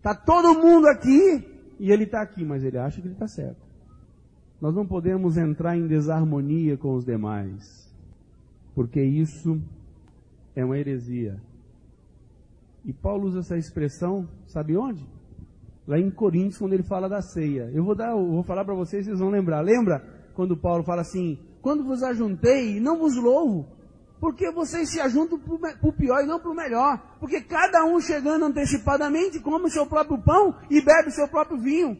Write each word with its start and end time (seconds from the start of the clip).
Está 0.00 0.14
todo 0.14 0.58
mundo 0.58 0.86
aqui 0.86 1.46
e 1.78 1.92
ele 1.92 2.04
está 2.04 2.22
aqui, 2.22 2.42
mas 2.42 2.64
ele 2.64 2.78
acha 2.78 3.02
que 3.02 3.06
ele 3.06 3.12
está 3.12 3.28
certo. 3.28 3.60
Nós 4.58 4.74
não 4.74 4.86
podemos 4.86 5.36
entrar 5.36 5.76
em 5.76 5.86
desarmonia 5.86 6.78
com 6.78 6.94
os 6.94 7.04
demais, 7.04 7.94
porque 8.74 9.02
isso 9.02 9.60
é 10.56 10.64
uma 10.64 10.78
heresia. 10.78 11.38
E 12.82 12.94
Paulo 12.94 13.26
usa 13.26 13.40
essa 13.40 13.58
expressão, 13.58 14.26
sabe 14.46 14.74
onde? 14.74 15.06
Lá 15.86 15.98
em 15.98 16.10
Coríntios, 16.10 16.56
quando 16.56 16.72
ele 16.72 16.82
fala 16.82 17.06
da 17.06 17.20
ceia. 17.20 17.70
Eu 17.74 17.84
vou 17.84 17.94
dar, 17.94 18.12
eu 18.12 18.26
vou 18.26 18.42
falar 18.42 18.64
para 18.64 18.74
vocês, 18.74 19.04
vocês 19.04 19.18
vão 19.18 19.28
lembrar. 19.28 19.60
Lembra 19.60 20.02
quando 20.34 20.56
Paulo 20.56 20.82
fala 20.82 21.02
assim: 21.02 21.38
"Quando 21.60 21.84
vos 21.84 22.02
ajuntei, 22.02 22.80
não 22.80 22.98
vos 22.98 23.16
louvo, 23.16 23.66
porque 24.20 24.50
vocês 24.50 24.90
se 24.90 25.00
ajuntam 25.00 25.38
para 25.38 25.88
o 25.88 25.92
pior 25.92 26.22
e 26.22 26.26
não 26.26 26.38
para 26.38 26.50
o 26.50 26.54
melhor. 26.54 27.16
Porque 27.18 27.40
cada 27.40 27.84
um 27.86 27.98
chegando 27.98 28.44
antecipadamente 28.44 29.40
come 29.40 29.64
o 29.64 29.70
seu 29.70 29.86
próprio 29.86 30.22
pão 30.22 30.54
e 30.70 30.80
bebe 30.82 31.08
o 31.08 31.12
seu 31.12 31.26
próprio 31.26 31.58
vinho. 31.58 31.96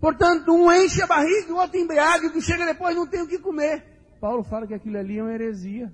Portanto, 0.00 0.50
um 0.52 0.72
enche 0.72 1.02
a 1.02 1.06
barriga, 1.06 1.52
o 1.52 1.58
outro 1.58 1.78
embriaga, 1.78 2.26
o 2.26 2.32
que 2.32 2.40
chega 2.40 2.64
depois 2.64 2.96
não 2.96 3.06
tem 3.06 3.20
o 3.20 3.28
que 3.28 3.38
comer. 3.38 3.84
Paulo 4.18 4.42
fala 4.42 4.66
que 4.66 4.72
aquilo 4.72 4.96
ali 4.96 5.18
é 5.18 5.22
uma 5.22 5.34
heresia. 5.34 5.92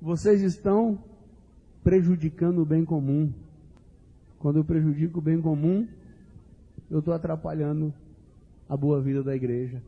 Vocês 0.00 0.40
estão 0.42 1.02
prejudicando 1.82 2.62
o 2.62 2.64
bem 2.64 2.84
comum. 2.84 3.32
Quando 4.38 4.60
eu 4.60 4.64
prejudico 4.64 5.18
o 5.18 5.22
bem 5.22 5.40
comum, 5.40 5.88
eu 6.88 7.00
estou 7.00 7.12
atrapalhando 7.12 7.92
a 8.68 8.76
boa 8.76 9.00
vida 9.00 9.24
da 9.24 9.34
igreja. 9.34 9.82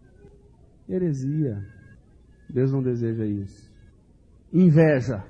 Heresia. 0.88 1.64
Deus 2.50 2.72
não 2.72 2.82
deseja 2.82 3.24
isso. 3.24 3.63
Inveja. 4.54 5.24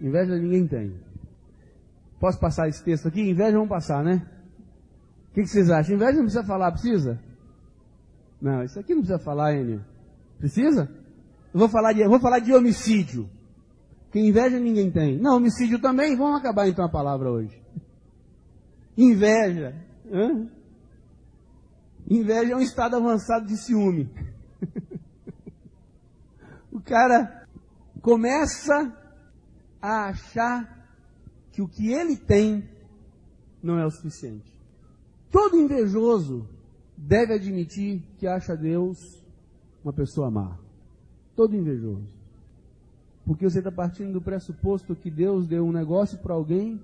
Inveja 0.00 0.36
ninguém 0.36 0.66
tem. 0.68 0.94
Posso 2.20 2.38
passar 2.38 2.68
esse 2.68 2.82
texto 2.84 3.08
aqui? 3.08 3.20
Inveja 3.20 3.52
vamos 3.52 3.68
passar, 3.68 4.04
né? 4.04 4.24
O 5.30 5.34
que, 5.34 5.42
que, 5.42 5.48
vocês 5.48 5.68
acham? 5.68 5.96
Inveja 5.96 6.12
não 6.12 6.22
precisa 6.22 6.44
falar, 6.44 6.70
precisa? 6.70 7.20
Não, 8.40 8.62
isso 8.62 8.78
aqui 8.78 8.94
não 8.94 9.02
precisa 9.02 9.18
falar, 9.18 9.54
Enio. 9.54 9.84
Precisa? 10.38 10.88
Eu 11.52 11.58
vou 11.58 11.68
falar 11.68 11.92
de, 11.92 12.06
vou 12.06 12.20
falar 12.20 12.38
de 12.38 12.54
homicídio. 12.54 13.28
Que 14.12 14.20
inveja 14.20 14.58
ninguém 14.58 14.90
tem. 14.90 15.18
Não, 15.18 15.36
homicídio 15.36 15.80
também. 15.80 16.16
Vamos 16.16 16.40
acabar 16.40 16.68
então 16.68 16.84
a 16.84 16.90
palavra 16.90 17.30
hoje. 17.30 17.60
Inveja. 18.96 19.74
Hã? 20.12 20.48
Inveja 22.08 22.52
é 22.52 22.56
um 22.56 22.60
estado 22.60 22.96
avançado 22.96 23.46
de 23.46 23.56
ciúme. 23.56 24.10
o 26.72 26.80
cara 26.80 27.39
começa 28.00 28.96
a 29.80 30.08
achar 30.08 30.80
que 31.52 31.62
o 31.62 31.68
que 31.68 31.92
ele 31.92 32.16
tem 32.16 32.68
não 33.62 33.78
é 33.78 33.86
o 33.86 33.90
suficiente. 33.90 34.50
Todo 35.30 35.56
invejoso 35.56 36.48
deve 36.96 37.34
admitir 37.34 38.02
que 38.18 38.26
acha 38.26 38.56
Deus 38.56 38.98
uma 39.82 39.92
pessoa 39.92 40.30
má. 40.30 40.58
Todo 41.34 41.56
invejoso. 41.56 42.20
Porque 43.24 43.48
você 43.48 43.58
está 43.58 43.70
partindo 43.70 44.12
do 44.12 44.20
pressuposto 44.20 44.96
que 44.96 45.10
Deus 45.10 45.46
deu 45.46 45.64
um 45.64 45.72
negócio 45.72 46.18
para 46.18 46.34
alguém 46.34 46.80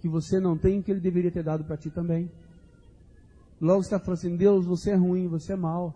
que 0.00 0.08
você 0.08 0.38
não 0.40 0.56
tem 0.56 0.82
que 0.82 0.90
ele 0.90 1.00
deveria 1.00 1.30
ter 1.30 1.42
dado 1.42 1.64
para 1.64 1.76
ti 1.76 1.90
também. 1.90 2.30
Logo 3.60 3.82
você 3.82 3.88
está 3.88 3.98
falando 3.98 4.18
assim, 4.18 4.36
Deus, 4.36 4.66
você 4.66 4.90
é 4.90 4.94
ruim, 4.94 5.28
você 5.28 5.52
é 5.52 5.56
mau. 5.56 5.94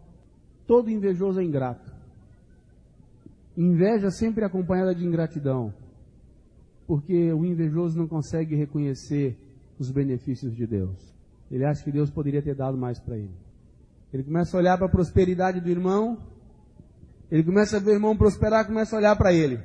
Todo 0.67 0.91
invejoso 0.91 1.41
é 1.41 1.45
ingrato. 1.45 1.90
Inveja 3.57 4.11
sempre 4.11 4.45
acompanhada 4.45 4.95
de 4.95 5.05
ingratidão, 5.05 5.75
porque 6.87 7.33
o 7.33 7.45
invejoso 7.45 7.99
não 7.99 8.07
consegue 8.07 8.55
reconhecer 8.55 9.39
os 9.79 9.91
benefícios 9.91 10.55
de 10.55 10.67
Deus. 10.67 11.15
Ele 11.51 11.65
acha 11.65 11.83
que 11.83 11.91
Deus 11.91 12.11
poderia 12.11 12.43
ter 12.43 12.55
dado 12.55 12.79
mais 12.79 13.01
para 13.01 13.17
ele. 13.17 13.35
Ele 14.13 14.23
começa 14.23 14.57
a 14.57 14.61
olhar 14.61 14.77
para 14.77 14.87
a 14.87 14.91
prosperidade 14.91 15.61
do 15.61 15.69
irmão, 15.69 16.19
ele 17.31 17.45
começa 17.45 17.77
a 17.77 17.81
ver 17.81 17.91
o 17.91 17.95
irmão 17.95 18.17
prosperar, 18.17 18.67
começa 18.67 18.97
a 18.97 18.99
olhar 18.99 19.17
para 19.17 19.33
ele. 19.33 19.61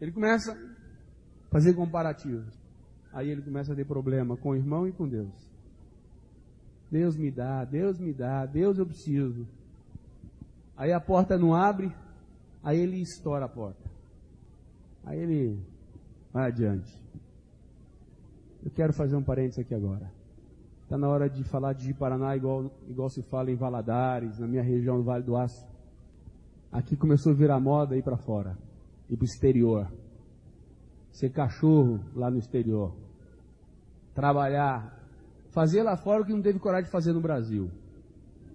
Ele 0.00 0.10
começa 0.10 0.52
a 0.52 1.50
fazer 1.50 1.74
comparativos. 1.74 2.60
Aí 3.12 3.28
ele 3.28 3.42
começa 3.42 3.72
a 3.72 3.76
ter 3.76 3.84
problema 3.84 4.36
com 4.36 4.50
o 4.50 4.56
irmão 4.56 4.88
e 4.88 4.92
com 4.92 5.08
Deus. 5.08 5.52
Deus 6.90 7.16
me 7.16 7.30
dá, 7.30 7.64
Deus 7.64 7.98
me 7.98 8.12
dá, 8.12 8.44
Deus 8.46 8.78
eu 8.78 8.86
preciso. 8.86 9.46
Aí 10.76 10.92
a 10.92 11.00
porta 11.00 11.38
não 11.38 11.54
abre, 11.54 11.94
Aí 12.62 12.78
ele 12.78 13.00
estoura 13.00 13.46
a 13.46 13.48
porta. 13.48 13.90
Aí 15.04 15.18
ele 15.18 15.58
vai 16.32 16.48
adiante. 16.48 17.02
Eu 18.64 18.70
quero 18.70 18.92
fazer 18.92 19.16
um 19.16 19.22
parênteses 19.22 19.58
aqui 19.58 19.74
agora. 19.74 20.10
Está 20.84 20.96
na 20.96 21.08
hora 21.08 21.28
de 21.28 21.42
falar 21.44 21.72
de 21.72 21.92
Paraná 21.94 22.36
igual, 22.36 22.70
igual 22.88 23.08
se 23.08 23.22
fala 23.22 23.50
em 23.50 23.56
Valadares, 23.56 24.38
na 24.38 24.46
minha 24.46 24.62
região 24.62 24.98
do 24.98 25.02
Vale 25.02 25.24
do 25.24 25.36
Aço. 25.36 25.66
Aqui 26.70 26.96
começou 26.96 27.32
a 27.32 27.34
virar 27.34 27.58
moda 27.58 27.96
ir 27.96 28.02
para 28.02 28.16
fora, 28.16 28.56
ir 29.10 29.16
para 29.16 29.24
o 29.24 29.26
exterior. 29.26 29.92
Ser 31.10 31.30
cachorro 31.30 32.00
lá 32.14 32.30
no 32.30 32.38
exterior. 32.38 32.94
Trabalhar. 34.14 35.00
Fazer 35.50 35.82
lá 35.82 35.96
fora 35.96 36.22
o 36.22 36.24
que 36.24 36.32
não 36.32 36.40
teve 36.40 36.58
coragem 36.58 36.86
de 36.86 36.90
fazer 36.90 37.12
no 37.12 37.20
Brasil. 37.20 37.70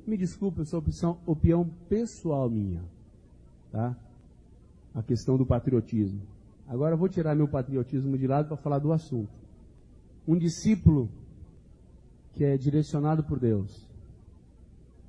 Me 0.05 0.17
desculpe, 0.17 0.61
essa 0.61 0.77
opção, 0.77 1.19
opinião 1.25 1.67
pessoal 1.89 2.49
minha. 2.49 2.83
Tá? 3.71 3.95
A 4.93 5.03
questão 5.03 5.37
do 5.37 5.45
patriotismo. 5.45 6.21
Agora 6.67 6.95
eu 6.95 6.97
vou 6.97 7.07
tirar 7.07 7.35
meu 7.35 7.47
patriotismo 7.47 8.17
de 8.17 8.27
lado 8.27 8.47
para 8.47 8.57
falar 8.57 8.79
do 8.79 8.91
assunto. 8.91 9.31
Um 10.27 10.37
discípulo 10.37 11.09
que 12.33 12.43
é 12.43 12.57
direcionado 12.57 13.23
por 13.23 13.39
Deus 13.39 13.87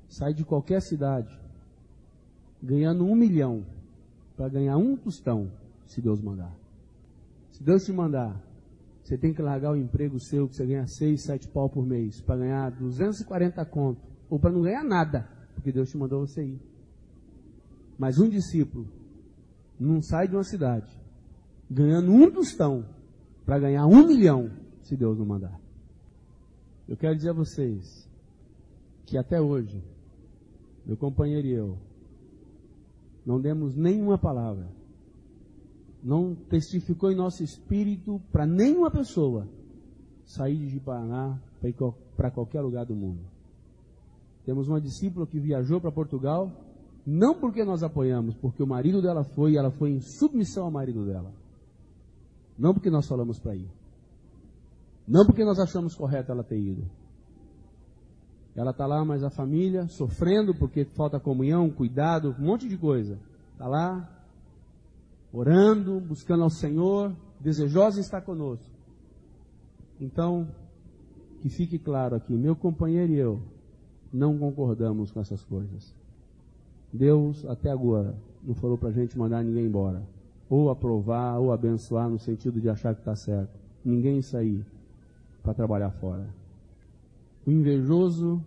sai 0.08 0.32
de 0.32 0.44
qualquer 0.44 0.80
cidade 0.80 1.38
ganhando 2.62 3.04
um 3.04 3.14
milhão 3.14 3.64
para 4.36 4.48
ganhar 4.48 4.76
um 4.76 4.96
tostão, 4.96 5.50
se 5.86 6.00
Deus 6.00 6.20
mandar. 6.20 6.54
Se 7.52 7.62
Deus 7.62 7.84
te 7.84 7.92
mandar, 7.92 8.40
você 9.02 9.16
tem 9.16 9.32
que 9.32 9.42
largar 9.42 9.72
o 9.72 9.76
emprego 9.76 10.18
seu, 10.20 10.48
que 10.48 10.54
você 10.54 10.66
ganha 10.66 10.86
seis, 10.86 11.24
sete 11.24 11.48
pau 11.48 11.68
por 11.68 11.86
mês, 11.86 12.20
para 12.20 12.36
ganhar 12.36 12.70
240 12.70 13.64
conto, 13.66 14.00
ou 14.28 14.38
para 14.38 14.50
não 14.50 14.62
ganhar 14.62 14.84
nada, 14.84 15.28
porque 15.54 15.72
Deus 15.72 15.90
te 15.90 15.96
mandou 15.96 16.26
você 16.26 16.44
ir. 16.44 16.60
Mas 17.98 18.18
um 18.18 18.28
discípulo 18.28 18.86
não 19.78 20.00
sai 20.00 20.28
de 20.28 20.36
uma 20.36 20.44
cidade 20.44 20.98
ganhando 21.70 22.10
um 22.10 22.30
tostão 22.30 22.84
para 23.44 23.58
ganhar 23.58 23.86
um 23.86 24.06
milhão, 24.06 24.50
se 24.82 24.96
Deus 24.96 25.18
não 25.18 25.26
mandar. 25.26 25.58
Eu 26.88 26.96
quero 26.96 27.14
dizer 27.14 27.30
a 27.30 27.34
vocês 27.34 28.08
que 29.04 29.18
até 29.18 29.40
hoje, 29.40 29.82
meu 30.86 30.96
companheiro 30.96 31.46
e 31.46 31.52
eu, 31.52 31.78
não 33.24 33.40
demos 33.40 33.74
nenhuma 33.74 34.16
palavra, 34.16 34.66
não 36.02 36.34
testificou 36.34 37.10
em 37.10 37.16
nosso 37.16 37.42
espírito 37.42 38.20
para 38.32 38.46
nenhuma 38.46 38.90
pessoa 38.90 39.46
sair 40.24 40.56
de 40.56 40.68
Jiparaná 40.68 41.38
para 42.16 42.30
qualquer 42.30 42.60
lugar 42.60 42.86
do 42.86 42.94
mundo. 42.94 43.20
Temos 44.44 44.68
uma 44.68 44.80
discípula 44.80 45.26
que 45.26 45.38
viajou 45.38 45.80
para 45.80 45.92
Portugal 45.92 46.50
não 47.06 47.34
porque 47.34 47.64
nós 47.64 47.82
apoiamos, 47.82 48.34
porque 48.34 48.62
o 48.62 48.66
marido 48.66 49.00
dela 49.00 49.24
foi 49.24 49.52
e 49.52 49.56
ela 49.56 49.70
foi 49.70 49.90
em 49.90 50.00
submissão 50.00 50.64
ao 50.64 50.70
marido 50.70 51.04
dela. 51.06 51.32
Não 52.58 52.74
porque 52.74 52.90
nós 52.90 53.06
falamos 53.06 53.38
para 53.38 53.54
ir. 53.54 53.68
Não 55.06 55.24
porque 55.24 55.44
nós 55.44 55.58
achamos 55.58 55.94
correto 55.94 56.32
ela 56.32 56.44
ter 56.44 56.58
ido. 56.58 56.84
Ela 58.54 58.72
está 58.72 58.86
lá, 58.86 59.04
mas 59.04 59.22
a 59.22 59.30
família 59.30 59.86
sofrendo 59.88 60.54
porque 60.54 60.84
falta 60.84 61.20
comunhão, 61.20 61.70
cuidado, 61.70 62.34
um 62.38 62.44
monte 62.44 62.68
de 62.68 62.76
coisa. 62.76 63.18
Está 63.52 63.68
lá, 63.68 64.08
orando, 65.32 66.00
buscando 66.00 66.42
ao 66.42 66.50
Senhor, 66.50 67.14
desejosa 67.40 68.00
estar 68.00 68.20
conosco. 68.20 68.68
Então, 70.00 70.48
que 71.40 71.48
fique 71.48 71.78
claro 71.78 72.16
aqui, 72.16 72.34
meu 72.34 72.56
companheiro 72.56 73.12
e 73.12 73.18
eu 73.18 73.42
não 74.12 74.38
concordamos 74.38 75.12
com 75.12 75.20
essas 75.20 75.44
coisas. 75.44 75.94
Deus, 76.92 77.44
até 77.46 77.70
agora, 77.70 78.14
não 78.42 78.54
falou 78.54 78.78
para 78.78 78.88
a 78.88 78.92
gente 78.92 79.18
mandar 79.18 79.42
ninguém 79.42 79.66
embora. 79.66 80.02
Ou 80.48 80.70
aprovar, 80.70 81.38
ou 81.38 81.52
abençoar, 81.52 82.08
no 82.08 82.18
sentido 82.18 82.60
de 82.60 82.68
achar 82.68 82.94
que 82.94 83.00
está 83.00 83.14
certo. 83.14 83.58
Ninguém 83.84 84.22
sair 84.22 84.64
para 85.42 85.54
trabalhar 85.54 85.90
fora. 85.92 86.28
O 87.46 87.50
invejoso 87.50 88.42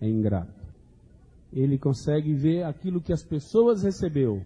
é 0.00 0.08
ingrato. 0.08 0.62
Ele 1.52 1.78
consegue 1.78 2.34
ver 2.34 2.64
aquilo 2.64 3.00
que 3.00 3.12
as 3.12 3.22
pessoas 3.22 3.82
recebeu, 3.82 4.42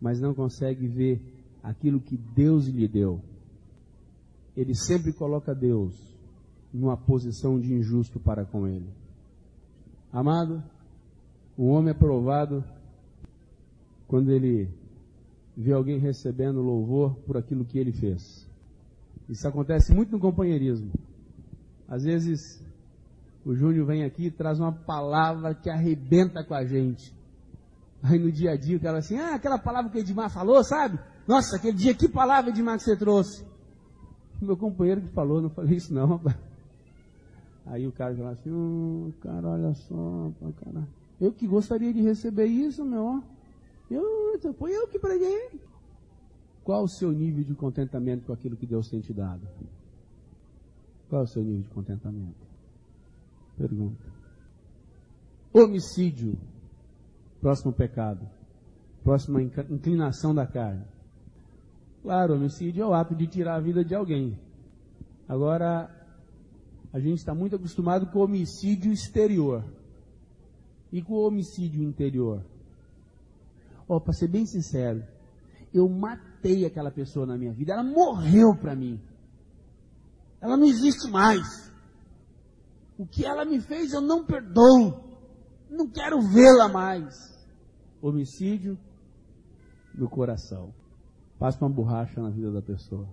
mas 0.00 0.20
não 0.20 0.34
consegue 0.34 0.86
ver 0.86 1.20
aquilo 1.62 2.00
que 2.00 2.16
Deus 2.16 2.66
lhe 2.66 2.86
deu. 2.86 3.20
Ele 4.54 4.74
sempre 4.74 5.12
coloca 5.14 5.54
Deus 5.54 5.94
numa 6.72 6.96
posição 6.96 7.58
de 7.58 7.72
injusto 7.72 8.20
para 8.20 8.44
com 8.44 8.66
ele. 8.66 8.88
Amado, 10.12 10.62
o 11.56 11.66
homem 11.66 11.90
é 11.90 11.94
provado 11.94 12.64
quando 14.06 14.30
ele 14.30 14.68
vê 15.56 15.72
alguém 15.72 15.98
recebendo 15.98 16.60
louvor 16.60 17.14
por 17.26 17.36
aquilo 17.36 17.64
que 17.64 17.78
ele 17.78 17.92
fez. 17.92 18.48
Isso 19.28 19.46
acontece 19.46 19.94
muito 19.94 20.12
no 20.12 20.18
companheirismo. 20.18 20.90
Às 21.88 22.04
vezes, 22.04 22.62
o 23.44 23.54
Júnior 23.54 23.86
vem 23.86 24.04
aqui 24.04 24.26
e 24.26 24.30
traz 24.30 24.58
uma 24.58 24.72
palavra 24.72 25.54
que 25.54 25.68
arrebenta 25.68 26.44
com 26.44 26.54
a 26.54 26.64
gente. 26.64 27.14
Aí 28.02 28.18
no 28.18 28.32
dia 28.32 28.52
a 28.52 28.56
dia 28.56 28.76
o 28.76 28.80
cara 28.80 28.98
assim, 28.98 29.16
ah, 29.16 29.34
aquela 29.34 29.58
palavra 29.58 29.90
que 29.90 29.98
o 29.98 30.00
Edmar 30.00 30.30
falou, 30.30 30.64
sabe? 30.64 30.98
Nossa, 31.26 31.56
aquele 31.56 31.76
dia, 31.76 31.94
que 31.94 32.08
palavra, 32.08 32.50
Edmar, 32.50 32.76
que 32.76 32.82
você 32.82 32.96
trouxe? 32.96 33.46
Meu 34.40 34.56
companheiro 34.56 35.02
que 35.02 35.08
falou, 35.08 35.40
não 35.40 35.50
falei 35.50 35.76
isso 35.76 35.94
não. 35.94 36.20
Aí 37.64 37.86
o 37.86 37.92
cara 37.92 38.14
fala 38.16 38.30
assim, 38.30 38.50
oh, 38.50 39.12
cara, 39.20 39.48
olha 39.48 39.72
só, 39.74 40.32
cara. 40.64 40.88
Eu 41.22 41.32
que 41.32 41.46
gostaria 41.46 41.94
de 41.94 42.02
receber 42.02 42.46
isso, 42.46 42.84
meu. 42.84 43.22
Eu, 43.88 44.02
foi 44.54 44.72
eu 44.72 44.88
que 44.88 44.98
preguei. 44.98 45.60
Qual 46.64 46.82
o 46.82 46.88
seu 46.88 47.12
nível 47.12 47.44
de 47.44 47.54
contentamento 47.54 48.26
com 48.26 48.32
aquilo 48.32 48.56
que 48.56 48.66
Deus 48.66 48.88
tem 48.88 49.00
te 49.00 49.12
dado? 49.12 49.46
Qual 51.08 51.22
é 51.22 51.24
o 51.24 51.28
seu 51.28 51.44
nível 51.44 51.62
de 51.62 51.68
contentamento? 51.68 52.44
Pergunta. 53.56 54.02
Homicídio. 55.52 56.36
Próximo 57.40 57.72
pecado. 57.72 58.28
Próxima 59.04 59.40
inclinação 59.40 60.34
da 60.34 60.44
carne. 60.44 60.84
Claro, 62.02 62.34
homicídio 62.34 62.82
é 62.82 62.86
o 62.86 62.94
ato 62.94 63.14
de 63.14 63.28
tirar 63.28 63.54
a 63.54 63.60
vida 63.60 63.84
de 63.84 63.94
alguém. 63.94 64.36
Agora, 65.28 65.88
a 66.92 66.98
gente 66.98 67.18
está 67.18 67.32
muito 67.32 67.54
acostumado 67.54 68.06
com 68.08 68.18
homicídio 68.18 68.92
exterior. 68.92 69.64
E 70.92 71.02
com 71.02 71.14
o 71.14 71.26
homicídio 71.26 71.82
interior. 71.82 72.44
Ó, 73.88 73.96
oh, 73.96 74.00
para 74.00 74.12
ser 74.12 74.28
bem 74.28 74.44
sincero, 74.46 75.02
eu 75.72 75.88
matei 75.88 76.66
aquela 76.66 76.90
pessoa 76.90 77.26
na 77.26 77.36
minha 77.36 77.52
vida. 77.52 77.72
Ela 77.72 77.82
morreu 77.82 78.54
para 78.54 78.76
mim. 78.76 79.00
Ela 80.40 80.56
não 80.56 80.66
existe 80.66 81.10
mais. 81.10 81.72
O 82.98 83.06
que 83.06 83.24
ela 83.24 83.44
me 83.44 83.60
fez 83.60 83.92
eu 83.92 84.00
não 84.00 84.24
perdoo. 84.24 85.02
Não 85.70 85.88
quero 85.88 86.20
vê-la 86.20 86.68
mais. 86.68 87.14
Homicídio 88.02 88.78
no 89.94 90.08
coração. 90.08 90.74
Passa 91.38 91.64
uma 91.64 91.74
borracha 91.74 92.20
na 92.20 92.30
vida 92.30 92.52
da 92.52 92.60
pessoa. 92.60 93.08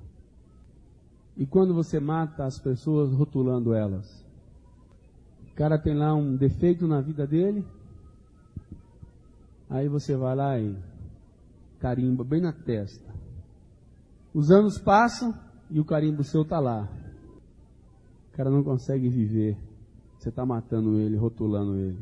E 1.37 1.45
quando 1.45 1.73
você 1.73 1.99
mata 1.99 2.45
as 2.45 2.59
pessoas 2.59 3.13
rotulando 3.13 3.73
elas? 3.73 4.25
Cara 5.59 5.77
tem 5.77 5.94
lá 5.94 6.15
um 6.15 6.38
defeito 6.38 6.88
na 6.88 7.01
vida 7.01 7.27
dele. 7.27 7.65
Aí 9.69 9.89
você 9.89 10.15
vai 10.15 10.33
lá 10.33 10.57
e 10.57 10.73
carimba 11.81 12.23
bem 12.23 12.39
na 12.39 12.53
testa. 12.53 13.13
Os 14.33 14.51
anos 14.51 14.79
passam 14.79 15.38
e 15.69 15.77
o 15.77 15.83
carimbo 15.83 16.23
seu 16.23 16.44
está 16.44 16.61
lá. 16.61 16.88
O 18.31 18.38
cara 18.38 18.50
não 18.50 18.63
consegue 18.63 19.09
viver. 19.09 19.57
Você 20.17 20.29
está 20.29 20.45
matando 20.45 20.97
ele, 20.97 21.17
rotulando 21.17 21.75
ele. 21.75 22.00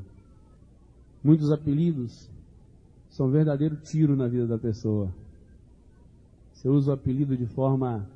Muitos 1.23 1.51
apelidos 1.51 2.29
são 3.09 3.31
verdadeiro 3.31 3.75
tiro 3.77 4.15
na 4.15 4.27
vida 4.27 4.45
da 4.45 4.59
pessoa. 4.59 5.11
Você 6.53 6.69
usa 6.69 6.91
o 6.91 6.93
apelido 6.93 7.35
de 7.35 7.47
forma 7.47 8.07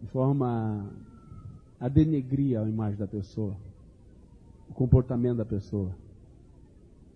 de 0.00 0.06
forma 0.06 0.90
a 1.78 1.88
denegrir 1.88 2.58
a 2.58 2.66
imagem 2.66 2.98
da 2.98 3.06
pessoa, 3.06 3.54
o 4.68 4.74
comportamento 4.74 5.38
da 5.38 5.44
pessoa. 5.44 5.94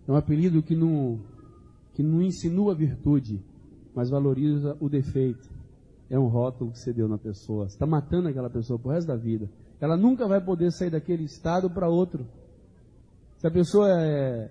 É 0.07 0.11
um 0.11 0.15
apelido 0.15 0.61
que 0.61 0.75
não, 0.75 1.19
que 1.93 2.03
não 2.03 2.21
insinua 2.21 2.75
virtude, 2.75 3.41
mas 3.95 4.09
valoriza 4.09 4.75
o 4.79 4.89
defeito. 4.89 5.49
É 6.09 6.19
um 6.19 6.27
rótulo 6.27 6.71
que 6.71 6.79
você 6.79 6.91
deu 6.93 7.07
na 7.07 7.17
pessoa. 7.17 7.67
Você 7.67 7.75
está 7.75 7.85
matando 7.85 8.27
aquela 8.27 8.49
pessoa 8.49 8.77
pro 8.77 8.91
resto 8.91 9.07
da 9.07 9.15
vida. 9.15 9.49
Ela 9.79 9.97
nunca 9.97 10.27
vai 10.27 10.43
poder 10.43 10.71
sair 10.71 10.89
daquele 10.89 11.23
estado 11.23 11.69
para 11.69 11.89
outro. 11.89 12.25
Se 13.37 13.47
a 13.47 13.51
pessoa 13.51 13.89
é, 13.89 14.49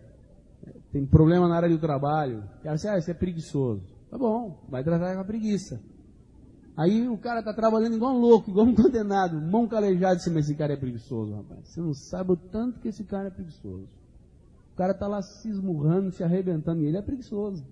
tem 0.90 1.06
problema 1.06 1.48
na 1.48 1.56
área 1.56 1.69
do 1.69 1.78
trabalho, 1.78 2.44
ela 2.64 2.75
diz, 2.75 2.84
ah, 2.87 3.00
você 3.00 3.12
é 3.12 3.14
preguiçoso. 3.14 3.82
Tá 4.10 4.19
bom, 4.19 4.58
vai 4.69 4.84
tratar 4.84 5.14
com 5.14 5.20
a 5.20 5.25
preguiça. 5.25 5.81
Aí 6.82 7.08
o 7.08 7.17
cara 7.17 7.40
tá 7.44 7.55
trabalhando 7.55 7.94
igual 7.94 8.12
um 8.17 8.19
louco, 8.19 8.50
igual 8.50 8.67
um 8.67 8.75
condenado, 8.75 9.40
mão 9.40 9.69
calejada, 9.69 10.17
assim, 10.17 10.31
mas 10.31 10.46
esse 10.46 10.56
cara 10.56 10.73
é 10.73 10.76
preguiçoso, 10.76 11.32
rapaz. 11.32 11.69
Você 11.69 11.81
não 11.81 11.94
sabe 11.94 12.32
o 12.32 12.37
tanto 12.37 12.81
que 12.81 12.88
esse 12.88 13.05
cara 13.05 13.29
é 13.29 13.31
preguiçoso. 13.31 13.87
O 14.73 14.76
cara 14.76 14.93
tá 14.93 15.06
lá 15.06 15.23
se 15.23 15.49
esmurrando, 15.49 16.11
se 16.11 16.25
arrebentando, 16.25 16.82
e 16.82 16.87
ele 16.87 16.96
é 16.96 17.02
preguiçoso. 17.02 17.64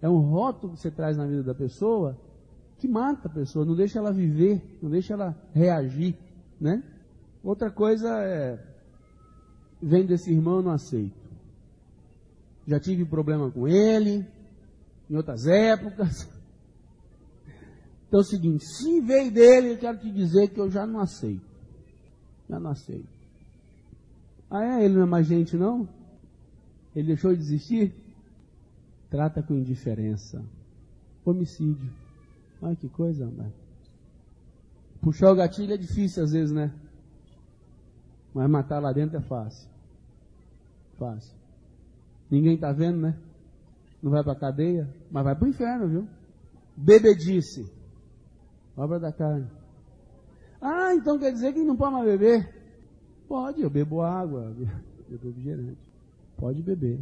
É 0.00 0.08
um 0.08 0.20
rótulo 0.20 0.74
que 0.74 0.80
você 0.80 0.90
traz 0.90 1.16
na 1.16 1.26
vida 1.26 1.42
da 1.42 1.54
pessoa 1.54 2.16
que 2.78 2.86
mata 2.86 3.26
a 3.26 3.30
pessoa, 3.30 3.64
não 3.64 3.74
deixa 3.74 3.98
ela 3.98 4.12
viver, 4.12 4.62
não 4.80 4.88
deixa 4.88 5.14
ela 5.14 5.36
reagir, 5.52 6.16
né? 6.60 6.82
Outra 7.42 7.70
coisa 7.70 8.08
é, 8.22 8.58
vem 9.82 10.06
desse 10.06 10.30
irmão, 10.30 10.56
eu 10.56 10.62
não 10.62 10.72
aceito. 10.72 11.18
Já 12.66 12.78
tive 12.78 13.04
problema 13.04 13.50
com 13.50 13.66
ele, 13.66 14.24
em 15.10 15.16
outras 15.16 15.46
épocas. 15.46 16.30
Então 18.10 18.18
é 18.18 18.22
o 18.24 18.26
seguinte, 18.26 18.64
se 18.64 19.00
veio 19.00 19.30
dele, 19.30 19.70
eu 19.70 19.78
quero 19.78 19.96
te 19.98 20.10
dizer 20.10 20.48
que 20.48 20.60
eu 20.60 20.68
já 20.68 20.84
não 20.84 20.98
aceito. 20.98 21.46
Já 22.48 22.58
não 22.58 22.72
aceito. 22.72 23.08
Ah 24.50 24.64
é? 24.64 24.84
Ele 24.84 24.94
não 24.94 25.02
é 25.02 25.06
mais 25.06 25.28
gente 25.28 25.56
não? 25.56 25.88
Ele 26.94 27.06
deixou 27.06 27.32
de 27.32 27.40
existir? 27.40 27.94
Trata 29.08 29.44
com 29.44 29.54
indiferença. 29.54 30.44
Homicídio. 31.24 31.88
Olha 32.60 32.74
que 32.74 32.88
coisa, 32.88 33.26
mano. 33.26 33.52
Puxar 35.00 35.30
o 35.30 35.36
gatilho 35.36 35.72
é 35.72 35.76
difícil 35.76 36.24
às 36.24 36.32
vezes, 36.32 36.50
né? 36.50 36.74
Mas 38.34 38.50
matar 38.50 38.80
lá 38.80 38.92
dentro 38.92 39.18
é 39.18 39.20
fácil. 39.20 39.70
Fácil. 40.98 41.36
Ninguém 42.28 42.56
está 42.56 42.72
vendo, 42.72 43.02
né? 43.02 43.16
Não 44.02 44.10
vai 44.10 44.24
para 44.24 44.32
a 44.32 44.40
cadeia, 44.40 44.92
mas 45.12 45.22
vai 45.22 45.36
para 45.36 45.46
o 45.46 45.48
inferno, 45.48 45.88
viu? 45.88 46.08
Bebedice 46.76 47.78
obra 48.76 48.98
da 48.98 49.12
carne. 49.12 49.46
Ah, 50.60 50.94
então 50.94 51.18
quer 51.18 51.32
dizer 51.32 51.52
que 51.52 51.62
não 51.62 51.76
pode 51.76 51.94
mais 51.94 52.06
beber? 52.06 52.54
Pode, 53.28 53.62
eu 53.62 53.70
bebo 53.70 54.02
água, 54.02 54.54
eu 54.58 54.66
bebo 55.08 55.28
refrigerante. 55.28 55.78
Pode 56.36 56.62
beber. 56.62 57.00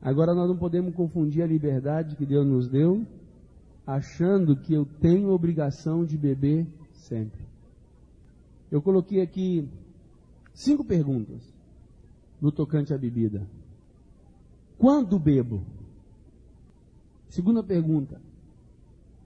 Agora 0.00 0.34
nós 0.34 0.48
não 0.48 0.56
podemos 0.56 0.94
confundir 0.94 1.42
a 1.42 1.46
liberdade 1.46 2.16
que 2.16 2.26
Deus 2.26 2.46
nos 2.46 2.68
deu, 2.68 3.04
achando 3.86 4.56
que 4.56 4.74
eu 4.74 4.84
tenho 4.84 5.30
obrigação 5.30 6.04
de 6.04 6.16
beber 6.16 6.66
sempre. 6.92 7.40
Eu 8.70 8.82
coloquei 8.82 9.20
aqui 9.20 9.68
cinco 10.52 10.84
perguntas 10.84 11.40
no 12.40 12.52
tocante 12.52 12.92
à 12.92 12.98
bebida. 12.98 13.46
Quando 14.78 15.18
bebo? 15.18 15.62
Segunda 17.28 17.62
pergunta: 17.62 18.20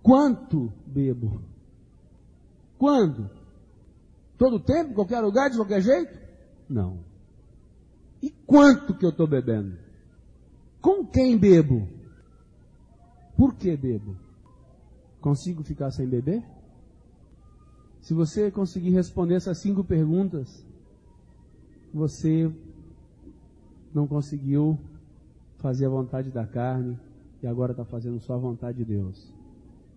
Quanto 0.03 0.73
bebo? 0.87 1.43
Quando? 2.79 3.31
Todo 4.39 4.59
tempo, 4.59 4.95
qualquer 4.95 5.21
lugar, 5.21 5.51
de 5.51 5.57
qualquer 5.57 5.83
jeito? 5.83 6.19
Não. 6.69 6.99
E 8.23 8.31
quanto 8.31 8.97
que 8.97 9.05
eu 9.05 9.11
estou 9.11 9.27
bebendo? 9.27 9.77
Com 10.81 11.07
quem 11.07 11.37
bebo? 11.37 11.87
Por 13.37 13.55
que 13.55 13.77
bebo? 13.77 14.17
Consigo 15.21 15.63
ficar 15.63 15.91
sem 15.91 16.07
beber? 16.07 16.43
Se 18.01 18.15
você 18.15 18.51
conseguir 18.51 18.91
responder 18.91 19.35
essas 19.35 19.61
cinco 19.61 19.85
perguntas, 19.85 20.65
você 21.93 22.51
não 23.93 24.07
conseguiu 24.07 24.79
fazer 25.59 25.87
a 25.87 25.91
vontade 25.91 26.31
da 26.31 26.47
carne 26.47 26.99
e 27.43 27.47
agora 27.47 27.73
está 27.73 27.85
fazendo 27.85 28.19
só 28.21 28.35
a 28.35 28.39
vontade 28.39 28.79
de 28.79 28.85
Deus. 28.85 29.40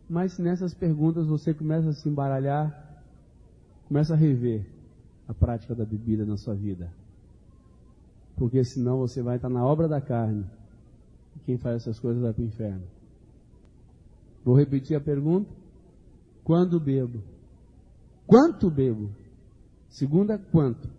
Mas 0.09 0.37
nessas 0.37 0.73
perguntas 0.73 1.27
você 1.27 1.53
começa 1.53 1.89
a 1.89 1.93
se 1.93 2.07
embaralhar, 2.07 3.01
começa 3.87 4.13
a 4.13 4.17
rever 4.17 4.65
a 5.27 5.33
prática 5.33 5.73
da 5.73 5.85
bebida 5.85 6.25
na 6.25 6.37
sua 6.37 6.53
vida. 6.53 6.91
Porque 8.35 8.63
senão 8.63 8.97
você 8.97 9.21
vai 9.21 9.37
estar 9.37 9.49
na 9.49 9.65
obra 9.65 9.87
da 9.87 10.01
carne. 10.01 10.45
E 11.35 11.39
quem 11.39 11.57
faz 11.57 11.77
essas 11.77 11.99
coisas 11.99 12.21
vai 12.21 12.33
para 12.33 12.41
o 12.41 12.45
inferno. 12.45 12.83
Vou 14.43 14.55
repetir 14.55 14.97
a 14.97 15.01
pergunta. 15.01 15.49
Quando 16.43 16.79
bebo? 16.79 17.21
Quanto 18.27 18.69
bebo? 18.69 19.09
Segunda, 19.89 20.37
quanto? 20.37 20.89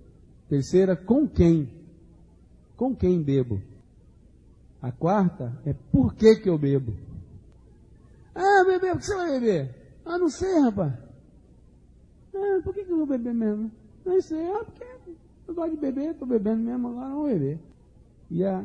Terceira, 0.48 0.96
com 0.96 1.28
quem? 1.28 1.68
Com 2.76 2.94
quem 2.94 3.22
bebo? 3.22 3.60
A 4.80 4.92
quarta 4.92 5.52
é 5.64 5.72
por 5.72 6.14
que, 6.14 6.36
que 6.36 6.48
eu 6.48 6.58
bebo? 6.58 6.94
Ah, 8.34 8.64
beber, 8.64 8.92
por 8.92 8.98
que 9.00 9.06
você 9.06 9.14
vai 9.14 9.40
beber? 9.40 9.74
Ah, 10.04 10.18
não 10.18 10.28
sei, 10.28 10.60
rapaz. 10.60 10.92
Ah, 12.34 12.60
por 12.62 12.74
que, 12.74 12.84
que 12.84 12.90
eu 12.90 12.96
vou 12.96 13.06
beber 13.06 13.32
mesmo? 13.32 13.70
Não 14.04 14.20
sei, 14.20 14.44
ah, 14.50 14.64
porque 14.64 14.84
eu 15.46 15.54
gosto 15.54 15.70
de 15.70 15.80
beber, 15.80 16.10
estou 16.10 16.26
bebendo 16.26 16.62
mesmo, 16.62 16.88
agora 16.88 17.08
não 17.08 17.16
vou 17.16 17.28
beber. 17.28 17.60
E 18.30 18.44
a 18.44 18.64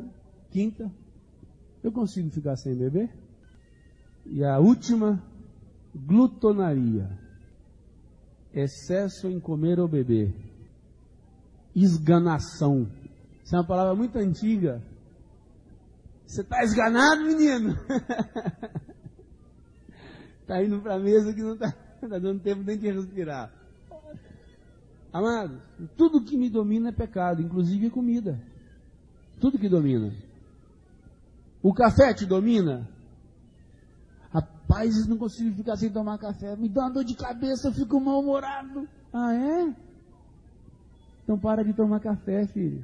quinta, 0.50 0.92
eu 1.84 1.92
consigo 1.92 2.30
ficar 2.32 2.56
sem 2.56 2.76
beber? 2.76 3.10
E 4.26 4.44
a 4.44 4.60
última, 4.60 5.24
Glutonaria. 5.96 7.10
Excesso 8.54 9.28
em 9.28 9.40
comer 9.40 9.80
ou 9.80 9.88
beber. 9.88 10.34
Esganação. 11.76 12.90
Isso 13.44 13.56
é 13.56 13.60
uma 13.60 13.68
palavra 13.68 13.96
muito 13.96 14.18
antiga. 14.18 14.82
Você 16.26 16.42
está 16.42 16.64
esganado, 16.64 17.24
menino? 17.24 17.76
Está 20.50 20.64
indo 20.64 20.82
para 20.82 20.96
a 20.96 21.00
mesa 21.00 21.32
que 21.32 21.44
não 21.44 21.54
está 21.54 21.72
tá 22.02 22.18
dando 22.18 22.40
tempo 22.40 22.64
nem 22.64 22.76
de 22.76 22.90
respirar. 22.90 23.54
Amados, 25.14 25.62
tudo 25.96 26.24
que 26.24 26.36
me 26.36 26.50
domina 26.50 26.90
é 26.90 26.92
pecado, 26.92 27.40
inclusive 27.40 27.92
comida. 27.92 28.42
Tudo 29.40 29.60
que 29.60 29.70
domina. 29.70 30.12
O 31.62 31.72
café 31.72 32.16
te 32.16 32.26
domina? 32.26 32.90
Rapaz, 34.34 35.06
não 35.08 35.20
consigo 35.20 35.56
ficar 35.56 35.76
sem 35.76 35.92
tomar 35.92 36.18
café. 36.18 36.56
Me 36.56 36.68
dá 36.68 36.82
uma 36.82 36.94
dor 36.94 37.04
de 37.04 37.16
cabeça, 37.16 37.68
eu 37.68 37.74
fico 37.74 38.00
mal-humorado. 38.00 38.90
Ah, 39.14 39.36
é? 39.36 39.76
Então 41.24 41.38
para 41.38 41.64
de 41.64 41.74
tomar 41.74 42.00
café, 42.00 42.48
filho. 42.48 42.84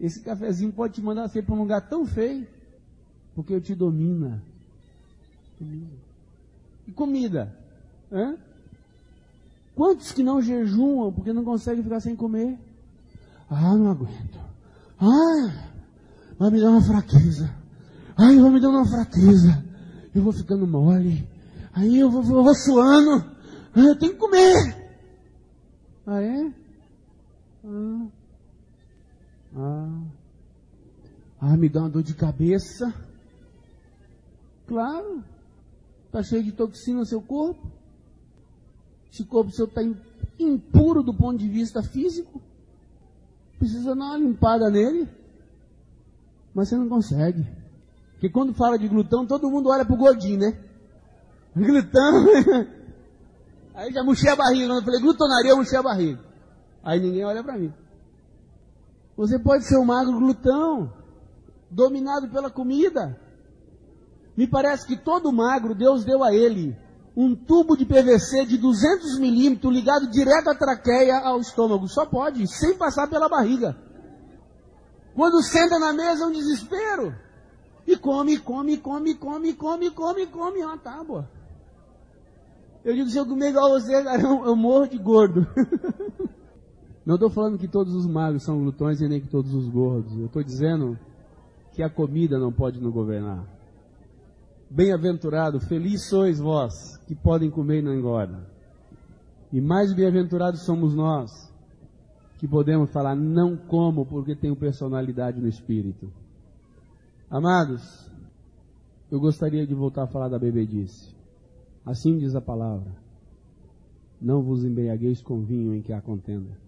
Esse 0.00 0.24
cafezinho 0.24 0.72
pode 0.72 0.94
te 0.94 1.02
mandar 1.02 1.28
ser 1.28 1.44
para 1.44 1.54
um 1.54 1.58
lugar 1.58 1.88
tão 1.88 2.04
feio, 2.04 2.48
porque 3.32 3.54
eu 3.54 3.60
te 3.60 3.76
domina. 3.76 4.42
E 6.86 6.92
comida? 6.92 7.56
Hã? 8.12 8.36
Quantos 9.74 10.12
que 10.12 10.22
não 10.22 10.40
jejuam 10.40 11.12
porque 11.12 11.32
não 11.32 11.44
conseguem 11.44 11.82
ficar 11.82 12.00
sem 12.00 12.14
comer? 12.14 12.58
Ah, 13.50 13.74
não 13.74 13.90
aguento. 13.90 14.38
Ah, 15.00 15.70
vai 16.38 16.50
me 16.50 16.60
dar 16.60 16.70
uma 16.70 16.82
fraqueza. 16.82 17.50
Ai, 18.16 18.38
vai 18.38 18.50
me 18.50 18.60
dar 18.60 18.68
uma 18.68 18.86
fraqueza. 18.86 19.64
Eu 20.14 20.22
vou 20.22 20.32
ficando 20.32 20.66
mole. 20.66 21.28
Aí 21.72 21.98
eu 21.98 22.10
vou, 22.10 22.22
vou, 22.22 22.44
vou 22.44 22.54
suando. 22.54 23.24
Ah, 23.74 23.80
eu 23.80 23.98
tenho 23.98 24.12
que 24.12 24.18
comer. 24.18 24.84
Ah, 26.06 26.22
é? 26.22 26.52
Ah. 27.64 28.06
Ah. 29.56 30.02
Ah, 31.40 31.56
me 31.56 31.68
dá 31.68 31.80
uma 31.80 31.90
dor 31.90 32.02
de 32.02 32.14
cabeça. 32.14 32.94
Claro. 34.66 35.24
Está 36.14 36.22
cheio 36.22 36.44
de 36.44 36.52
toxina 36.52 37.00
no 37.00 37.04
seu 37.04 37.20
corpo. 37.20 37.72
Esse 39.12 39.24
corpo 39.24 39.50
seu 39.50 39.66
está 39.66 39.82
impuro 40.38 41.02
do 41.02 41.12
ponto 41.12 41.36
de 41.38 41.48
vista 41.48 41.82
físico. 41.82 42.40
Precisa 43.58 43.96
dar 43.96 44.04
uma 44.04 44.16
limpada 44.16 44.70
nele. 44.70 45.08
Mas 46.54 46.68
você 46.68 46.76
não 46.76 46.88
consegue. 46.88 47.44
Porque 48.12 48.30
quando 48.30 48.54
fala 48.54 48.78
de 48.78 48.86
glutão, 48.86 49.26
todo 49.26 49.50
mundo 49.50 49.70
olha 49.70 49.84
pro 49.84 49.96
gordinho, 49.96 50.38
né? 50.38 50.56
Glutão. 51.52 52.26
Aí 53.74 53.92
já 53.92 54.04
murchei 54.04 54.30
a 54.30 54.36
barriga. 54.36 54.68
Quando 54.68 54.78
eu 54.78 54.84
falei 54.84 55.00
glutonaria, 55.00 55.50
eu 55.50 55.56
murchei 55.56 55.78
a 55.78 55.82
barriga. 55.82 56.20
Aí 56.84 57.00
ninguém 57.00 57.24
olha 57.24 57.42
para 57.42 57.58
mim. 57.58 57.74
Você 59.16 59.36
pode 59.36 59.64
ser 59.64 59.78
um 59.78 59.84
magro 59.84 60.16
glutão, 60.16 60.92
dominado 61.68 62.28
pela 62.28 62.52
comida. 62.52 63.18
Me 64.36 64.46
parece 64.46 64.86
que 64.86 64.96
todo 64.96 65.32
magro, 65.32 65.74
Deus 65.74 66.04
deu 66.04 66.24
a 66.24 66.34
ele 66.34 66.76
um 67.16 67.34
tubo 67.34 67.76
de 67.76 67.86
PVC 67.86 68.44
de 68.44 68.58
200 68.58 69.18
milímetros 69.20 69.72
ligado 69.72 70.10
direto 70.10 70.50
à 70.50 70.54
traqueia 70.54 71.20
ao 71.20 71.38
estômago. 71.40 71.86
Só 71.88 72.04
pode, 72.04 72.46
sem 72.48 72.76
passar 72.76 73.08
pela 73.08 73.28
barriga. 73.28 73.76
Quando 75.14 75.40
senta 75.42 75.78
na 75.78 75.92
mesa 75.92 76.24
é 76.24 76.26
um 76.26 76.32
desespero. 76.32 77.14
E 77.86 77.96
come, 77.96 78.38
come, 78.38 78.76
come, 78.78 79.14
come, 79.14 79.54
come, 79.54 79.90
come, 79.90 80.26
come, 80.26 80.64
uma 80.64 80.78
tábua. 80.78 81.30
Eu 82.84 82.94
digo, 82.94 83.08
se 83.08 83.16
eu 83.16 83.26
comer 83.26 83.50
igual 83.50 83.70
você, 83.70 83.94
eu, 83.94 84.46
eu 84.46 84.56
morro 84.56 84.88
de 84.88 84.98
gordo. 84.98 85.46
Não 87.06 87.14
estou 87.14 87.30
falando 87.30 87.58
que 87.58 87.68
todos 87.68 87.94
os 87.94 88.06
magros 88.06 88.42
são 88.42 88.58
glutões 88.58 89.00
e 89.00 89.08
nem 89.08 89.20
que 89.20 89.28
todos 89.28 89.54
os 89.54 89.68
gordos. 89.68 90.18
Eu 90.18 90.26
estou 90.26 90.42
dizendo 90.42 90.98
que 91.72 91.82
a 91.82 91.90
comida 91.90 92.38
não 92.38 92.50
pode 92.50 92.80
nos 92.80 92.92
governar. 92.94 93.44
Bem-aventurado, 94.70 95.60
feliz 95.60 96.08
sois 96.08 96.38
vós 96.38 96.96
que 97.06 97.14
podem 97.14 97.50
comer 97.50 97.78
e 97.78 97.82
não 97.82 97.94
engordam. 97.94 98.40
E 99.52 99.60
mais 99.60 99.92
bem-aventurados 99.94 100.64
somos 100.64 100.94
nós 100.94 101.30
que 102.38 102.48
podemos 102.48 102.90
falar 102.90 103.14
não 103.14 103.56
como 103.56 104.04
porque 104.04 104.34
tenho 104.34 104.56
personalidade 104.56 105.40
no 105.40 105.48
espírito. 105.48 106.12
Amados, 107.30 108.10
eu 109.10 109.20
gostaria 109.20 109.66
de 109.66 109.74
voltar 109.74 110.04
a 110.04 110.08
falar 110.08 110.28
da 110.28 110.38
bebedice. 110.38 111.14
Assim 111.86 112.18
diz 112.18 112.34
a 112.34 112.40
palavra: 112.40 112.90
Não 114.20 114.42
vos 114.42 114.64
embriagueis 114.64 115.22
com 115.22 115.42
vinho 115.42 115.74
em 115.74 115.82
que 115.82 115.92
há 115.92 116.00
contenda, 116.00 116.58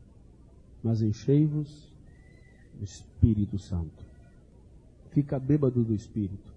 mas 0.83 1.03
enchei-vos 1.03 1.93
do 2.75 2.85
Espírito 2.85 3.59
Santo. 3.59 4.05
Fica 5.11 5.39
bêbado 5.39 5.83
do 5.83 5.95
Espírito, 5.95 6.53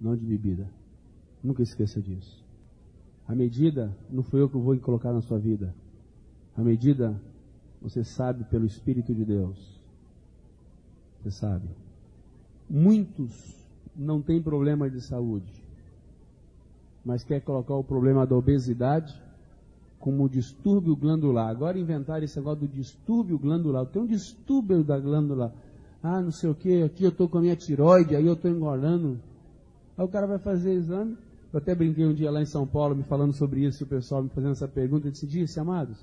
não 0.00 0.16
de 0.16 0.24
bebida. 0.24 0.68
Nunca 1.42 1.62
esqueça 1.62 2.00
disso. 2.00 2.44
A 3.26 3.34
medida 3.34 3.94
não 4.10 4.22
foi 4.22 4.40
eu 4.40 4.48
que 4.48 4.56
vou 4.56 4.76
colocar 4.78 5.12
na 5.12 5.20
sua 5.20 5.38
vida. 5.38 5.74
A 6.56 6.62
medida 6.62 7.20
você 7.80 8.02
sabe 8.02 8.44
pelo 8.44 8.66
Espírito 8.66 9.14
de 9.14 9.24
Deus. 9.24 9.78
Você 11.22 11.30
sabe. 11.30 11.68
Muitos 12.68 13.56
não 13.96 14.20
têm 14.20 14.42
problema 14.42 14.90
de 14.90 15.00
saúde, 15.00 15.52
mas 17.04 17.24
quer 17.24 17.40
colocar 17.40 17.74
o 17.74 17.84
problema 17.84 18.26
da 18.26 18.36
obesidade 18.36 19.20
como 19.98 20.28
distúrbio 20.28 20.94
glandular. 20.94 21.48
Agora 21.48 21.78
inventaram 21.78 22.24
esse 22.24 22.36
negócio 22.38 22.60
do 22.60 22.68
distúrbio 22.68 23.38
glandular. 23.38 23.86
Tem 23.86 24.02
um 24.02 24.06
distúrbio 24.06 24.84
da 24.84 24.98
glândula. 24.98 25.52
Ah, 26.02 26.20
não 26.20 26.30
sei 26.30 26.48
o 26.48 26.54
que, 26.54 26.82
aqui 26.82 27.04
eu 27.04 27.10
estou 27.10 27.28
com 27.28 27.38
a 27.38 27.40
minha 27.40 27.56
tiroide, 27.56 28.14
aí 28.14 28.24
eu 28.24 28.34
estou 28.34 28.50
engordando. 28.50 29.18
Aí 29.98 30.04
o 30.04 30.08
cara 30.08 30.28
vai 30.28 30.38
fazer 30.38 30.72
exame. 30.74 31.18
Eu 31.52 31.58
até 31.58 31.74
brinquei 31.74 32.06
um 32.06 32.14
dia 32.14 32.30
lá 32.30 32.40
em 32.40 32.46
São 32.46 32.64
Paulo, 32.64 32.94
me 32.94 33.02
falando 33.02 33.32
sobre 33.32 33.64
isso, 33.64 33.82
o 33.82 33.86
pessoal 33.86 34.22
me 34.22 34.28
fazendo 34.28 34.52
essa 34.52 34.68
pergunta. 34.68 35.08
Eu 35.08 35.10
disse, 35.10 35.26
disse, 35.26 35.58
amados, 35.58 35.98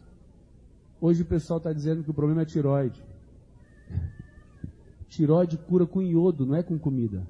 hoje 0.99 1.21
o 1.21 1.25
pessoal 1.25 1.57
está 1.57 1.71
dizendo 1.71 2.03
que 2.03 2.11
o 2.11 2.13
problema 2.13 2.41
é 2.41 2.45
tiroide. 2.45 3.01
Tiroide 5.07 5.57
cura 5.57 5.85
com 5.85 6.01
iodo, 6.01 6.45
não 6.45 6.55
é 6.55 6.63
com 6.63 6.77
comida. 6.77 7.25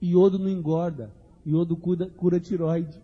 Iodo 0.00 0.38
não 0.38 0.48
engorda. 0.48 1.10
Iodo 1.44 1.76
cura, 1.76 2.08
cura 2.08 2.40
tiroide. 2.40 2.98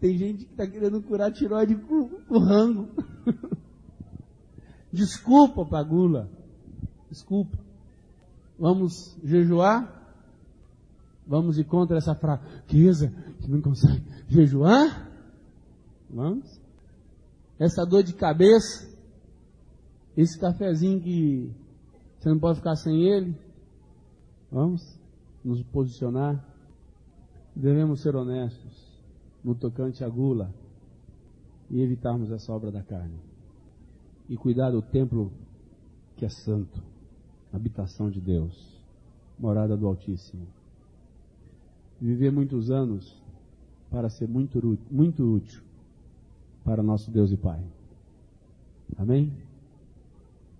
Tem 0.00 0.16
gente 0.16 0.46
que 0.46 0.52
está 0.52 0.66
querendo 0.66 1.02
curar 1.02 1.30
tiroide 1.30 1.74
com, 1.74 2.08
com 2.08 2.38
rango. 2.38 2.88
Desculpa, 4.90 5.66
Pagula. 5.66 6.30
Desculpa. 7.10 7.58
Vamos 8.58 9.18
jejuar? 9.22 9.99
Vamos 11.30 11.58
ir 11.58 11.64
contra 11.64 11.96
essa 11.96 12.12
fraqueza 12.12 13.08
que 13.40 13.48
não 13.48 13.60
consegue 13.60 14.02
jejuar? 14.26 15.08
Vamos? 16.12 16.60
Essa 17.56 17.86
dor 17.86 18.02
de 18.02 18.14
cabeça? 18.14 18.90
Esse 20.16 20.36
cafezinho 20.40 21.00
que 21.00 21.54
você 22.18 22.28
não 22.30 22.38
pode 22.40 22.58
ficar 22.58 22.74
sem 22.74 23.04
ele? 23.04 23.38
Vamos 24.50 24.82
nos 25.44 25.62
posicionar? 25.62 26.44
Devemos 27.54 28.00
ser 28.02 28.16
honestos 28.16 28.90
no 29.44 29.54
tocante 29.54 30.02
à 30.02 30.08
gula 30.08 30.52
e 31.70 31.80
evitarmos 31.80 32.32
essa 32.32 32.52
obra 32.52 32.72
da 32.72 32.82
carne. 32.82 33.20
E 34.28 34.36
cuidar 34.36 34.72
do 34.72 34.82
templo 34.82 35.30
que 36.16 36.24
é 36.24 36.28
santo, 36.28 36.82
habitação 37.52 38.10
de 38.10 38.20
Deus, 38.20 38.82
morada 39.38 39.76
do 39.76 39.86
Altíssimo. 39.86 40.58
Viver 42.00 42.32
muitos 42.32 42.70
anos 42.70 43.20
para 43.90 44.08
ser 44.08 44.28
muito, 44.28 44.78
muito 44.90 45.22
útil 45.22 45.62
para 46.64 46.82
nosso 46.82 47.10
Deus 47.10 47.30
e 47.30 47.36
Pai. 47.36 47.60
Amém? 48.96 49.32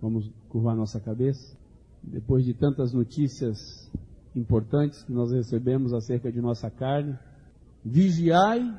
Vamos 0.01 0.29
curvar 0.49 0.75
nossa 0.75 0.99
cabeça. 0.99 1.57
Depois 2.03 2.43
de 2.43 2.53
tantas 2.53 2.93
notícias 2.93 3.89
importantes 4.35 5.03
que 5.03 5.11
nós 5.11 5.31
recebemos 5.31 5.93
acerca 5.93 6.31
de 6.31 6.41
nossa 6.41 6.69
carne, 6.69 7.17
vigiai 7.83 8.75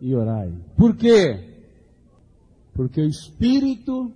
e 0.00 0.14
orai. 0.14 0.52
Por 0.76 0.96
quê? 0.96 1.54
Porque 2.74 3.00
o 3.00 3.08
espírito 3.08 4.12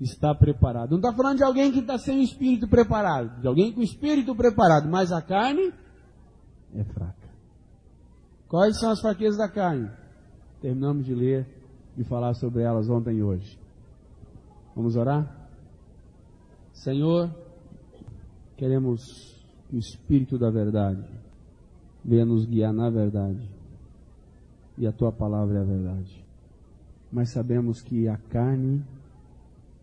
está 0.00 0.34
preparado. 0.34 0.90
Não 0.90 0.98
está 0.98 1.12
falando 1.12 1.38
de 1.38 1.44
alguém 1.44 1.72
que 1.72 1.78
está 1.80 1.98
sem 1.98 2.18
o 2.18 2.22
espírito 2.22 2.68
preparado, 2.68 3.40
de 3.40 3.46
alguém 3.46 3.72
com 3.72 3.80
o 3.80 3.84
espírito 3.84 4.34
preparado, 4.34 4.88
mas 4.88 5.10
a 5.12 5.22
carne 5.22 5.72
é 6.76 6.84
fraca. 6.84 7.28
Quais 8.48 8.78
são 8.78 8.90
as 8.90 9.00
fraquezas 9.00 9.38
da 9.38 9.48
carne? 9.48 9.90
Terminamos 10.60 11.04
de 11.04 11.14
ler 11.14 11.46
e 11.96 12.04
falar 12.04 12.34
sobre 12.34 12.62
elas 12.62 12.88
ontem 12.88 13.16
e 13.16 13.22
hoje. 13.22 13.58
Vamos 14.74 14.96
orar? 14.96 15.48
Senhor, 16.72 17.30
queremos 18.56 19.02
o 19.72 19.76
Espírito 19.76 20.38
da 20.38 20.50
verdade 20.50 21.04
venha 22.06 22.24
nos 22.24 22.46
guiar 22.46 22.72
na 22.72 22.88
verdade. 22.88 23.50
e 24.78 24.86
a 24.86 24.92
tua 24.92 25.10
palavra 25.10 25.58
é 25.58 25.60
a 25.62 25.64
verdade. 25.64 26.24
Mas 27.10 27.32
sabemos 27.32 27.80
que 27.80 28.06
a 28.06 28.18
carne 28.18 28.84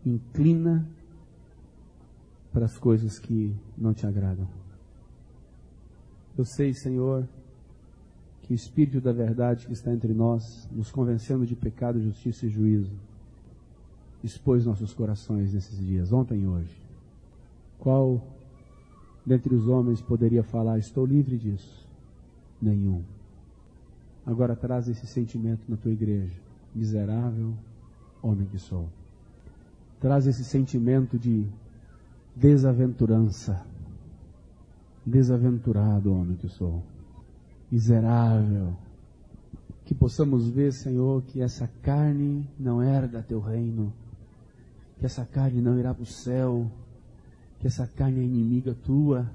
inclina 0.06 0.88
para 2.52 2.64
as 2.64 2.78
coisas 2.78 3.18
que 3.18 3.52
não 3.76 3.92
te 3.92 4.06
agradam. 4.06 4.48
Eu 6.36 6.44
sei, 6.44 6.74
Senhor, 6.74 7.28
que 8.42 8.52
o 8.52 8.54
Espírito 8.54 9.00
da 9.00 9.12
verdade 9.12 9.66
que 9.66 9.72
está 9.72 9.92
entre 9.92 10.12
nós, 10.12 10.68
nos 10.70 10.90
convencendo 10.90 11.46
de 11.46 11.54
pecado, 11.54 12.00
justiça 12.00 12.46
e 12.46 12.48
juízo, 12.48 12.92
expôs 14.22 14.66
nossos 14.66 14.92
corações 14.92 15.54
nesses 15.54 15.78
dias, 15.78 16.12
ontem 16.12 16.42
e 16.42 16.46
hoje. 16.46 16.76
Qual 17.78 18.22
dentre 19.24 19.54
os 19.54 19.68
homens 19.68 20.02
poderia 20.02 20.42
falar: 20.42 20.78
Estou 20.78 21.06
livre 21.06 21.38
disso? 21.38 21.86
Nenhum. 22.60 23.02
Agora 24.26 24.56
traz 24.56 24.88
esse 24.88 25.06
sentimento 25.06 25.62
na 25.68 25.76
tua 25.76 25.92
igreja, 25.92 26.34
miserável 26.74 27.54
homem 28.22 28.46
que 28.46 28.58
sou. 28.58 28.88
Traz 30.00 30.26
esse 30.26 30.44
sentimento 30.44 31.18
de 31.18 31.46
desaventurança, 32.34 33.64
desaventurado 35.04 36.12
homem 36.12 36.36
que 36.36 36.48
sou. 36.48 36.82
Miserável. 37.70 38.76
Que 39.84 39.94
possamos 39.94 40.48
ver, 40.48 40.72
Senhor, 40.72 41.22
que 41.22 41.42
essa 41.42 41.68
carne 41.82 42.48
não 42.58 42.82
herda 42.82 43.22
teu 43.22 43.40
reino, 43.40 43.92
que 44.98 45.04
essa 45.04 45.26
carne 45.26 45.60
não 45.60 45.78
irá 45.78 45.92
para 45.92 46.02
o 46.02 46.06
céu, 46.06 46.70
que 47.60 47.66
essa 47.66 47.86
carne 47.86 48.20
é 48.20 48.24
inimiga 48.24 48.74
tua, 48.74 49.30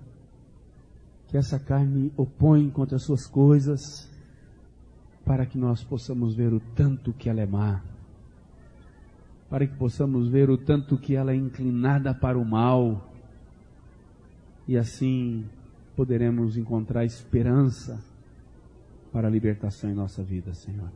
que 1.27 1.37
essa 1.37 1.59
carne 1.59 2.11
opõe 2.17 2.69
contra 2.71 2.95
as 2.95 3.03
suas 3.03 3.27
coisas, 3.27 4.09
para 5.23 5.45
que 5.45 5.59
nós 5.59 5.83
possamos 5.83 6.33
ver 6.33 6.51
o 6.51 6.59
tanto 6.59 7.13
que 7.13 7.29
ela 7.29 7.41
é 7.41 7.45
má, 7.45 7.83
para 9.47 9.67
que 9.67 9.75
possamos 9.75 10.27
ver 10.27 10.49
o 10.49 10.57
tanto 10.57 10.97
que 10.97 11.15
ela 11.15 11.31
é 11.31 11.35
inclinada 11.35 12.13
para 12.15 12.37
o 12.39 12.43
mal, 12.43 13.13
e 14.67 14.75
assim 14.75 15.45
poderemos 15.99 16.55
encontrar 16.55 17.03
esperança 17.03 18.01
para 19.11 19.27
a 19.27 19.29
libertação 19.29 19.91
em 19.91 19.93
nossa 19.93 20.23
vida, 20.23 20.53
Senhor. 20.53 20.89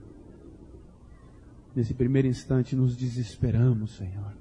Nesse 1.75 1.93
primeiro 1.93 2.25
instante 2.25 2.73
nos 2.73 2.95
desesperamos, 2.95 3.97
Senhor. 3.97 4.33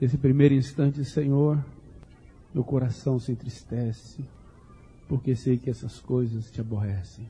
Nesse 0.00 0.16
primeiro 0.16 0.54
instante, 0.54 1.04
Senhor, 1.04 1.58
meu 2.54 2.62
coração 2.62 3.18
se 3.18 3.32
entristece, 3.32 4.24
porque 5.08 5.34
sei 5.34 5.58
que 5.58 5.68
essas 5.68 5.98
coisas 5.98 6.52
te 6.52 6.60
aborrecem. 6.60 7.28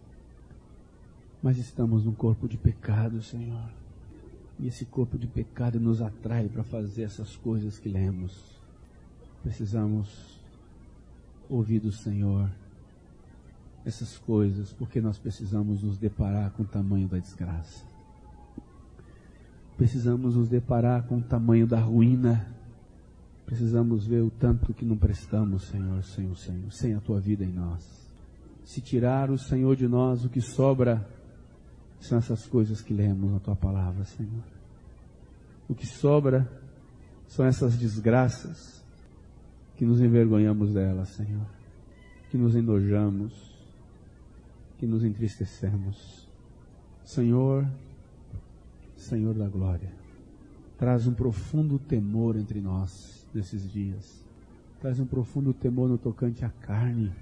Mas 1.43 1.57
estamos 1.57 2.05
num 2.05 2.13
corpo 2.13 2.47
de 2.47 2.59
pecado, 2.59 3.23
Senhor. 3.23 3.71
E 4.59 4.67
esse 4.67 4.85
corpo 4.85 5.17
de 5.17 5.27
pecado 5.27 5.81
nos 5.81 6.03
atrai 6.03 6.47
para 6.47 6.63
fazer 6.63 7.05
essas 7.05 7.37
coisas 7.37 7.79
que 7.79 7.89
lemos. 7.89 8.61
Precisamos 9.43 10.38
ouvir 11.49 11.81
do 11.81 11.91
Senhor 11.93 12.51
essas 13.85 14.19
coisas, 14.19 14.73
porque 14.73 15.01
nós 15.01 15.19
precisamos 15.19 15.83
nos 15.83 15.97
deparar 15.97 16.51
com 16.51 16.63
o 16.63 16.67
tamanho 16.67 17.09
da 17.09 17.19
desgraça. 17.19 17.85
Precisamos 19.77 20.35
nos 20.35 20.49
deparar 20.49 21.07
com 21.07 21.19
o 21.19 21.23
tamanho 21.23 21.67
da 21.67 21.79
ruína. 21.79 22.47
Precisamos 23.47 24.07
ver 24.07 24.23
o 24.23 24.31
tanto 24.31 24.75
que 24.75 24.85
não 24.85 24.97
prestamos, 24.97 25.69
Senhor, 25.69 26.03
sem 26.05 26.31
o 26.31 26.37
Senhor, 26.37 26.73
sem 26.73 26.95
a 26.95 27.01
tua 27.01 27.21
vida 27.21 27.45
em 27.45 27.53
nós. 27.53 28.09
Se 28.65 28.81
tirar 28.81 29.31
o 29.31 29.39
Senhor 29.39 29.75
de 29.77 29.89
nós, 29.89 30.25
o 30.25 30.29
que 30.29 30.41
sobra 30.41 31.09
são 32.01 32.19
essas 32.19 32.47
coisas 32.47 32.83
que 32.83 32.93
lemos 32.93 33.33
na 33.33 33.41
tua 33.41 33.57
palavra, 33.57 34.05
Senhor. 34.05 34.43
O 35.69 35.75
que 35.75 35.87
sobra 35.87 36.51
são 37.27 37.47
essas 37.47 37.77
desgraças 37.77 38.78
que 39.79 39.87
nos 39.87 40.01
envergonhamos 40.01 40.75
delas, 40.75 41.09
Senhor. 41.11 41.47
Que 42.31 42.37
nos 42.37 42.57
enojamos, 42.57 43.33
que 44.77 44.87
nos 44.87 45.05
entristecemos. 45.05 46.29
Senhor, 47.05 47.65
Senhor 48.97 49.35
da 49.35 49.47
glória, 49.49 49.93
traz 50.77 51.07
um 51.07 51.15
profundo 51.15 51.79
temor 51.79 52.37
entre 52.37 52.61
nós 52.61 53.25
nesses 53.33 53.71
dias. 53.71 54.21
Traz 54.81 54.99
um 54.99 55.07
profundo 55.07 55.55
temor 55.55 55.89
no 55.89 55.97
tocante 55.97 56.45
à 56.45 56.49
carne, 56.49 57.13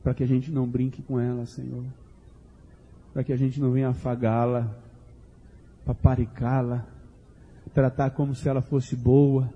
para 0.00 0.14
que 0.14 0.22
a 0.22 0.26
gente 0.28 0.50
não 0.52 0.66
brinque 0.66 1.02
com 1.02 1.18
ela, 1.18 1.44
Senhor. 1.44 1.84
Para 3.12 3.24
que 3.24 3.32
a 3.32 3.36
gente 3.36 3.60
não 3.60 3.72
venha 3.72 3.88
afagá-la, 3.88 4.72
paparicá-la, 5.84 6.86
tratar 7.74 8.10
como 8.10 8.32
se 8.32 8.48
ela 8.48 8.62
fosse 8.62 8.94
boa, 8.94 9.52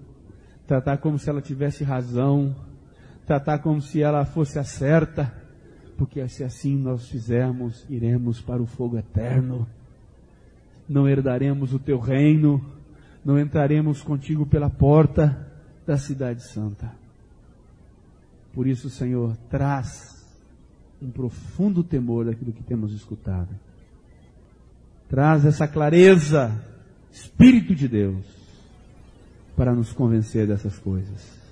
tratar 0.67 0.99
como 0.99 1.19
se 1.19 1.31
ela 1.31 1.41
tivesse 1.41 1.85
razão, 1.85 2.55
tratar 3.25 3.59
como 3.59 3.81
se 3.81 4.03
ela 4.03 4.25
fosse 4.25 4.59
a 4.59 4.65
certa 4.65 5.47
porque 5.97 6.27
se 6.29 6.45
assim 6.45 6.77
nós 6.77 7.09
fizermos, 7.09 7.87
iremos 7.89 8.41
para 8.41 8.63
o 8.63 8.67
fogo 8.67 8.99
eterno. 8.99 9.67
Não 10.89 11.09
herdaremos 11.09 11.73
o 11.73 11.79
teu 11.79 11.99
reino, 11.99 12.65
não 13.25 13.39
entraremos 13.39 14.03
contigo 14.03 14.47
pela 14.47 14.71
porta 14.71 15.51
da 15.87 15.97
cidade 15.97 16.43
santa. 16.43 16.93
Por 18.53 18.67
isso, 18.67 18.89
Senhor, 18.89 19.37
traz 19.51 20.15
um 21.01 21.11
profundo 21.11 21.83
temor 21.83 22.27
daquilo 22.27 22.53
que 22.53 22.63
temos 22.63 22.93
escutado. 22.93 23.49
Traz 25.09 25.45
essa 25.45 25.67
clareza, 25.67 26.65
Espírito 27.11 27.75
de 27.75 27.89
Deus, 27.89 28.25
para 29.57 29.75
nos 29.75 29.93
convencer 29.93 30.47
dessas 30.47 30.79
coisas 30.79 31.47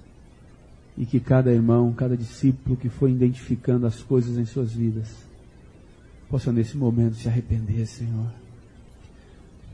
e 0.97 1.05
que 1.05 1.19
cada 1.19 1.53
irmão, 1.53 1.93
cada 1.93 2.17
discípulo 2.17 2.77
que 2.77 2.88
foi 2.88 3.11
identificando 3.11 3.87
as 3.87 4.03
coisas 4.03 4.38
em 4.38 4.45
suas 4.45 4.73
vidas, 4.73 5.27
possa 6.29 6.53
nesse 6.53 6.77
momento 6.77 7.17
se 7.17 7.29
arrepender, 7.29 7.87
Senhor. 7.87 8.33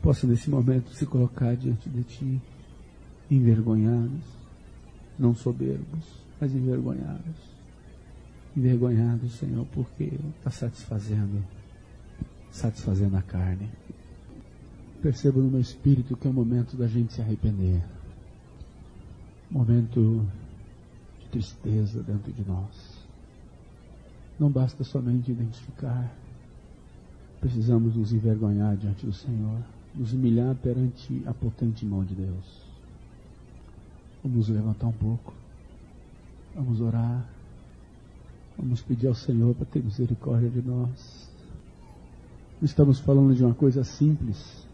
Possa 0.01 0.25
nesse 0.25 0.49
momento 0.49 0.93
se 0.95 1.05
colocar 1.05 1.55
diante 1.55 1.87
de 1.87 2.03
Ti, 2.03 2.41
envergonhados, 3.29 4.23
não 5.17 5.35
soberbos, 5.35 6.05
mas 6.39 6.55
envergonhados. 6.55 7.51
Envergonhados, 8.57 9.33
Senhor, 9.33 9.65
porque 9.71 10.11
está 10.37 10.49
satisfazendo, 10.49 11.43
satisfazendo 12.51 13.15
a 13.15 13.21
carne. 13.21 13.69
Percebo 15.03 15.39
no 15.39 15.51
meu 15.51 15.61
espírito 15.61 16.17
que 16.17 16.27
é 16.27 16.29
o 16.29 16.33
momento 16.33 16.75
da 16.75 16.87
gente 16.87 17.13
se 17.13 17.21
arrepender. 17.21 17.81
Momento 19.51 20.25
tristeza 21.29 22.01
dentro 22.01 22.31
de 22.31 22.41
nós. 22.47 23.01
Não 24.39 24.49
basta 24.49 24.81
somente 24.83 25.29
identificar, 25.29 26.09
precisamos 27.41 27.95
nos 27.95 28.13
envergonhar 28.13 28.77
diante 28.77 29.05
do 29.05 29.11
Senhor, 29.11 29.59
nos 29.93 30.13
humilhar 30.13 30.55
perante 30.55 31.21
a 31.25 31.33
potente 31.33 31.85
mão 31.85 32.03
de 32.05 32.15
Deus. 32.15 32.61
Vamos 34.23 34.47
levantar 34.47 34.87
um 34.87 34.93
pouco, 34.93 35.33
vamos 36.55 36.79
orar, 36.79 37.27
vamos 38.57 38.81
pedir 38.81 39.07
ao 39.07 39.15
Senhor 39.15 39.53
para 39.53 39.65
ter 39.65 39.83
misericórdia 39.83 40.49
de 40.49 40.61
nós. 40.61 41.29
Não 42.61 42.65
estamos 42.65 42.99
falando 42.99 43.35
de 43.35 43.43
uma 43.43 43.53
coisa 43.53 43.83
simples, 43.83 44.65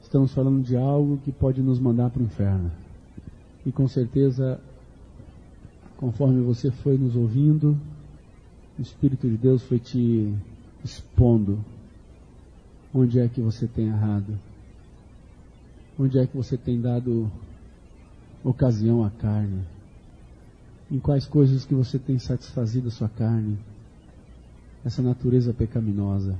estamos 0.00 0.32
falando 0.32 0.62
de 0.62 0.76
algo 0.76 1.18
que 1.18 1.32
pode 1.32 1.60
nos 1.60 1.80
mandar 1.80 2.10
para 2.10 2.22
o 2.22 2.24
inferno. 2.24 2.83
E 3.64 3.72
com 3.72 3.88
certeza 3.88 4.60
conforme 5.96 6.42
você 6.42 6.70
foi 6.70 6.98
nos 6.98 7.16
ouvindo, 7.16 7.78
o 8.78 8.82
Espírito 8.82 9.28
de 9.28 9.36
Deus 9.36 9.62
foi 9.62 9.78
te 9.78 10.34
expondo. 10.84 11.64
Onde 12.92 13.18
é 13.18 13.28
que 13.28 13.40
você 13.40 13.66
tem 13.66 13.86
errado, 13.86 14.38
onde 15.98 16.18
é 16.18 16.26
que 16.26 16.36
você 16.36 16.56
tem 16.56 16.80
dado 16.80 17.30
ocasião 18.44 19.02
à 19.02 19.10
carne, 19.10 19.64
em 20.90 21.00
quais 21.00 21.26
coisas 21.26 21.64
que 21.64 21.74
você 21.74 21.98
tem 21.98 22.18
satisfazido 22.18 22.88
a 22.88 22.90
sua 22.90 23.08
carne, 23.08 23.58
essa 24.84 25.02
natureza 25.02 25.52
pecaminosa. 25.52 26.38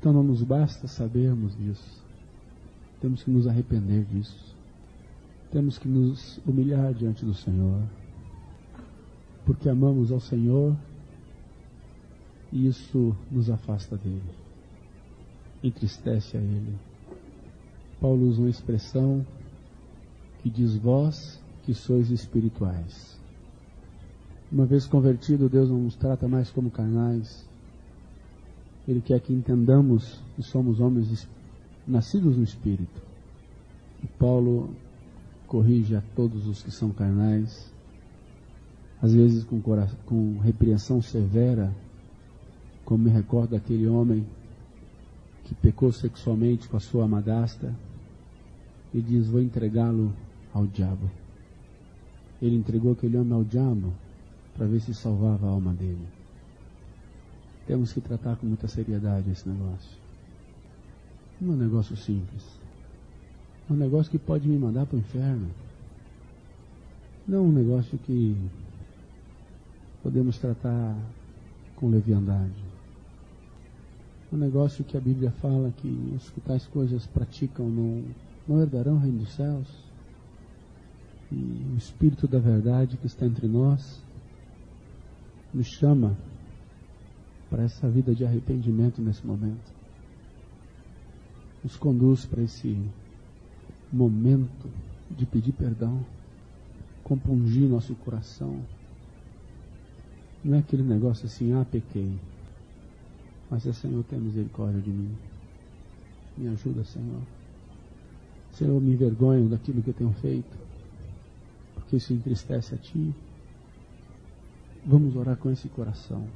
Então 0.00 0.12
não 0.12 0.22
nos 0.22 0.42
basta 0.42 0.88
sabermos 0.88 1.56
disso, 1.56 2.02
temos 3.00 3.22
que 3.22 3.30
nos 3.30 3.46
arrepender 3.46 4.04
disso, 4.04 4.53
temos 5.54 5.78
que 5.78 5.86
nos 5.86 6.38
humilhar 6.44 6.92
diante 6.92 7.24
do 7.24 7.32
Senhor 7.32 7.80
porque 9.46 9.68
amamos 9.68 10.10
ao 10.10 10.18
Senhor 10.18 10.76
e 12.52 12.66
isso 12.66 13.14
nos 13.30 13.48
afasta 13.48 13.96
dele, 13.96 14.22
entristece 15.62 16.36
a 16.36 16.40
ele. 16.40 16.74
Paulo 18.00 18.26
usa 18.26 18.40
uma 18.40 18.50
expressão 18.50 19.24
que 20.42 20.50
diz: 20.50 20.76
Vós 20.76 21.40
que 21.62 21.72
sois 21.72 22.10
espirituais. 22.10 23.20
Uma 24.50 24.66
vez 24.66 24.86
convertido, 24.86 25.48
Deus 25.48 25.70
não 25.70 25.78
nos 25.78 25.96
trata 25.96 26.28
mais 26.28 26.50
como 26.50 26.68
carnais, 26.68 27.48
Ele 28.88 29.00
quer 29.00 29.20
que 29.20 29.32
entendamos 29.32 30.20
que 30.34 30.42
somos 30.42 30.80
homens 30.80 31.28
nascidos 31.86 32.36
no 32.36 32.44
Espírito. 32.44 33.02
E 34.02 34.06
Paulo 34.18 34.74
corrige 35.54 35.94
a 35.94 36.02
todos 36.16 36.48
os 36.48 36.64
que 36.64 36.70
são 36.72 36.90
carnais, 36.90 37.72
às 39.00 39.14
vezes 39.14 39.44
com, 39.44 39.62
com 40.04 40.38
repreensão 40.38 41.00
severa, 41.00 41.72
como 42.84 43.04
me 43.04 43.10
recordo 43.10 43.52
daquele 43.52 43.86
homem 43.86 44.26
que 45.44 45.54
pecou 45.54 45.92
sexualmente 45.92 46.68
com 46.68 46.76
a 46.76 46.80
sua 46.80 47.06
madrasta 47.06 47.72
e 48.92 49.00
diz: 49.00 49.28
Vou 49.28 49.40
entregá-lo 49.40 50.12
ao 50.52 50.66
diabo. 50.66 51.08
Ele 52.42 52.56
entregou 52.56 52.90
aquele 52.90 53.16
homem 53.16 53.34
ao 53.34 53.44
diabo 53.44 53.94
para 54.56 54.66
ver 54.66 54.80
se 54.80 54.92
salvava 54.92 55.46
a 55.46 55.50
alma 55.50 55.72
dele. 55.72 56.04
Temos 57.64 57.92
que 57.92 58.00
tratar 58.00 58.34
com 58.34 58.46
muita 58.46 58.66
seriedade 58.66 59.30
esse 59.30 59.48
negócio. 59.48 59.96
Não 61.40 61.52
é 61.52 61.56
um 61.56 61.58
negócio 61.60 61.96
simples. 61.96 62.63
É 63.68 63.72
um 63.72 63.76
negócio 63.76 64.10
que 64.10 64.18
pode 64.18 64.46
me 64.46 64.58
mandar 64.58 64.84
para 64.86 64.96
o 64.96 64.98
inferno. 64.98 65.48
Não 67.26 67.46
um 67.46 67.52
negócio 67.52 67.96
que 67.98 68.36
podemos 70.02 70.38
tratar 70.38 70.94
com 71.76 71.88
leviandade. 71.88 72.62
Um 74.30 74.36
negócio 74.36 74.84
que 74.84 74.96
a 74.96 75.00
Bíblia 75.00 75.30
fala 75.30 75.70
que 75.70 75.88
os 76.14 76.28
que 76.30 76.40
tais 76.40 76.66
coisas 76.66 77.06
praticam 77.06 77.68
não, 77.70 78.04
não 78.46 78.60
herdarão 78.60 78.96
o 78.96 78.98
reino 78.98 79.20
dos 79.20 79.32
céus. 79.32 79.66
E 81.32 81.36
o 81.72 81.76
Espírito 81.78 82.28
da 82.28 82.38
verdade 82.38 82.98
que 82.98 83.06
está 83.06 83.24
entre 83.24 83.48
nós 83.48 84.02
nos 85.54 85.68
chama 85.68 86.16
para 87.48 87.62
essa 87.62 87.88
vida 87.88 88.14
de 88.14 88.26
arrependimento 88.26 89.00
nesse 89.00 89.26
momento. 89.26 89.72
Nos 91.62 91.76
conduz 91.76 92.26
para 92.26 92.42
esse 92.42 92.76
momento 93.94 94.68
de 95.10 95.24
pedir 95.24 95.52
perdão, 95.52 96.04
compungir 97.04 97.68
nosso 97.68 97.94
coração. 97.94 98.60
Não 100.42 100.56
é 100.56 100.58
aquele 100.58 100.82
negócio 100.82 101.26
assim, 101.26 101.52
ah, 101.52 101.64
pequei. 101.64 102.12
Mas 103.48 103.66
é 103.66 103.72
Senhor, 103.72 104.02
tem 104.04 104.18
misericórdia 104.18 104.80
de 104.80 104.90
mim. 104.90 105.16
Me 106.36 106.48
ajuda, 106.48 106.84
Senhor. 106.84 107.22
Senhor, 108.52 108.80
me 108.80 108.92
envergonho 108.92 109.48
daquilo 109.48 109.82
que 109.82 109.90
eu 109.90 109.94
tenho 109.94 110.12
feito, 110.14 110.56
porque 111.74 111.96
isso 111.96 112.12
entristece 112.12 112.74
a 112.74 112.78
Ti. 112.78 113.14
Vamos 114.84 115.16
orar 115.16 115.36
com 115.36 115.50
esse 115.50 115.68
coração. 115.68 116.26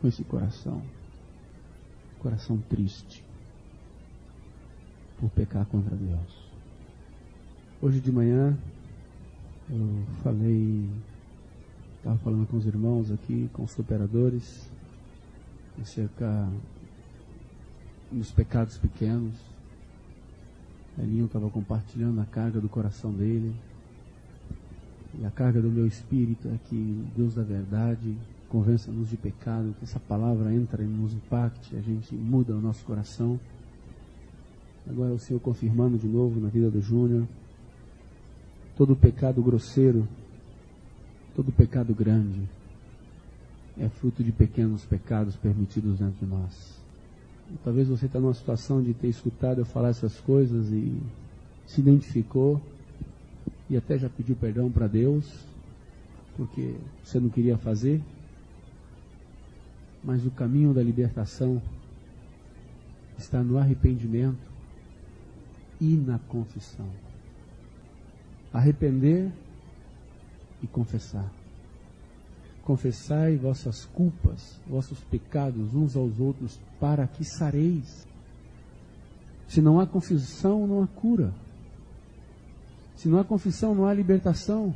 Com 0.00 0.08
esse 0.08 0.24
coração. 0.24 0.82
Coração 2.20 2.58
triste 2.68 3.29
por 5.20 5.30
pecar 5.30 5.66
contra 5.66 5.94
Deus. 5.94 6.50
Hoje 7.82 8.00
de 8.00 8.10
manhã 8.10 8.56
eu 9.68 10.04
falei, 10.22 10.88
estava 11.98 12.18
falando 12.18 12.46
com 12.48 12.56
os 12.56 12.66
irmãos 12.66 13.12
aqui, 13.12 13.48
com 13.52 13.62
os 13.62 13.70
superadores, 13.70 14.68
acerca 15.80 16.48
dos 18.10 18.32
pecados 18.32 18.76
pequenos. 18.78 19.34
Elinho 20.98 21.26
estava 21.26 21.48
compartilhando 21.48 22.20
a 22.20 22.24
carga 22.24 22.60
do 22.60 22.68
coração 22.68 23.12
dele. 23.12 23.54
E 25.20 25.24
a 25.24 25.30
carga 25.30 25.60
do 25.60 25.70
meu 25.70 25.86
espírito 25.86 26.48
é 26.48 26.58
que 26.68 27.06
Deus 27.16 27.34
da 27.34 27.42
verdade 27.42 28.16
convença-nos 28.48 29.08
de 29.08 29.16
pecado, 29.16 29.74
que 29.78 29.84
essa 29.84 30.00
palavra 30.00 30.52
entra 30.52 30.82
e 30.82 30.86
nos 30.86 31.14
impacte, 31.14 31.76
a 31.76 31.80
gente 31.80 32.14
muda 32.14 32.52
o 32.52 32.60
nosso 32.60 32.84
coração. 32.84 33.38
Agora 34.90 35.14
o 35.14 35.18
Senhor 35.20 35.38
confirmando 35.38 35.96
de 35.96 36.08
novo 36.08 36.40
na 36.40 36.48
vida 36.48 36.68
do 36.68 36.80
Júnior. 36.80 37.24
Todo 38.76 38.96
pecado 38.96 39.40
grosseiro, 39.40 40.08
todo 41.36 41.52
pecado 41.52 41.94
grande, 41.94 42.40
é 43.78 43.88
fruto 43.88 44.24
de 44.24 44.32
pequenos 44.32 44.84
pecados 44.84 45.36
permitidos 45.36 46.00
dentro 46.00 46.18
de 46.18 46.26
nós. 46.26 46.82
E 47.52 47.58
talvez 47.62 47.86
você 47.86 48.06
está 48.06 48.18
numa 48.18 48.34
situação 48.34 48.82
de 48.82 48.92
ter 48.92 49.06
escutado 49.06 49.60
eu 49.60 49.64
falar 49.64 49.90
essas 49.90 50.18
coisas 50.18 50.72
e 50.72 51.00
se 51.68 51.80
identificou 51.80 52.60
e 53.68 53.76
até 53.76 53.96
já 53.96 54.08
pediu 54.08 54.34
perdão 54.34 54.72
para 54.72 54.88
Deus, 54.88 55.46
porque 56.36 56.74
você 57.04 57.20
não 57.20 57.28
queria 57.28 57.56
fazer. 57.56 58.02
Mas 60.02 60.26
o 60.26 60.32
caminho 60.32 60.74
da 60.74 60.82
libertação 60.82 61.62
está 63.16 63.40
no 63.40 63.56
arrependimento 63.56 64.49
e 65.80 65.96
na 65.96 66.18
confissão. 66.18 66.88
Arrepender 68.52 69.30
e 70.62 70.66
confessar. 70.66 71.30
Confessai 72.62 73.36
vossas 73.36 73.86
culpas, 73.86 74.60
vossos 74.68 75.00
pecados 75.00 75.74
uns 75.74 75.96
aos 75.96 76.20
outros, 76.20 76.60
para 76.78 77.06
que 77.06 77.24
sareis. 77.24 78.06
Se 79.48 79.60
não 79.60 79.80
há 79.80 79.86
confissão, 79.86 80.66
não 80.66 80.82
há 80.82 80.86
cura. 80.86 81.32
Se 82.94 83.08
não 83.08 83.18
há 83.18 83.24
confissão, 83.24 83.74
não 83.74 83.86
há 83.86 83.94
libertação. 83.94 84.74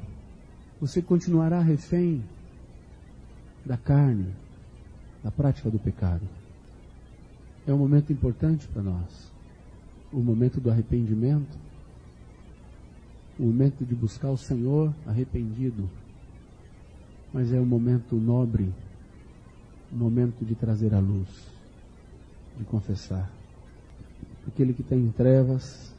Você 0.81 1.03
continuará 1.03 1.61
refém 1.61 2.25
da 3.65 3.77
carne, 3.77 4.35
da 5.23 5.31
prática 5.31 5.71
do 5.71 5.79
pecado. 5.79 6.27
É 7.67 7.73
um 7.73 7.79
momento 7.79 8.13
importante 8.13 8.67
para 8.69 8.83
nós. 8.83 9.34
O 10.15 10.21
momento 10.21 10.61
do 10.61 10.71
arrependimento. 10.71 11.59
O 13.39 13.43
momento 13.45 13.85
de 13.85 13.95
buscar 13.95 14.31
o 14.31 14.37
Senhor 14.37 14.95
arrependido. 15.07 15.91
Mas 17.33 17.53
é 17.53 17.61
um 17.61 17.67
momento 17.67 18.17
nobre. 18.17 18.73
Um 19.93 19.99
momento 19.99 20.45
de 20.45 20.55
trazer 20.55 20.95
a 20.95 21.01
luz. 21.01 21.29
De 22.57 22.65
confessar. 22.65 23.31
Aquele 24.47 24.73
que 24.73 24.83
está 24.83 24.95
em 24.95 25.11
trevas 25.11 25.95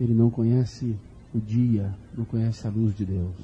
ele 0.00 0.14
não 0.14 0.30
conhece 0.30 0.96
o 1.34 1.40
dia, 1.40 1.92
não 2.16 2.24
conhece 2.24 2.66
a 2.66 2.70
luz 2.70 2.96
de 2.96 3.04
Deus. 3.04 3.34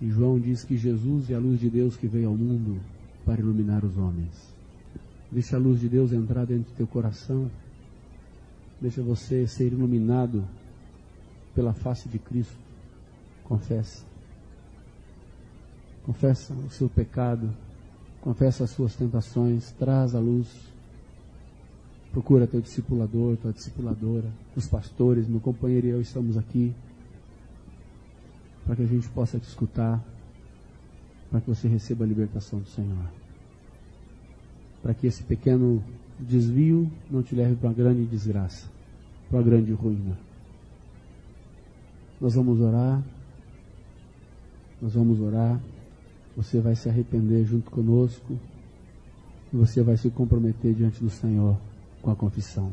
E 0.00 0.10
João 0.10 0.38
diz 0.38 0.62
que 0.62 0.76
Jesus 0.76 1.30
é 1.30 1.34
a 1.34 1.38
luz 1.38 1.58
de 1.58 1.70
Deus 1.70 1.96
que 1.96 2.06
veio 2.06 2.28
ao 2.28 2.36
mundo 2.36 2.78
para 3.24 3.40
iluminar 3.40 3.84
os 3.84 3.96
homens. 3.96 4.53
Deixa 5.34 5.56
a 5.56 5.58
luz 5.58 5.80
de 5.80 5.88
Deus 5.88 6.12
entrar 6.12 6.46
dentro 6.46 6.72
do 6.72 6.76
teu 6.76 6.86
coração. 6.86 7.50
Deixa 8.80 9.02
você 9.02 9.46
ser 9.46 9.72
iluminado 9.72 10.44
pela 11.54 11.74
face 11.74 12.08
de 12.08 12.18
Cristo. 12.18 12.56
Confessa. 13.42 14.02
Confessa 16.06 16.54
o 16.54 16.70
seu 16.70 16.88
pecado. 16.88 17.50
Confessa 18.22 18.64
as 18.64 18.70
suas 18.70 18.96
tentações. 18.96 19.72
Traz 19.72 20.14
a 20.14 20.20
luz 20.20 20.48
Procura 22.14 22.46
teu 22.46 22.60
discipulador, 22.60 23.36
tua 23.38 23.52
discipuladora, 23.52 24.30
os 24.54 24.68
pastores, 24.68 25.26
meu 25.26 25.40
companheiro 25.40 25.88
e 25.88 25.90
eu 25.90 26.00
estamos 26.00 26.36
aqui 26.36 26.72
para 28.64 28.76
que 28.76 28.82
a 28.82 28.86
gente 28.86 29.08
possa 29.08 29.36
te 29.36 29.48
escutar, 29.48 30.00
para 31.28 31.40
que 31.40 31.48
você 31.48 31.66
receba 31.66 32.04
a 32.04 32.06
libertação 32.06 32.60
do 32.60 32.68
Senhor. 32.68 33.23
Para 34.84 34.92
que 34.92 35.06
esse 35.06 35.22
pequeno 35.22 35.82
desvio 36.20 36.92
não 37.10 37.22
te 37.22 37.34
leve 37.34 37.56
para 37.56 37.70
uma 37.70 37.74
grande 37.74 38.04
desgraça, 38.04 38.68
para 39.30 39.38
uma 39.38 39.42
grande 39.42 39.72
ruína. 39.72 40.16
Nós 42.20 42.34
vamos 42.34 42.60
orar, 42.60 43.02
nós 44.80 44.92
vamos 44.92 45.20
orar, 45.20 45.58
você 46.36 46.60
vai 46.60 46.76
se 46.76 46.88
arrepender 46.88 47.46
junto 47.46 47.70
conosco 47.70 48.38
e 49.52 49.56
você 49.56 49.82
vai 49.82 49.96
se 49.96 50.10
comprometer 50.10 50.74
diante 50.74 51.02
do 51.02 51.08
Senhor 51.08 51.56
com 52.02 52.10
a 52.10 52.16
confissão. 52.16 52.70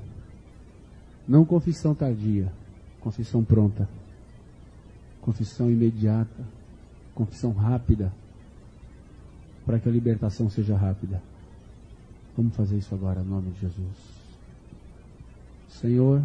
Não 1.26 1.46
confissão 1.46 1.96
tardia, 1.96 2.52
confissão 3.00 3.42
pronta. 3.42 3.88
Confissão 5.22 5.72
imediata, 5.72 6.44
confissão 7.16 7.54
rápida, 7.54 8.12
para 9.66 9.80
que 9.80 9.88
a 9.88 9.92
libertação 9.92 10.50
seja 10.50 10.76
rápida. 10.76 11.22
Vamos 12.36 12.56
fazer 12.56 12.78
isso 12.78 12.94
agora, 12.96 13.22
em 13.22 13.26
nome 13.26 13.52
de 13.52 13.60
Jesus. 13.60 13.98
Senhor, 15.70 16.22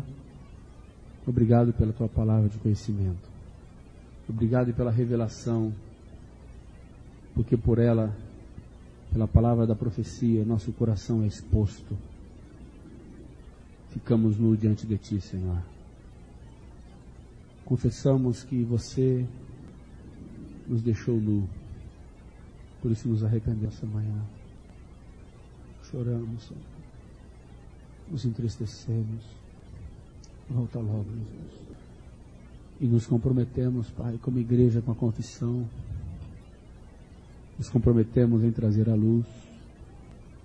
obrigado 1.26 1.72
pela 1.72 1.92
tua 1.92 2.08
palavra 2.08 2.48
de 2.48 2.58
conhecimento. 2.58 3.28
Obrigado 4.28 4.72
pela 4.72 4.90
revelação, 4.90 5.72
porque 7.34 7.56
por 7.56 7.78
ela, 7.78 8.14
pela 9.12 9.26
palavra 9.26 9.66
da 9.66 9.74
profecia, 9.74 10.44
nosso 10.44 10.72
coração 10.72 11.22
é 11.22 11.26
exposto 11.26 11.96
ficamos 13.96 14.36
nu 14.36 14.54
diante 14.54 14.86
de 14.86 14.98
Ti, 14.98 15.20
Senhor. 15.22 15.58
Confessamos 17.64 18.44
que 18.44 18.62
você 18.62 19.26
nos 20.68 20.82
deixou 20.82 21.18
nu, 21.18 21.48
por 22.82 22.90
isso 22.90 23.08
nos 23.08 23.24
arrependemos 23.24 23.74
essa 23.74 23.86
manhã. 23.86 24.22
Choramos, 25.90 26.42
Senhor. 26.44 26.62
Nos 28.10 28.24
entristecemos. 28.24 29.24
Volta 30.48 30.78
logo, 30.78 31.04
Jesus. 31.04 31.76
E 32.80 32.86
nos 32.86 33.06
comprometemos, 33.06 33.90
Pai, 33.90 34.18
como 34.18 34.38
igreja 34.38 34.80
com 34.82 34.92
a 34.92 34.94
confissão. 34.94 35.68
Nos 37.58 37.68
comprometemos 37.68 38.44
em 38.44 38.52
trazer 38.52 38.88
a 38.90 38.94
luz. 38.94 39.26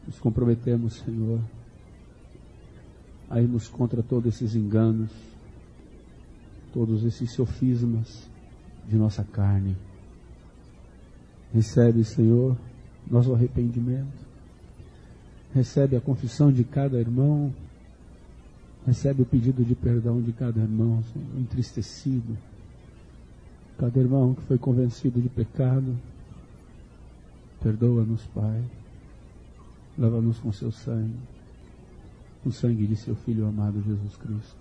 Nos 0.05 0.19
comprometemos, 0.19 0.95
Senhor, 0.95 1.39
a 3.29 3.39
irmos 3.39 3.67
contra 3.67 4.01
todos 4.01 4.33
esses 4.33 4.55
enganos, 4.55 5.11
todos 6.73 7.03
esses 7.03 7.33
sofismas 7.33 8.29
de 8.87 8.95
nossa 8.95 9.23
carne. 9.23 9.75
Recebe, 11.53 12.03
Senhor, 12.03 12.57
nosso 13.09 13.33
arrependimento. 13.33 14.30
Recebe 15.53 15.97
a 15.97 16.01
confissão 16.01 16.51
de 16.51 16.63
cada 16.63 16.97
irmão. 16.97 17.53
Recebe 18.85 19.21
o 19.21 19.25
pedido 19.25 19.63
de 19.63 19.75
perdão 19.75 20.21
de 20.21 20.31
cada 20.31 20.59
irmão, 20.59 21.03
Senhor, 21.11 21.39
entristecido. 21.39 22.37
Cada 23.77 23.99
irmão 23.99 24.33
que 24.33 24.41
foi 24.43 24.57
convencido 24.57 25.21
de 25.21 25.27
pecado. 25.27 25.97
Perdoa-nos, 27.61 28.25
Pai. 28.27 28.63
Lava-nos 29.97 30.39
com 30.39 30.51
seu 30.53 30.71
sangue, 30.71 31.19
o 32.45 32.51
sangue 32.51 32.87
de 32.87 32.95
seu 32.95 33.13
Filho 33.13 33.45
amado 33.45 33.83
Jesus 33.83 34.15
Cristo. 34.15 34.55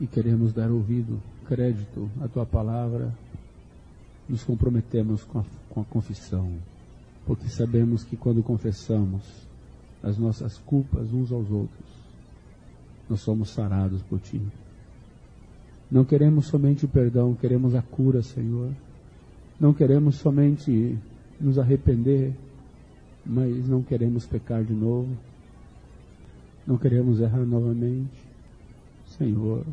E 0.00 0.06
queremos 0.06 0.52
dar 0.52 0.70
ouvido, 0.70 1.22
crédito 1.46 2.10
à 2.20 2.26
tua 2.26 2.44
palavra. 2.44 3.14
Nos 4.28 4.42
comprometemos 4.42 5.24
com 5.24 5.38
a, 5.38 5.44
com 5.70 5.80
a 5.80 5.84
confissão, 5.84 6.52
porque 7.26 7.48
sabemos 7.48 8.04
que 8.04 8.16
quando 8.16 8.42
confessamos 8.42 9.22
as 10.02 10.18
nossas 10.18 10.58
culpas 10.58 11.12
uns 11.12 11.30
aos 11.32 11.50
outros, 11.50 11.88
nós 13.08 13.20
somos 13.20 13.50
sarados 13.50 14.02
por 14.02 14.18
ti. 14.20 14.40
Não 15.90 16.04
queremos 16.04 16.46
somente 16.46 16.84
o 16.84 16.88
perdão, 16.88 17.34
queremos 17.34 17.74
a 17.74 17.82
cura, 17.82 18.22
Senhor. 18.22 18.70
Não 19.58 19.74
queremos 19.74 20.16
somente 20.16 20.98
nos 21.40 21.58
arrepender 21.58 22.34
mas 23.24 23.68
não 23.68 23.82
queremos 23.82 24.26
pecar 24.26 24.64
de 24.64 24.72
novo, 24.72 25.16
não 26.66 26.76
queremos 26.76 27.20
errar 27.20 27.44
novamente. 27.44 28.28
Senhor, 29.06 29.64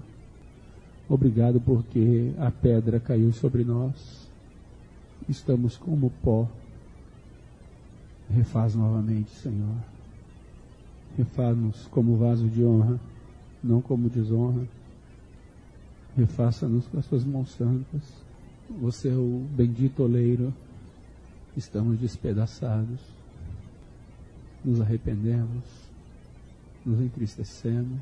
obrigado 1.08 1.62
porque 1.62 2.34
a 2.38 2.52
pedra 2.52 3.00
caiu 3.00 3.32
sobre 3.32 3.64
nós, 3.64 4.30
estamos 5.28 5.78
como 5.78 6.12
pó. 6.22 6.48
Refaz 8.30 8.76
novamente, 8.76 9.32
Senhor. 9.32 9.97
Refaz-nos 11.18 11.88
como 11.88 12.18
vaso 12.18 12.48
de 12.48 12.64
honra, 12.64 13.00
não 13.64 13.82
como 13.82 14.10
desonra. 14.10 14.68
Refaça-nos 16.16 16.88
com 16.88 17.00
as 17.00 17.06
suas 17.06 17.24
mãos 17.24 17.52
santas. 17.52 18.04
Você 18.82 19.10
é 19.10 19.16
o 19.16 19.46
bendito 19.56 20.04
oleiro. 20.04 20.54
Estamos 21.56 22.00
despedaçados 22.00 23.18
nos 24.68 24.82
arrependemos, 24.82 25.64
nos 26.86 27.00
entristecemos 27.00 28.02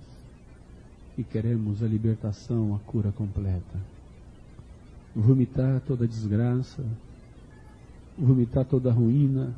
e 1.16 1.24
queremos 1.24 1.84
a 1.84 1.88
libertação, 1.88 2.76
a 2.76 2.80
cura 2.80 3.12
completa. 3.12 3.80
Vomitar 5.16 5.80
toda 5.82 6.08
desgraça, 6.08 6.84
vomitar 8.18 8.66
toda 8.66 8.92
ruína, 8.92 9.56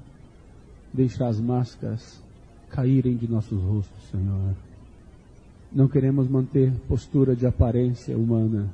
deixar 0.94 1.28
as 1.28 1.40
máscaras 1.40 2.22
caírem 2.70 3.16
de 3.16 3.28
nossos 3.28 3.62
rostos, 3.62 4.04
Senhor. 4.10 4.56
Não 5.72 5.88
queremos 5.88 6.28
manter 6.28 6.72
postura 6.88 7.36
de 7.36 7.46
aparência 7.46 8.18
humana. 8.18 8.70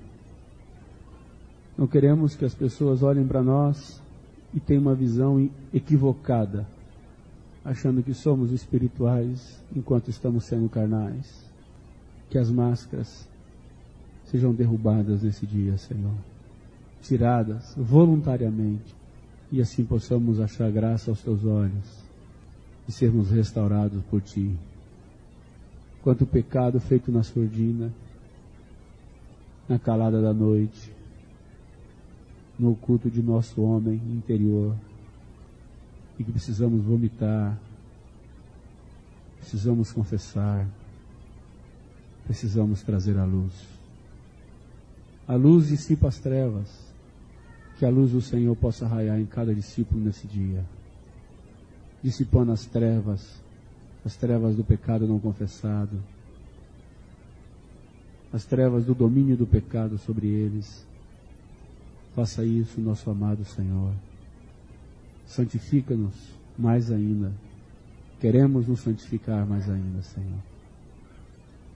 Não 1.77 1.88
queremos 1.88 2.36
que 2.36 2.45
as 2.45 2.53
pessoas 2.53 3.01
olhem 3.01 3.25
para 3.25 3.41
nós 3.41 4.01
e 4.53 4.60
tenham 4.60 4.84
uma 4.84 4.93
visão 4.93 5.49
equivocada 5.73 6.67
achando 7.65 8.03
que 8.03 8.13
somos 8.13 8.51
espirituais 8.51 9.63
enquanto 9.75 10.10
estamos 10.10 10.45
sendo 10.45 10.69
carnais. 10.69 11.49
Que 12.29 12.38
as 12.38 12.51
máscaras 12.51 13.27
sejam 14.25 14.53
derrubadas 14.53 15.23
nesse 15.23 15.45
dia, 15.45 15.77
Senhor. 15.77 16.15
Tiradas 17.01 17.73
voluntariamente. 17.77 18.93
E 19.51 19.62
assim 19.62 19.84
possamos 19.84 20.39
achar 20.39 20.69
graça 20.71 21.12
aos 21.12 21.21
teus 21.21 21.45
olhos 21.45 22.03
e 22.88 22.91
sermos 22.91 23.30
restaurados 23.30 24.04
por 24.06 24.22
ti. 24.22 24.56
Quanto 26.02 26.26
pecado 26.26 26.80
feito 26.80 27.12
na 27.12 27.24
surdina, 27.24 27.91
na 29.67 29.80
calada 29.80 30.22
da 30.22 30.34
noite, 30.34 30.91
no 32.60 32.72
oculto 32.72 33.10
de 33.10 33.22
nosso 33.22 33.62
homem 33.62 33.96
interior 33.96 34.76
e 36.19 36.24
que 36.24 36.32
precisamos 36.32 36.84
vomitar, 36.84 37.58
precisamos 39.39 39.91
confessar, 39.91 40.67
precisamos 42.26 42.84
trazer 42.84 43.17
a 43.17 43.26
luz. 43.26 43.54
A 45.28 45.36
luz 45.36 45.69
dissipa 45.69 46.10
as 46.10 46.19
trevas, 46.19 46.93
que 47.78 47.86
a 47.86 47.89
luz 47.89 48.12
do 48.12 48.22
Senhor 48.22 48.56
possa 48.56 48.86
raiar 48.88 49.19
em 49.19 49.26
cada 49.26 49.56
discípulo 49.56 50.04
nesse 50.04 50.28
dia, 50.28 50.63
dissipando 52.04 52.52
as 52.52 52.66
trevas, 52.66 53.42
as 54.06 54.16
trevas 54.16 54.56
do 54.56 54.63
pecado 54.63 55.08
não 55.08 55.20
confessado, 55.20 55.98
as 58.32 58.46
trevas 58.46 58.86
do 58.86 58.94
domínio 58.94 59.38
do 59.38 59.48
pecado 59.48 59.98
sobre 59.98 60.28
eles. 60.28 60.86
Faça 62.16 62.44
isso, 62.44 62.82
nosso 62.82 63.10
amado 63.10 63.46
Senhor 63.46 63.94
santifica-nos 65.34 66.13
mais 66.58 66.92
ainda. 66.92 67.32
Queremos 68.20 68.68
nos 68.68 68.82
santificar 68.82 69.46
mais 69.46 69.70
ainda, 69.70 70.02
Senhor. 70.02 70.39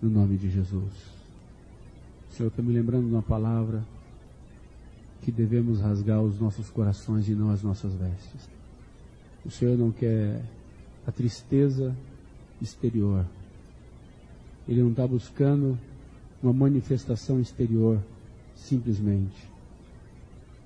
No 0.01 0.09
nome 0.09 0.37
de 0.37 0.49
Jesus. 0.49 0.93
Senhor, 2.29 2.49
estou 2.49 2.63
me 2.63 2.73
lembrando 2.73 3.07
de 3.07 3.13
uma 3.13 3.23
palavra 3.23 3.83
que 5.21 5.31
devemos 5.31 5.81
rasgar 5.81 6.21
os 6.21 6.39
nossos 6.39 6.69
corações 6.69 7.27
e 7.27 7.31
não 7.31 7.49
as 7.49 7.63
nossas 7.63 7.93
vestes. 7.93 8.56
O 9.47 9.49
Senhor 9.49 9.77
não 9.77 9.93
quer 9.93 10.43
a 11.07 11.11
tristeza 11.11 11.95
exterior. 12.61 13.25
Ele 14.67 14.81
não 14.81 14.91
está 14.91 15.07
buscando 15.07 15.79
uma 16.43 16.51
manifestação 16.51 17.39
exterior, 17.39 18.03
simplesmente. 18.53 19.49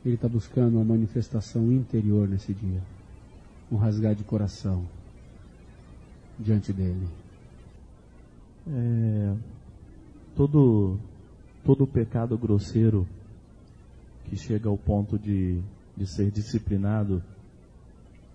Ele 0.03 0.15
está 0.15 0.27
buscando 0.27 0.77
uma 0.77 0.83
manifestação 0.83 1.71
interior 1.71 2.27
nesse 2.27 2.55
dia. 2.55 2.81
Um 3.71 3.77
rasgar 3.77 4.15
de 4.15 4.23
coração 4.23 4.83
diante 6.39 6.73
dele. 6.73 7.07
É, 8.67 9.35
todo, 10.35 10.97
todo 11.63 11.85
pecado 11.85 12.35
grosseiro 12.35 13.07
que 14.25 14.35
chega 14.35 14.69
ao 14.69 14.77
ponto 14.77 15.19
de, 15.19 15.61
de 15.95 16.07
ser 16.07 16.31
disciplinado, 16.31 17.21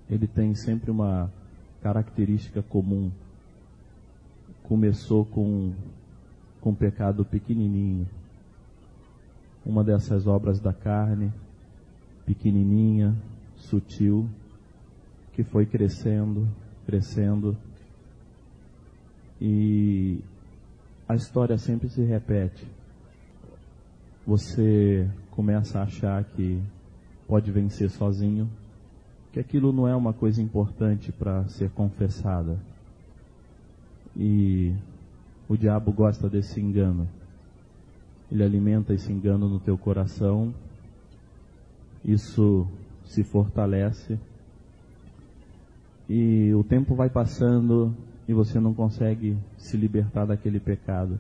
ele 0.09 0.27
tem 0.27 0.55
sempre 0.55 0.91
uma 0.91 1.31
característica 1.83 2.63
comum. 2.63 3.11
Começou 4.63 5.25
com, 5.25 5.73
com 6.61 6.71
um 6.71 6.75
pecado 6.75 7.25
pequenininho, 7.25 8.07
uma 9.65 9.83
dessas 9.83 10.27
obras 10.27 10.61
da 10.61 10.73
carne, 10.73 11.33
pequenininha, 12.25 13.15
sutil, 13.57 14.29
que 15.33 15.43
foi 15.45 15.67
crescendo, 15.67 16.49
crescendo. 16.85 17.57
E 19.41 20.21
a 21.09 21.15
história 21.15 21.59
sempre 21.59 21.89
se 21.89 22.03
repete. 22.03 22.67
Você 24.27 25.09
começa 25.31 25.79
a 25.79 25.83
achar 25.83 26.25
que 26.25 26.61
pode 27.29 27.53
vencer 27.53 27.91
sozinho, 27.91 28.49
que 29.37 29.41
aquilo 29.41 29.71
não 29.71 29.87
é 29.87 29.95
uma 29.95 30.15
coisa 30.15 30.41
importante 30.41 31.13
para 31.13 31.47
ser 31.49 31.69
confessada. 31.73 32.59
E 34.17 34.73
o 35.47 35.59
diabo 35.59 35.93
gosta 35.93 36.27
desse 36.27 36.59
engano. 36.59 37.07
Ele 38.33 38.43
alimenta 38.43 38.95
esse 38.95 39.13
engano 39.13 39.47
no 39.47 39.61
teu 39.61 39.77
coração 39.77 40.55
isso 42.03 42.67
se 43.05 43.23
fortalece 43.25 44.19
e 46.09 46.55
o 46.55 46.65
tempo 46.65 46.95
vai 46.95 47.11
passando 47.11 47.95
e 48.27 48.33
você 48.33 48.61
não 48.61 48.73
consegue 48.73 49.37
se 49.59 49.77
libertar 49.77 50.25
daquele 50.25 50.61
pecado, 50.61 51.19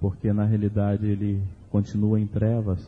porque 0.00 0.32
na 0.32 0.44
realidade 0.44 1.06
ele 1.06 1.42
continua 1.70 2.18
em 2.18 2.26
trevas 2.26 2.84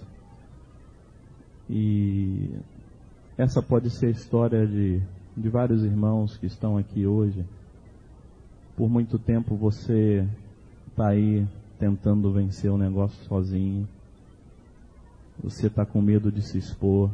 e 1.68 2.50
Essa 3.36 3.62
pode 3.62 3.88
ser 3.88 4.06
a 4.06 4.10
história 4.10 4.66
de, 4.66 5.00
de 5.34 5.48
vários 5.48 5.82
irmãos 5.82 6.36
que 6.36 6.44
estão 6.44 6.76
aqui 6.76 7.06
hoje. 7.06 7.44
Por 8.76 8.90
muito 8.90 9.18
tempo 9.18 9.56
você 9.56 10.28
está 10.88 11.08
aí 11.08 11.46
tentando 11.78 12.30
vencer 12.30 12.70
o 12.70 12.76
negócio 12.76 13.24
sozinho. 13.24 13.88
Você 15.42 15.68
está 15.68 15.86
com 15.86 16.02
medo 16.02 16.30
de 16.30 16.42
se 16.42 16.58
expor. 16.58 17.10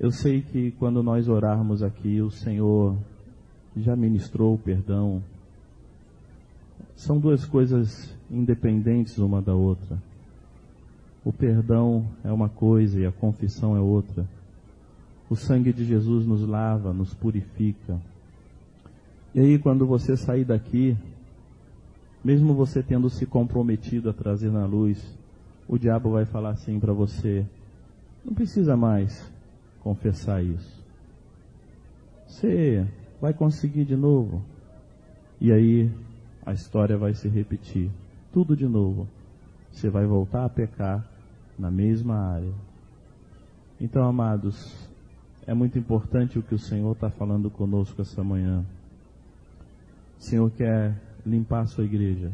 Eu 0.00 0.10
sei 0.10 0.40
que 0.40 0.70
quando 0.72 1.02
nós 1.02 1.28
orarmos 1.28 1.82
aqui, 1.82 2.22
o 2.22 2.30
Senhor 2.30 2.96
já 3.76 3.94
ministrou 3.94 4.54
o 4.54 4.58
perdão. 4.58 5.22
São 6.96 7.18
duas 7.18 7.44
coisas 7.44 8.16
independentes 8.30 9.18
uma 9.18 9.42
da 9.42 9.54
outra. 9.54 10.02
O 11.22 11.32
perdão 11.34 12.06
é 12.24 12.32
uma 12.32 12.48
coisa 12.48 12.98
e 12.98 13.04
a 13.04 13.12
confissão 13.12 13.76
é 13.76 13.80
outra. 13.80 14.26
O 15.30 15.36
sangue 15.36 15.72
de 15.72 15.84
Jesus 15.84 16.26
nos 16.26 16.46
lava, 16.46 16.92
nos 16.92 17.12
purifica. 17.14 18.00
E 19.34 19.40
aí, 19.40 19.58
quando 19.58 19.86
você 19.86 20.16
sair 20.16 20.44
daqui, 20.44 20.96
mesmo 22.24 22.54
você 22.54 22.82
tendo 22.82 23.10
se 23.10 23.26
comprometido 23.26 24.08
a 24.08 24.12
trazer 24.12 24.50
na 24.50 24.64
luz, 24.64 25.18
o 25.68 25.78
diabo 25.78 26.10
vai 26.10 26.24
falar 26.24 26.50
assim 26.50 26.80
para 26.80 26.92
você: 26.92 27.46
não 28.24 28.34
precisa 28.34 28.76
mais 28.76 29.30
confessar 29.80 30.42
isso. 30.42 30.84
Você 32.26 32.86
vai 33.20 33.32
conseguir 33.32 33.84
de 33.84 33.96
novo. 33.96 34.42
E 35.40 35.52
aí 35.52 35.90
a 36.44 36.52
história 36.52 36.96
vai 36.96 37.14
se 37.14 37.28
repetir. 37.28 37.90
Tudo 38.32 38.56
de 38.56 38.66
novo. 38.66 39.08
Você 39.70 39.88
vai 39.88 40.06
voltar 40.06 40.44
a 40.44 40.48
pecar 40.48 41.06
na 41.58 41.70
mesma 41.70 42.16
área. 42.16 42.52
Então, 43.80 44.02
amados, 44.02 44.87
é 45.48 45.54
muito 45.54 45.78
importante 45.78 46.38
o 46.38 46.42
que 46.42 46.54
o 46.54 46.58
Senhor 46.58 46.92
está 46.92 47.08
falando 47.08 47.50
conosco 47.50 48.02
essa 48.02 48.22
manhã. 48.22 48.66
O 50.18 50.22
Senhor 50.22 50.50
quer 50.50 50.94
limpar 51.24 51.62
a 51.62 51.66
sua 51.66 51.86
igreja. 51.86 52.30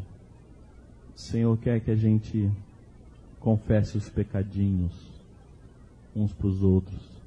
O 1.14 1.20
Senhor 1.20 1.56
quer 1.58 1.78
que 1.78 1.92
a 1.92 1.94
gente 1.94 2.50
confesse 3.38 3.96
os 3.96 4.10
pecadinhos 4.10 5.12
uns 6.12 6.32
para 6.32 6.48
os 6.48 6.60
outros. 6.64 7.22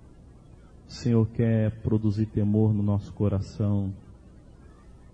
O 0.89 0.91
Senhor 0.91 1.26
quer 1.30 1.71
produzir 1.80 2.26
temor 2.26 2.73
no 2.73 2.84
nosso 2.84 3.13
coração. 3.13 3.93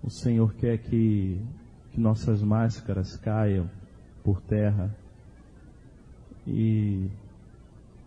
O 0.01 0.09
Senhor 0.09 0.55
quer 0.55 0.79
que, 0.79 1.39
que 1.91 1.99
nossas 1.99 2.41
máscaras 2.41 3.15
caiam 3.15 3.69
por 4.23 4.41
terra. 4.41 4.89
E 6.47 7.11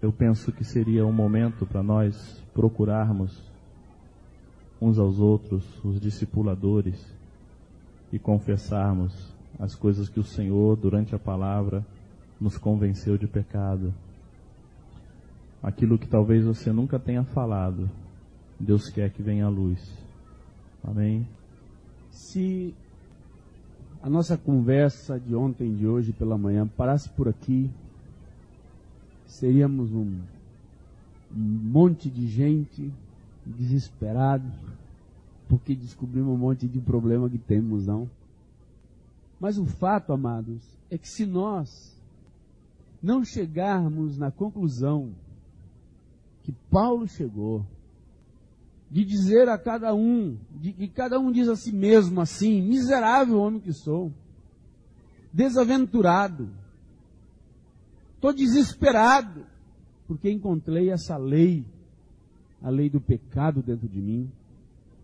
eu 0.03 0.13
penso 0.13 0.51
que 0.51 0.65
seria 0.65 1.07
um 1.07 1.13
momento 1.13 1.65
para 1.65 1.81
nós 1.81 2.45
procurarmos 2.57 3.39
uns 4.81 4.99
aos 4.99 5.21
outros, 5.21 5.63
os 5.85 6.01
discipuladores, 6.01 7.15
e 8.11 8.19
confessarmos 8.19 9.31
as 9.59 9.75
coisas 9.75 10.09
que 10.09 10.19
o 10.19 10.25
Senhor, 10.25 10.75
durante 10.75 11.15
a 11.15 11.19
palavra, 11.19 11.85
nos 12.41 12.57
convenceu 12.57 13.19
de 13.19 13.27
pecado. 13.27 13.93
Aquilo 15.63 15.99
que 15.99 16.09
talvez 16.09 16.47
você 16.47 16.73
nunca 16.73 16.99
tenha 16.99 17.25
falado, 17.25 17.91
Deus 18.59 18.89
quer 18.89 19.11
que 19.11 19.23
venha 19.23 19.45
à 19.45 19.51
luz. 19.51 19.79
Amém? 20.83 21.29
Se 22.11 22.75
a 24.03 24.09
nossa 24.09 24.39
conversa 24.39 25.21
de 25.21 25.35
ontem 25.35 25.73
e 25.73 25.77
de 25.77 25.87
hoje 25.87 26.11
pela 26.11 26.39
manhã 26.39 26.67
parasse 26.67 27.11
por 27.11 27.29
aqui, 27.29 27.71
seríamos 29.27 29.93
um 29.93 30.36
um 31.37 31.71
monte 31.71 32.09
de 32.11 32.27
gente 32.27 32.93
desesperado 33.45 34.51
porque 35.49 35.75
descobrimos 35.75 36.35
um 36.35 36.39
monte 36.39 36.67
de 36.67 36.81
problema 36.81 37.31
que 37.31 37.39
temos, 37.39 37.87
não. 37.87 38.11
Mas 39.39 39.59
o 39.59 39.65
fato, 39.65 40.13
amados, 40.13 40.63
é 40.91 40.99
que 40.99 41.09
se 41.09 41.25
nós 41.25 41.97
não 43.03 43.25
chegarmos 43.25 44.19
na 44.19 44.31
conclusão 44.31 45.13
que 46.43 46.53
Paulo 46.71 47.07
chegou, 47.07 47.65
de 48.91 49.05
dizer 49.05 49.49
a 49.49 49.59
cada 49.59 49.95
um, 49.95 50.37
de 50.61 50.73
que 50.73 50.89
cada 50.89 51.19
um 51.19 51.33
diz 51.33 51.49
a 51.49 51.57
si 51.57 51.73
mesmo 51.73 52.21
assim, 52.21 52.63
miserável 52.63 53.39
homem 53.41 53.61
que 53.61 53.73
sou, 53.73 54.13
desaventurado, 55.33 56.49
estou 58.15 58.33
desesperado, 58.33 59.45
porque 60.07 60.31
encontrei 60.31 60.91
essa 60.91 61.17
lei, 61.17 61.65
a 62.63 62.71
lei 62.71 62.89
do 62.89 63.01
pecado 63.01 63.63
dentro 63.63 63.89
de 63.89 64.01
mim, 64.01 64.31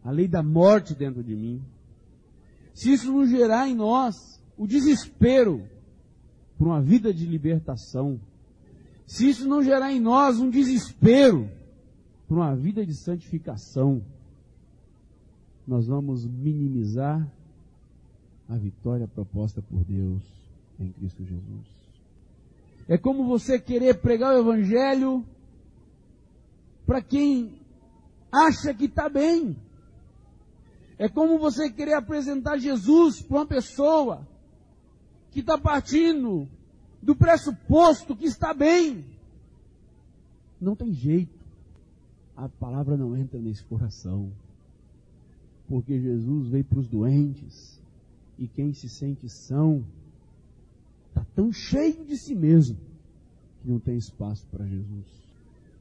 a 0.05 0.11
lei 0.11 0.29
da 0.29 0.43
morte 0.43 0.95
dentro 0.95 1.23
de 1.23 1.35
mim. 1.35 1.61
Se 2.75 2.93
isso 2.93 3.13
não 3.13 3.27
gerar 3.27 3.69
em 3.69 3.75
nós 3.75 4.15
o 4.57 4.67
desespero 4.67 5.65
por 6.57 6.69
uma 6.69 6.81
vida 6.81 7.13
de 7.13 7.27
libertação, 7.27 8.21
se 9.07 9.29
isso 9.29 9.47
não 9.49 9.63
gerar 9.63 9.93
em 9.93 10.01
nós 10.01 10.39
um 10.39 10.49
desespero 10.49 11.51
por 12.27 12.39
uma 12.39 12.55
vida 12.57 12.87
de 12.87 12.95
santificação, 12.95 14.03
nós 15.67 15.87
vamos 15.87 16.25
minimizar 16.27 17.29
a 18.49 18.57
vitória 18.57 19.07
proposta 19.07 19.63
por 19.63 19.85
Deus 19.85 20.23
em 20.79 20.91
Cristo 20.93 21.25
Jesus. 21.25 21.82
É 22.93 22.99
como 22.99 23.25
você 23.25 23.59
querer 23.59 24.03
pregar 24.03 24.35
o 24.35 24.41
Evangelho 24.41 25.25
para 26.85 27.01
quem 27.01 27.59
acha 28.31 28.75
que 28.75 28.85
está 28.85 29.09
bem. 29.09 29.57
É 30.99 31.09
como 31.09 31.39
você 31.39 31.73
querer 31.73 31.95
apresentar 31.95 32.59
Jesus 32.59 33.23
para 33.23 33.39
uma 33.39 33.47
pessoa 33.47 34.29
que 35.31 35.41
está 35.41 35.57
partindo 35.57 36.47
do 37.01 37.17
pressuposto 37.17 38.15
que 38.15 38.27
está 38.27 38.53
bem. 38.53 39.07
Não 40.61 40.77
tem 40.77 40.93
jeito. 40.93 41.41
A 42.37 42.47
palavra 42.47 42.95
não 42.95 43.17
entra 43.17 43.41
nesse 43.41 43.65
coração. 43.65 44.31
Porque 45.67 45.99
Jesus 45.99 46.49
veio 46.49 46.65
para 46.67 46.81
os 46.81 46.89
doentes. 46.89 47.81
E 48.39 48.47
quem 48.47 48.75
se 48.75 48.87
sente 48.87 49.31
são 49.31 49.83
Está 51.13 51.27
tão 51.35 51.53
cheio 51.53 52.07
de 52.07 52.17
si 52.17 52.35
mesmo 52.35 52.79
que 53.61 53.69
não 53.69 53.79
tem 53.79 53.99
espaço 53.99 54.47
para 54.51 54.65
Jesus. 54.65 55.07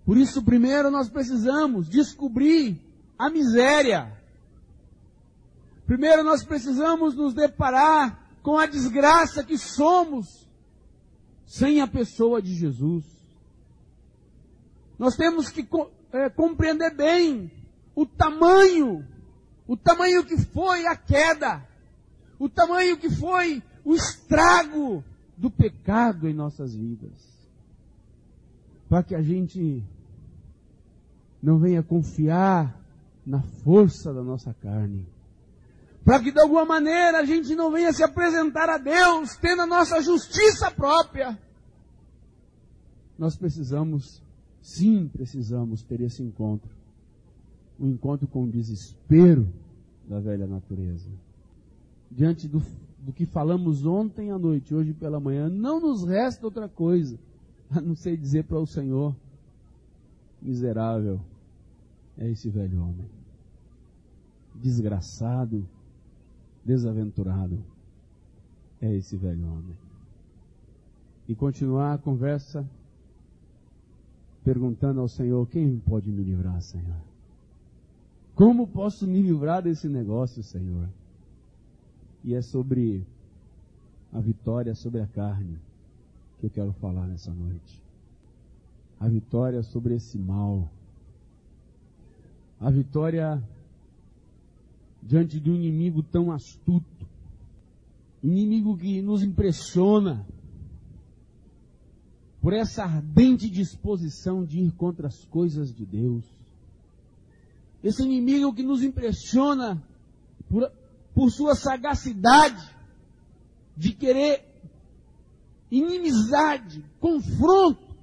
Por 0.05 0.17
isso, 0.17 0.43
primeiro 0.43 0.91
nós 0.91 1.09
precisamos 1.09 1.87
descobrir 1.87 2.77
a 3.17 3.29
miséria. 3.29 4.11
Primeiro 5.87 6.21
nós 6.21 6.43
precisamos 6.43 7.15
nos 7.15 7.33
deparar 7.33 8.29
com 8.43 8.57
a 8.57 8.65
desgraça 8.65 9.41
que 9.41 9.57
somos 9.57 10.47
sem 11.45 11.79
a 11.79 11.87
pessoa 11.87 12.41
de 12.41 12.53
Jesus. 12.53 13.05
Nós 14.99 15.15
temos 15.15 15.49
que 15.49 15.67
é, 16.11 16.29
compreender 16.29 16.93
bem 16.93 17.49
o 17.95 18.05
tamanho, 18.05 19.07
o 19.65 19.77
tamanho 19.77 20.25
que 20.25 20.37
foi 20.37 20.85
a 20.87 20.95
queda, 20.95 21.65
o 22.37 22.49
tamanho 22.49 22.97
que 22.97 23.09
foi 23.09 23.63
o 23.85 23.95
estrago 23.95 25.03
do 25.41 25.49
pecado 25.49 26.29
em 26.29 26.33
nossas 26.35 26.75
vidas. 26.75 27.11
Para 28.87 29.01
que 29.01 29.15
a 29.15 29.23
gente 29.23 29.83
não 31.41 31.57
venha 31.57 31.81
confiar 31.81 32.79
na 33.25 33.41
força 33.41 34.13
da 34.13 34.21
nossa 34.21 34.53
carne. 34.53 35.03
Para 36.05 36.21
que 36.21 36.31
de 36.31 36.39
alguma 36.39 36.63
maneira 36.63 37.19
a 37.19 37.25
gente 37.25 37.55
não 37.55 37.71
venha 37.71 37.91
se 37.91 38.03
apresentar 38.03 38.69
a 38.69 38.77
Deus 38.77 39.35
tendo 39.37 39.63
a 39.63 39.65
nossa 39.65 39.99
justiça 39.99 40.69
própria. 40.69 41.37
Nós 43.17 43.35
precisamos, 43.35 44.21
sim, 44.61 45.07
precisamos 45.07 45.81
ter 45.81 46.01
esse 46.01 46.21
encontro. 46.21 46.69
Um 47.79 47.89
encontro 47.89 48.27
com 48.27 48.43
o 48.43 48.51
desespero 48.51 49.51
da 50.07 50.19
velha 50.19 50.45
natureza. 50.45 51.09
Diante 52.11 52.47
do 52.47 52.61
do 53.01 53.11
que 53.11 53.25
falamos 53.25 53.85
ontem 53.85 54.31
à 54.31 54.37
noite, 54.37 54.73
hoje 54.73 54.93
pela 54.93 55.19
manhã, 55.19 55.49
não 55.49 55.79
nos 55.79 56.03
resta 56.03 56.45
outra 56.45 56.69
coisa 56.69 57.17
a 57.69 57.81
não 57.81 57.95
ser 57.95 58.15
dizer 58.17 58.43
para 58.43 58.59
o 58.59 58.67
Senhor: 58.67 59.15
miserável 60.41 61.19
é 62.17 62.29
esse 62.29 62.49
velho 62.49 62.81
homem, 62.81 63.07
desgraçado, 64.55 65.65
desaventurado 66.63 67.57
é 68.81 68.93
esse 68.95 69.15
velho 69.17 69.45
homem. 69.47 69.77
E 71.27 71.35
continuar 71.35 71.93
a 71.93 71.97
conversa 71.97 72.67
perguntando 74.43 74.99
ao 74.99 75.07
Senhor: 75.07 75.47
quem 75.47 75.79
pode 75.79 76.11
me 76.11 76.23
livrar, 76.23 76.61
Senhor? 76.61 77.01
Como 78.35 78.67
posso 78.67 79.07
me 79.07 79.21
livrar 79.21 79.61
desse 79.61 79.87
negócio, 79.87 80.43
Senhor? 80.43 80.87
E 82.23 82.33
é 82.33 82.41
sobre 82.41 83.05
a 84.13 84.19
vitória 84.19 84.75
sobre 84.75 85.01
a 85.01 85.07
carne 85.07 85.57
que 86.39 86.45
eu 86.45 86.49
quero 86.49 86.73
falar 86.73 87.07
nessa 87.07 87.31
noite. 87.31 87.81
A 88.99 89.07
vitória 89.07 89.63
sobre 89.63 89.95
esse 89.95 90.17
mal 90.17 90.69
a 92.61 92.69
vitória 92.69 93.43
diante 95.01 95.39
de 95.39 95.49
um 95.49 95.55
inimigo 95.55 96.03
tão 96.03 96.31
astuto, 96.31 97.07
inimigo 98.21 98.77
que 98.77 99.01
nos 99.01 99.23
impressiona 99.23 100.23
por 102.39 102.53
essa 102.53 102.83
ardente 102.83 103.49
disposição 103.49 104.45
de 104.45 104.59
ir 104.59 104.71
contra 104.73 105.07
as 105.07 105.25
coisas 105.25 105.73
de 105.73 105.83
Deus. 105.85 106.23
Esse 107.83 108.03
inimigo 108.03 108.53
que 108.53 108.61
nos 108.61 108.83
impressiona 108.83 109.81
por, 110.47 110.71
por 111.13 111.29
sua 111.31 111.55
sagacidade 111.55 112.69
de 113.75 113.93
querer 113.93 114.45
inimizade, 115.69 116.83
confronto 116.99 117.95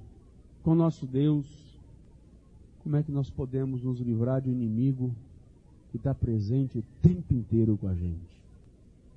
com 0.63 0.75
nosso 0.75 1.05
Deus. 1.05 1.47
Como 2.83 2.95
é 2.95 3.03
que 3.03 3.11
nós 3.11 3.29
podemos 3.29 3.83
nos 3.83 3.99
livrar 3.99 4.41
de 4.41 4.49
um 4.49 4.53
inimigo 4.53 5.13
que 5.91 5.97
está 5.97 6.13
presente 6.13 6.79
o 6.79 6.83
tempo 7.01 7.33
inteiro 7.33 7.77
com 7.77 7.87
a 7.87 7.93
gente? 7.93 8.41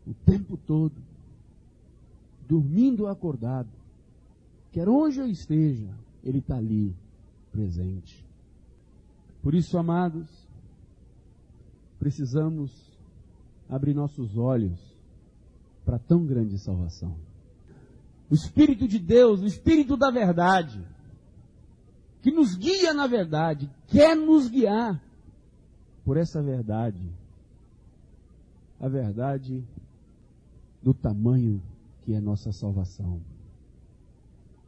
O 0.07 0.15
tempo 0.27 0.59
todo. 0.67 0.95
Dormindo 2.49 3.05
ou 3.05 3.09
acordado. 3.09 3.69
Quer 4.73 4.89
onde 4.89 5.19
eu 5.19 5.27
esteja, 5.27 5.89
ele 6.25 6.39
está 6.39 6.57
ali, 6.57 6.95
presente. 7.51 8.25
Por 9.43 9.55
isso, 9.55 9.77
amados, 9.77 10.29
precisamos 11.99 12.92
abrir 13.73 13.95
nossos 13.95 14.37
olhos 14.37 14.79
para 15.83 15.99
tão 15.99 16.27
grande 16.27 16.59
salvação. 16.59 17.17
O 18.31 18.35
Espírito 18.35 18.87
de 18.87 18.99
Deus, 18.99 19.41
o 19.41 19.47
Espírito 19.47 19.97
da 19.97 20.11
verdade, 20.11 20.79
que 22.21 22.31
nos 22.31 22.55
guia 22.55 22.93
na 22.93 23.07
verdade, 23.07 23.71
quer 23.87 24.15
nos 24.15 24.47
guiar 24.49 25.03
por 26.05 26.19
essa 26.19 26.43
verdade. 26.43 27.03
A 28.79 28.89
verdade 28.89 29.65
do 30.83 30.93
tamanho 30.93 31.63
que 32.03 32.13
é 32.13 32.21
nossa 32.21 32.53
salvação. 32.53 33.23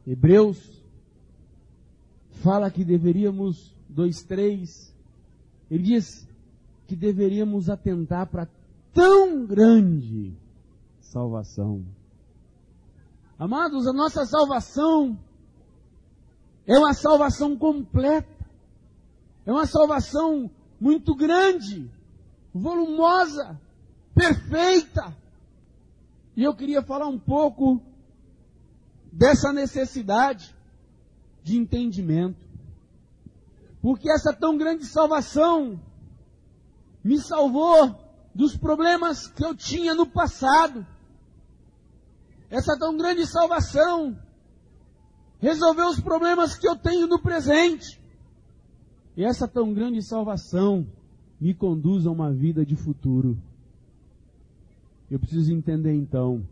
Hebreus 0.07 0.83
fala 2.41 2.71
que 2.71 2.83
deveríamos, 2.83 3.71
dois, 3.87 4.23
três, 4.23 4.91
ele 5.69 5.83
diz 5.83 6.27
que 6.87 6.95
deveríamos 6.95 7.69
atentar 7.69 8.27
para 8.27 8.47
tão 8.95 9.45
grande 9.45 10.33
salvação. 11.01 11.85
Amados, 13.37 13.85
a 13.85 13.91
nossa 13.91 14.25
salvação 14.25 15.19
é 16.65 16.79
uma 16.79 16.93
salvação 16.93 17.57
completa. 17.57 18.33
É 19.45 19.51
uma 19.51 19.65
salvação 19.67 20.49
muito 20.79 21.13
grande, 21.13 21.91
volumosa, 22.53 23.59
perfeita. 24.15 25.15
E 26.35 26.43
eu 26.43 26.55
queria 26.55 26.81
falar 26.81 27.07
um 27.07 27.19
pouco 27.19 27.81
dessa 29.11 29.51
necessidade 29.51 30.55
de 31.43 31.57
entendimento. 31.57 32.43
Porque 33.81 34.09
essa 34.09 34.33
tão 34.33 34.57
grande 34.57 34.85
salvação 34.85 35.79
me 37.03 37.19
salvou 37.19 38.04
dos 38.35 38.57
problemas 38.57 39.27
que 39.27 39.45
eu 39.45 39.55
tinha 39.55 39.95
no 39.95 40.05
passado. 40.05 40.85
Essa 42.49 42.77
tão 42.77 42.97
grande 42.97 43.25
salvação 43.25 44.15
resolver 45.39 45.83
os 45.83 45.99
problemas 45.99 46.57
que 46.57 46.67
eu 46.67 46.75
tenho 46.75 47.07
no 47.07 47.21
presente. 47.21 48.01
E 49.15 49.23
essa 49.23 49.47
tão 49.47 49.73
grande 49.73 50.01
salvação 50.01 50.85
me 51.39 51.53
conduz 51.53 52.05
a 52.05 52.11
uma 52.11 52.33
vida 52.33 52.65
de 52.65 52.75
futuro. 52.75 53.37
Eu 55.09 55.19
preciso 55.19 55.53
entender 55.53 55.93
então 55.93 56.45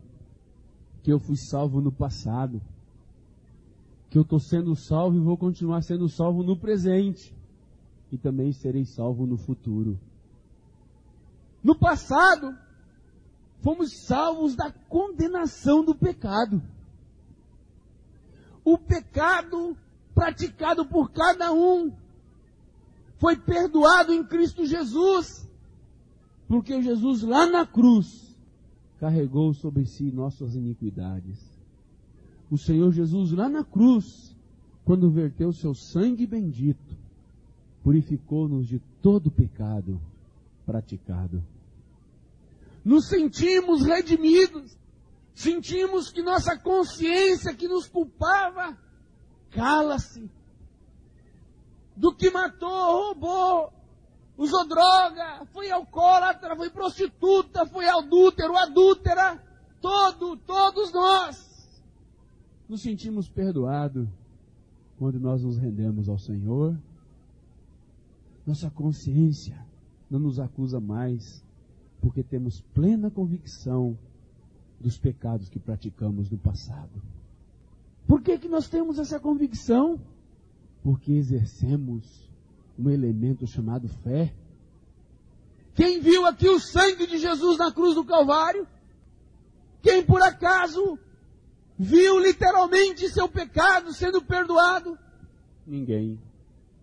que 1.02 1.12
eu 1.12 1.18
fui 1.18 1.36
salvo 1.36 1.80
no 1.80 1.92
passado, 1.92 2.62
que 4.08 4.16
eu 4.16 4.22
estou 4.22 4.38
sendo 4.38 4.74
salvo 4.74 5.16
e 5.16 5.20
vou 5.20 5.36
continuar 5.36 5.82
sendo 5.82 6.08
salvo 6.08 6.42
no 6.42 6.56
presente, 6.56 7.34
e 8.10 8.16
também 8.16 8.52
serei 8.52 8.84
salvo 8.86 9.26
no 9.26 9.36
futuro. 9.36 9.98
No 11.64 11.74
passado, 11.74 12.56
fomos 13.62 14.06
salvos 14.06 14.54
da 14.54 14.70
condenação 14.70 15.82
do 15.82 15.94
pecado 15.94 16.62
o 18.64 18.78
pecado 18.78 19.76
praticado 20.14 20.86
por 20.86 21.10
cada 21.10 21.52
um 21.52 21.92
foi 23.18 23.36
perdoado 23.36 24.12
em 24.12 24.24
Cristo 24.24 24.64
Jesus, 24.64 25.48
porque 26.48 26.82
Jesus 26.82 27.22
lá 27.22 27.46
na 27.46 27.66
cruz 27.66 28.34
carregou 28.98 29.52
sobre 29.52 29.84
si 29.84 30.10
nossas 30.10 30.54
iniquidades. 30.54 31.38
O 32.50 32.56
Senhor 32.56 32.90
Jesus 32.92 33.32
lá 33.32 33.48
na 33.48 33.64
cruz, 33.64 34.34
quando 34.84 35.10
verteu 35.10 35.52
seu 35.52 35.74
sangue 35.74 36.26
bendito, 36.26 36.96
purificou-nos 37.82 38.66
de 38.66 38.80
todo 39.02 39.30
pecado 39.30 40.00
praticado. 40.64 41.42
Nos 42.84 43.08
sentimos 43.08 43.82
redimidos 43.82 44.76
Sentimos 45.34 46.12
que 46.12 46.22
nossa 46.22 46.56
consciência 46.56 47.52
que 47.52 47.66
nos 47.66 47.88
culpava 47.88 48.78
cala-se. 49.50 50.30
Do 51.96 52.14
que 52.14 52.30
matou, 52.30 52.68
roubou, 52.68 53.72
usou 54.36 54.66
droga, 54.66 55.44
foi 55.52 55.70
alcoólatra, 55.70 56.56
foi 56.56 56.70
prostituta, 56.70 57.66
foi 57.66 57.88
adúltero, 57.88 58.56
adúltera, 58.56 59.42
todo, 59.80 60.36
todos 60.38 60.92
nós 60.92 61.52
nos 62.66 62.80
sentimos 62.80 63.28
perdoados 63.28 64.08
quando 64.98 65.20
nós 65.20 65.42
nos 65.42 65.58
rendemos 65.58 66.08
ao 66.08 66.18
Senhor. 66.18 66.76
Nossa 68.46 68.70
consciência 68.70 69.64
não 70.10 70.18
nos 70.18 70.40
acusa 70.40 70.80
mais, 70.80 71.43
porque 72.04 72.22
temos 72.22 72.60
plena 72.74 73.10
convicção 73.10 73.98
dos 74.78 74.98
pecados 74.98 75.48
que 75.48 75.58
praticamos 75.58 76.30
no 76.30 76.36
passado. 76.36 77.02
Por 78.06 78.20
que, 78.20 78.36
que 78.36 78.46
nós 78.46 78.68
temos 78.68 78.98
essa 78.98 79.18
convicção? 79.18 79.98
Porque 80.82 81.12
exercemos 81.12 82.30
um 82.78 82.90
elemento 82.90 83.46
chamado 83.46 83.88
fé. 83.88 84.34
Quem 85.74 86.02
viu 86.02 86.26
aqui 86.26 86.46
o 86.46 86.60
sangue 86.60 87.06
de 87.06 87.16
Jesus 87.16 87.56
na 87.56 87.72
cruz 87.72 87.94
do 87.94 88.04
Calvário? 88.04 88.68
Quem 89.80 90.04
por 90.04 90.20
acaso 90.20 90.98
viu 91.78 92.18
literalmente 92.18 93.08
seu 93.08 93.30
pecado 93.30 93.94
sendo 93.94 94.20
perdoado? 94.20 94.98
Ninguém. 95.66 96.20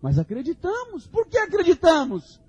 Mas 0.02 0.18
acreditamos. 0.18 1.06
Por 1.06 1.28
que 1.28 1.38
acreditamos? 1.38 2.41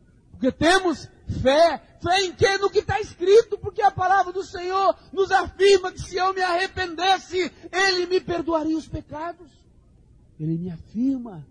Porque 0.43 0.51
temos 0.51 1.09
fé. 1.41 1.81
Fé 2.01 2.25
em 2.25 2.33
que? 2.33 2.57
No 2.57 2.69
que 2.69 2.79
está 2.79 2.99
escrito, 2.99 3.57
porque 3.57 3.81
a 3.81 3.89
palavra 3.89 4.33
do 4.33 4.43
Senhor 4.43 4.93
nos 5.13 5.31
afirma 5.31 5.89
que 5.89 6.01
se 6.01 6.17
eu 6.17 6.33
me 6.33 6.41
arrependesse, 6.41 7.49
Ele 7.71 8.05
me 8.07 8.19
perdoaria 8.19 8.77
os 8.77 8.85
pecados. 8.85 9.49
Ele 10.37 10.57
me 10.57 10.69
afirma. 10.69 11.47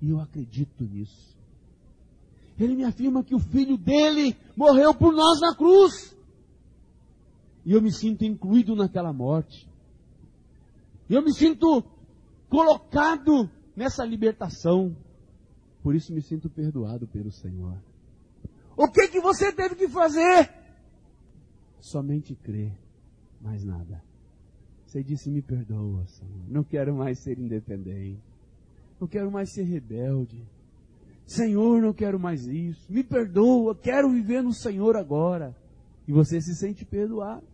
E 0.00 0.10
eu 0.10 0.20
acredito 0.20 0.84
nisso. 0.84 1.36
Ele 2.56 2.76
me 2.76 2.84
afirma 2.84 3.24
que 3.24 3.34
o 3.34 3.40
filho 3.40 3.76
dele 3.76 4.36
morreu 4.56 4.94
por 4.94 5.12
nós 5.12 5.40
na 5.40 5.56
cruz. 5.56 6.16
E 7.64 7.72
eu 7.72 7.82
me 7.82 7.92
sinto 7.92 8.24
incluído 8.24 8.76
naquela 8.76 9.12
morte. 9.12 9.68
Eu 11.10 11.22
me 11.22 11.34
sinto 11.34 11.82
colocado 12.48 13.50
nessa 13.74 14.04
libertação. 14.04 14.96
Por 15.82 15.96
isso 15.96 16.12
me 16.12 16.22
sinto 16.22 16.48
perdoado 16.48 17.08
pelo 17.08 17.32
Senhor. 17.32 17.76
O 18.76 18.88
que 18.88 19.08
que 19.08 19.20
você 19.20 19.52
teve 19.52 19.74
que 19.74 19.88
fazer? 19.88 20.52
Somente 21.80 22.34
crer, 22.34 22.76
mais 23.40 23.64
nada. 23.64 24.02
Você 24.86 25.02
disse: 25.02 25.30
Me 25.30 25.40
perdoa, 25.40 26.06
Senhor. 26.06 26.44
Não 26.48 26.62
quero 26.62 26.94
mais 26.94 27.18
ser 27.20 27.38
independente. 27.38 28.22
Não 29.00 29.08
quero 29.08 29.30
mais 29.30 29.52
ser 29.52 29.64
rebelde. 29.64 30.46
Senhor, 31.26 31.82
não 31.82 31.92
quero 31.92 32.20
mais 32.20 32.46
isso. 32.46 32.90
Me 32.92 33.02
perdoa, 33.02 33.74
quero 33.74 34.10
viver 34.10 34.42
no 34.42 34.52
Senhor 34.52 34.96
agora. 34.96 35.56
E 36.06 36.12
você 36.12 36.40
se 36.40 36.54
sente 36.54 36.84
perdoado, 36.84 37.46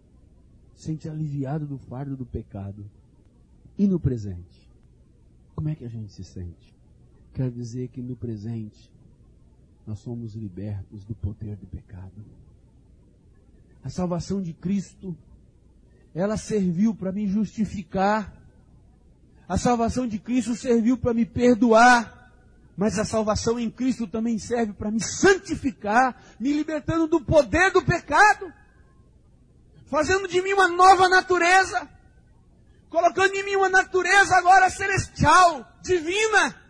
sente 0.74 1.08
aliviado 1.08 1.66
do 1.66 1.78
fardo 1.78 2.16
do 2.16 2.26
pecado. 2.26 2.84
E 3.78 3.86
no 3.86 3.98
presente? 3.98 4.70
Como 5.54 5.70
é 5.70 5.74
que 5.74 5.84
a 5.84 5.88
gente 5.88 6.12
se 6.12 6.22
sente? 6.22 6.76
Quero 7.32 7.50
dizer 7.50 7.88
que 7.88 8.02
no 8.02 8.14
presente 8.14 8.92
nós 9.86 9.98
somos 9.98 10.34
libertos 10.34 11.04
do 11.04 11.14
poder 11.14 11.56
do 11.56 11.66
pecado. 11.66 12.24
A 13.82 13.90
salvação 13.90 14.40
de 14.40 14.52
Cristo, 14.52 15.16
ela 16.14 16.36
serviu 16.36 16.94
para 16.94 17.10
me 17.10 17.26
justificar. 17.26 18.32
A 19.48 19.58
salvação 19.58 20.06
de 20.06 20.18
Cristo 20.18 20.54
serviu 20.54 20.96
para 20.96 21.12
me 21.12 21.26
perdoar. 21.26 22.22
Mas 22.76 22.98
a 22.98 23.04
salvação 23.04 23.58
em 23.58 23.70
Cristo 23.70 24.06
também 24.06 24.38
serve 24.38 24.72
para 24.72 24.90
me 24.90 25.00
santificar, 25.00 26.16
me 26.40 26.52
libertando 26.52 27.06
do 27.06 27.20
poder 27.20 27.70
do 27.70 27.82
pecado, 27.82 28.50
fazendo 29.86 30.26
de 30.26 30.40
mim 30.40 30.54
uma 30.54 30.68
nova 30.68 31.06
natureza, 31.06 31.86
colocando 32.88 33.34
em 33.34 33.44
mim 33.44 33.56
uma 33.56 33.68
natureza 33.68 34.36
agora 34.36 34.70
celestial, 34.70 35.70
divina. 35.82 36.61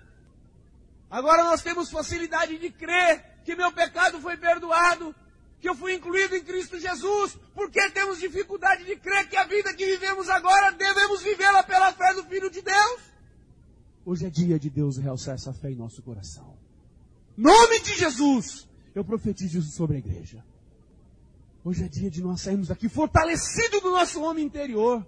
Agora 1.12 1.44
nós 1.44 1.60
temos 1.60 1.90
facilidade 1.90 2.56
de 2.56 2.70
crer 2.70 3.22
que 3.44 3.54
meu 3.54 3.70
pecado 3.70 4.18
foi 4.18 4.34
perdoado, 4.34 5.14
que 5.60 5.68
eu 5.68 5.74
fui 5.74 5.92
incluído 5.92 6.34
em 6.34 6.42
Cristo 6.42 6.80
Jesus, 6.80 7.36
porque 7.54 7.90
temos 7.90 8.18
dificuldade 8.18 8.82
de 8.84 8.96
crer 8.96 9.28
que 9.28 9.36
a 9.36 9.44
vida 9.44 9.74
que 9.74 9.84
vivemos 9.84 10.30
agora 10.30 10.72
devemos 10.72 11.20
vivê-la 11.20 11.62
pela 11.64 11.92
fé 11.92 12.14
do 12.14 12.24
Filho 12.24 12.48
de 12.48 12.62
Deus. 12.62 13.00
Hoje 14.06 14.24
é 14.24 14.30
dia 14.30 14.58
de 14.58 14.70
Deus 14.70 14.96
realçar 14.96 15.34
essa 15.34 15.52
fé 15.52 15.70
em 15.70 15.76
nosso 15.76 16.00
coração. 16.00 16.56
Nome 17.36 17.80
de 17.80 17.94
Jesus, 17.94 18.66
eu 18.94 19.04
profetizo 19.04 19.58
isso 19.58 19.76
sobre 19.76 19.96
a 19.96 19.98
igreja. 19.98 20.42
Hoje 21.62 21.84
é 21.84 21.88
dia 21.88 22.10
de 22.10 22.22
nós 22.22 22.40
sairmos 22.40 22.68
daqui 22.68 22.88
fortalecidos 22.88 23.82
do 23.82 23.90
nosso 23.90 24.22
homem 24.22 24.46
interior, 24.46 25.06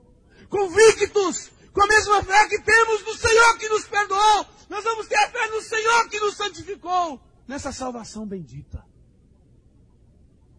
convictos, 0.50 1.50
com 1.72 1.82
a 1.82 1.86
mesma 1.86 2.22
fé 2.22 2.46
que 2.46 2.61
temos 2.61 3.02
no 3.07 3.14
Senhor 3.14 3.57
que 3.59 3.70
nos 3.70 3.86
perdoou. 3.86 4.53
Nós 4.68 4.84
vamos 4.84 5.06
ter 5.06 5.30
fé 5.30 5.48
no 5.50 5.60
Senhor 5.60 6.08
que 6.08 6.20
nos 6.20 6.36
santificou, 6.36 7.20
nessa 7.46 7.72
salvação 7.72 8.26
bendita. 8.26 8.84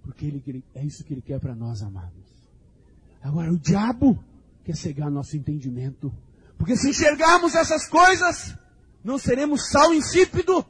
Porque 0.04 0.26
ele, 0.26 0.64
é 0.74 0.84
isso 0.84 1.04
que 1.04 1.14
ele 1.14 1.22
quer 1.22 1.40
para 1.40 1.56
nós, 1.56 1.82
amados. 1.82 2.26
Agora, 3.22 3.52
o 3.52 3.58
diabo 3.58 4.24
quer 4.64 4.76
cegar 4.76 5.10
nosso 5.10 5.36
entendimento. 5.36 6.14
Porque 6.58 6.78
se 6.78 6.90
enxergarmos 6.90 7.56
essas 7.56 7.88
coisas, 7.88 8.56
não 9.04 9.18
seremos 9.18 9.70
sal 9.70 9.94
insípido, 9.94 10.66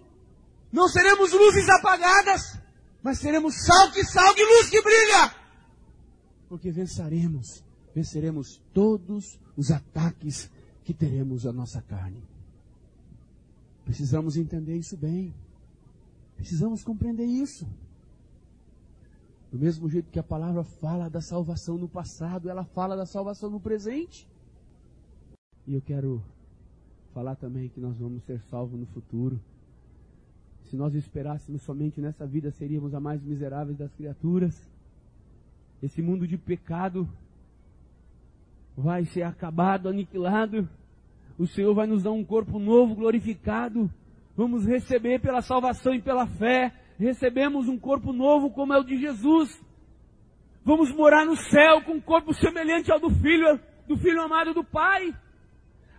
não 0.71 0.87
seremos 0.87 1.31
luzes 1.33 1.67
apagadas, 1.69 2.59
mas 3.03 3.19
seremos 3.19 3.55
sal 3.65 3.91
que 3.91 4.03
salga 4.03 4.39
e 4.39 4.57
luz 4.57 4.69
que 4.69 4.81
brilha. 4.81 5.35
Porque 6.47 6.71
venceremos, 6.71 7.63
venceremos 7.93 8.61
todos 8.73 9.39
os 9.57 9.71
ataques 9.71 10.49
que 10.83 10.93
teremos 10.93 11.45
à 11.45 11.51
nossa 11.51 11.81
carne. 11.81 12.23
Precisamos 13.85 14.35
entender 14.35 14.75
isso 14.75 14.97
bem. 14.97 15.33
Precisamos 16.35 16.83
compreender 16.83 17.25
isso. 17.25 17.65
Do 19.51 19.59
mesmo 19.59 19.89
jeito 19.89 20.11
que 20.11 20.19
a 20.19 20.23
palavra 20.23 20.63
fala 20.63 21.09
da 21.09 21.21
salvação 21.21 21.77
no 21.77 21.87
passado, 21.87 22.49
ela 22.49 22.65
fala 22.65 22.97
da 22.97 23.05
salvação 23.05 23.49
no 23.49 23.59
presente. 23.59 24.27
E 25.65 25.73
eu 25.73 25.81
quero 25.81 26.21
falar 27.13 27.35
também 27.35 27.69
que 27.69 27.79
nós 27.79 27.97
vamos 27.97 28.23
ser 28.23 28.41
salvos 28.41 28.77
no 28.77 28.85
futuro. 28.87 29.39
Se 30.63 30.75
nós 30.75 30.93
esperássemos 30.95 31.61
somente 31.61 32.01
nessa 32.01 32.25
vida, 32.25 32.51
seríamos 32.51 32.93
a 32.93 32.99
mais 32.99 33.23
miseráveis 33.23 33.77
das 33.77 33.93
criaturas. 33.93 34.69
Esse 35.81 36.01
mundo 36.01 36.27
de 36.27 36.37
pecado 36.37 37.07
vai 38.75 39.05
ser 39.05 39.21
acabado, 39.21 39.87
aniquilado. 39.87 40.67
O 41.37 41.45
Senhor 41.45 41.73
vai 41.73 41.87
nos 41.87 42.03
dar 42.03 42.11
um 42.11 42.23
corpo 42.23 42.59
novo, 42.59 42.95
glorificado. 42.95 43.89
Vamos 44.35 44.65
receber 44.65 45.19
pela 45.19 45.41
salvação 45.41 45.93
e 45.93 46.01
pela 46.01 46.25
fé 46.25 46.73
recebemos 46.97 47.67
um 47.67 47.77
corpo 47.77 48.13
novo 48.13 48.49
como 48.51 48.73
é 48.73 48.79
o 48.79 48.83
de 48.83 48.97
Jesus. 48.97 49.61
Vamos 50.63 50.91
morar 50.91 51.25
no 51.25 51.35
céu 51.35 51.81
com 51.83 51.93
um 51.93 52.01
corpo 52.01 52.33
semelhante 52.33 52.91
ao 52.91 52.99
do 52.99 53.09
filho, 53.09 53.59
do 53.87 53.95
filho 53.97 54.21
amado 54.21 54.53
do 54.53 54.63
Pai. 54.63 55.13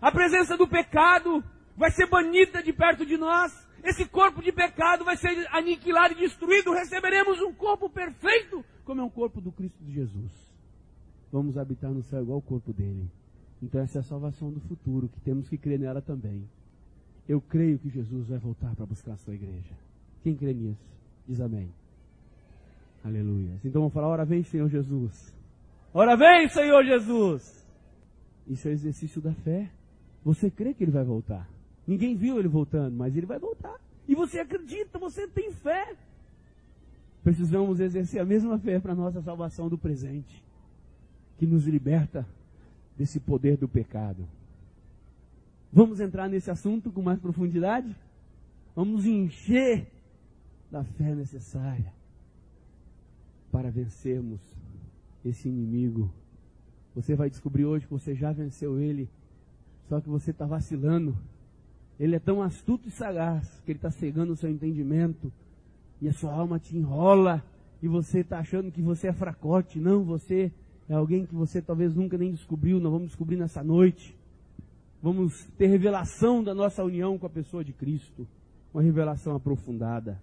A 0.01 0.11
presença 0.11 0.57
do 0.57 0.67
pecado 0.67 1.43
vai 1.75 1.89
ser 1.91 2.07
banida 2.07 2.61
de 2.61 2.73
perto 2.73 3.05
de 3.05 3.17
nós. 3.17 3.53
Esse 3.83 4.05
corpo 4.05 4.41
de 4.41 4.51
pecado 4.51 5.05
vai 5.05 5.15
ser 5.15 5.47
aniquilado 5.51 6.13
e 6.15 6.17
destruído. 6.17 6.73
Receberemos 6.73 7.39
um 7.41 7.53
corpo 7.53 7.89
perfeito, 7.89 8.65
como 8.83 9.01
é 9.01 9.03
o 9.03 9.09
corpo 9.09 9.39
do 9.39 9.51
Cristo 9.51 9.81
de 9.83 9.93
Jesus. 9.93 10.31
Vamos 11.31 11.57
habitar 11.57 11.91
no 11.91 12.03
céu 12.03 12.23
igual 12.23 12.39
o 12.39 12.41
corpo 12.41 12.73
dele. 12.73 13.09
Então 13.61 13.81
essa 13.81 13.99
é 13.99 14.01
a 14.01 14.03
salvação 14.03 14.51
do 14.51 14.59
futuro, 14.61 15.07
que 15.09 15.19
temos 15.21 15.49
que 15.49 15.57
crer 15.57 15.79
nela 15.79 16.01
também. 16.01 16.47
Eu 17.27 17.41
creio 17.41 17.77
que 17.79 17.89
Jesus 17.89 18.27
vai 18.29 18.37
voltar 18.37 18.75
para 18.75 18.85
buscar 18.85 19.13
a 19.13 19.17
sua 19.17 19.33
igreja. 19.33 19.75
Quem 20.23 20.35
crê 20.35 20.53
nisso? 20.53 20.85
Diz 21.27 21.41
amém. 21.41 21.69
Aleluia. 23.03 23.59
Então 23.63 23.81
vamos 23.81 23.93
falar, 23.93 24.07
ora 24.07 24.25
vem, 24.25 24.43
Senhor 24.43 24.69
Jesus. 24.69 25.33
Ora 25.93 26.15
vem, 26.15 26.47
Senhor 26.49 26.83
Jesus. 26.83 27.65
Isso 28.47 28.67
é 28.67 28.71
o 28.71 28.73
exercício 28.73 29.21
da 29.21 29.33
fé. 29.33 29.69
Você 30.23 30.49
crê 30.49 30.73
que 30.73 30.83
ele 30.83 30.91
vai 30.91 31.03
voltar. 31.03 31.49
Ninguém 31.85 32.15
viu 32.15 32.37
ele 32.37 32.47
voltando, 32.47 32.95
mas 32.95 33.15
ele 33.15 33.25
vai 33.25 33.39
voltar. 33.39 33.79
E 34.07 34.15
você 34.15 34.39
acredita, 34.39 34.99
você 34.99 35.27
tem 35.27 35.51
fé. 35.51 35.95
Precisamos 37.23 37.79
exercer 37.79 38.21
a 38.21 38.25
mesma 38.25 38.57
fé 38.57 38.79
para 38.79 38.93
a 38.93 38.95
nossa 38.95 39.21
salvação 39.21 39.67
do 39.67 39.77
presente, 39.77 40.43
que 41.37 41.45
nos 41.45 41.65
liberta 41.65 42.25
desse 42.97 43.19
poder 43.19 43.57
do 43.57 43.67
pecado. 43.67 44.27
Vamos 45.71 45.99
entrar 45.99 46.27
nesse 46.27 46.49
assunto 46.49 46.91
com 46.91 47.01
mais 47.01 47.19
profundidade? 47.19 47.95
Vamos 48.75 49.05
encher 49.05 49.87
da 50.71 50.83
fé 50.83 51.13
necessária 51.13 51.93
para 53.51 53.69
vencermos 53.69 54.39
esse 55.23 55.47
inimigo. 55.47 56.11
Você 56.95 57.15
vai 57.15 57.29
descobrir 57.29 57.65
hoje 57.65 57.85
que 57.85 57.93
você 57.93 58.15
já 58.15 58.31
venceu 58.31 58.79
ele, 58.79 59.09
só 59.87 60.01
que 60.01 60.09
você 60.09 60.31
está 60.31 60.45
vacilando. 60.45 61.17
Ele 61.99 62.15
é 62.15 62.19
tão 62.19 62.41
astuto 62.41 62.87
e 62.87 62.91
sagaz 62.91 63.61
que 63.65 63.71
ele 63.71 63.77
está 63.77 63.91
cegando 63.91 64.33
o 64.33 64.35
seu 64.35 64.49
entendimento 64.49 65.31
e 66.01 66.07
a 66.07 66.13
sua 66.13 66.33
alma 66.33 66.59
te 66.59 66.77
enrola 66.77 67.43
e 67.81 67.87
você 67.87 68.19
está 68.19 68.39
achando 68.39 68.71
que 68.71 68.81
você 68.81 69.07
é 69.07 69.13
fracote. 69.13 69.79
Não, 69.79 70.03
você 70.03 70.51
é 70.89 70.93
alguém 70.93 71.25
que 71.25 71.35
você 71.35 71.61
talvez 71.61 71.93
nunca 71.93 72.17
nem 72.17 72.31
descobriu. 72.31 72.79
Nós 72.79 72.91
vamos 72.91 73.07
descobrir 73.07 73.35
nessa 73.35 73.63
noite. 73.63 74.17
Vamos 75.01 75.45
ter 75.57 75.67
revelação 75.67 76.43
da 76.43 76.55
nossa 76.55 76.83
união 76.83 77.17
com 77.17 77.25
a 77.25 77.29
pessoa 77.29 77.63
de 77.63 77.71
Cristo, 77.71 78.27
uma 78.73 78.81
revelação 78.81 79.35
aprofundada. 79.35 80.19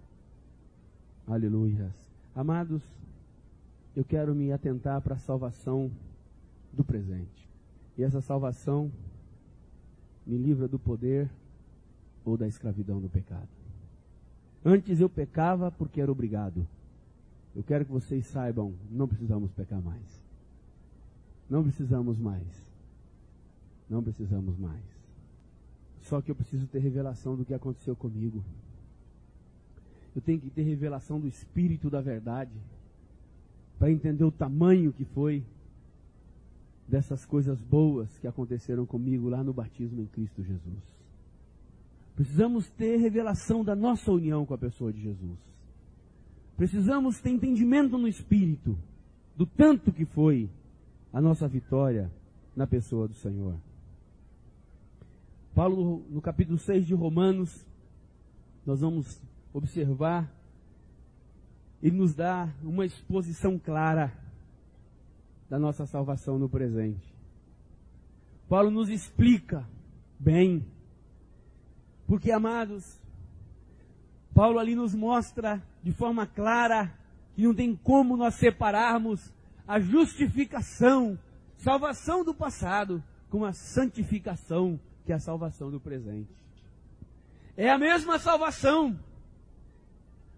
Aleluia. 1.27 1.93
Amados, 2.35 2.81
eu 3.95 4.03
quero 4.03 4.35
me 4.35 4.51
atentar 4.51 5.01
para 5.01 5.15
a 5.15 5.19
salvação 5.19 5.89
do 6.73 6.83
presente. 6.83 7.47
E 7.97 8.03
essa 8.03 8.19
salvação 8.19 8.91
me 10.25 10.37
livra 10.37 10.67
do 10.67 10.77
poder 10.77 11.29
ou 12.25 12.35
da 12.35 12.47
escravidão 12.47 12.99
do 12.99 13.07
pecado. 13.07 13.47
Antes 14.63 14.99
eu 14.99 15.09
pecava 15.09 15.71
porque 15.71 16.01
era 16.01 16.11
obrigado. 16.11 16.67
Eu 17.55 17.63
quero 17.63 17.85
que 17.85 17.91
vocês 17.91 18.25
saibam, 18.27 18.73
não 18.91 19.07
precisamos 19.07 19.51
pecar 19.53 19.81
mais. 19.81 20.24
Não 21.49 21.63
precisamos 21.63 22.17
mais. 22.17 22.47
Não 23.89 24.01
precisamos 24.01 24.57
mais. 24.57 24.83
Só 26.01 26.21
que 26.21 26.31
eu 26.31 26.35
preciso 26.35 26.67
ter 26.67 26.79
revelação 26.79 27.35
do 27.35 27.45
que 27.45 27.53
aconteceu 27.53 27.95
comigo. 27.95 28.43
Eu 30.15 30.21
tenho 30.21 30.39
que 30.39 30.49
ter 30.49 30.63
revelação 30.63 31.19
do 31.19 31.27
Espírito 31.27 31.89
da 31.89 32.01
verdade 32.01 32.51
para 33.77 33.91
entender 33.91 34.23
o 34.23 34.31
tamanho 34.31 34.93
que 34.93 35.03
foi 35.03 35.43
dessas 36.87 37.25
coisas 37.25 37.59
boas 37.59 38.17
que 38.19 38.27
aconteceram 38.27 38.85
comigo 38.85 39.27
lá 39.27 39.43
no 39.43 39.53
batismo 39.53 40.01
em 40.01 40.05
Cristo 40.05 40.43
Jesus. 40.43 40.95
Precisamos 42.15 42.69
ter 42.71 42.97
revelação 42.97 43.63
da 43.63 43.75
nossa 43.75 44.11
união 44.11 44.45
com 44.45 44.53
a 44.53 44.57
pessoa 44.57 44.93
de 44.93 45.01
Jesus. 45.01 45.37
Precisamos 46.55 47.19
ter 47.19 47.31
entendimento 47.31 47.97
no 47.97 48.07
Espírito 48.07 48.77
do 49.35 49.45
tanto 49.45 49.91
que 49.91 50.05
foi 50.05 50.49
a 51.15 51.21
nossa 51.21 51.47
vitória 51.47 52.11
na 52.53 52.67
pessoa 52.67 53.07
do 53.07 53.13
Senhor. 53.13 53.55
Paulo, 55.55 56.05
no 56.09 56.21
capítulo 56.21 56.57
6 56.57 56.85
de 56.85 56.93
Romanos, 56.93 57.65
nós 58.65 58.81
vamos 58.81 59.21
observar, 59.53 60.29
ele 61.81 61.95
nos 61.95 62.13
dá 62.13 62.53
uma 62.61 62.85
exposição 62.85 63.57
clara 63.57 64.13
da 65.49 65.57
nossa 65.57 65.85
salvação 65.85 66.37
no 66.37 66.49
presente. 66.49 67.15
Paulo 68.49 68.69
nos 68.69 68.89
explica 68.89 69.65
bem, 70.19 70.65
porque 72.05 72.29
amados, 72.29 72.99
Paulo 74.33 74.59
ali 74.59 74.75
nos 74.75 74.93
mostra 74.93 75.63
de 75.81 75.93
forma 75.93 76.27
clara 76.27 76.93
que 77.35 77.43
não 77.43 77.55
tem 77.55 77.73
como 77.73 78.17
nós 78.17 78.35
separarmos 78.35 79.33
a 79.67 79.79
justificação, 79.79 81.19
salvação 81.57 82.23
do 82.23 82.33
passado, 82.33 83.03
com 83.29 83.43
a 83.43 83.53
santificação, 83.53 84.79
que 85.05 85.11
é 85.11 85.15
a 85.15 85.19
salvação 85.19 85.71
do 85.71 85.79
presente. 85.79 86.33
É 87.57 87.69
a 87.69 87.77
mesma 87.77 88.19
salvação, 88.19 88.99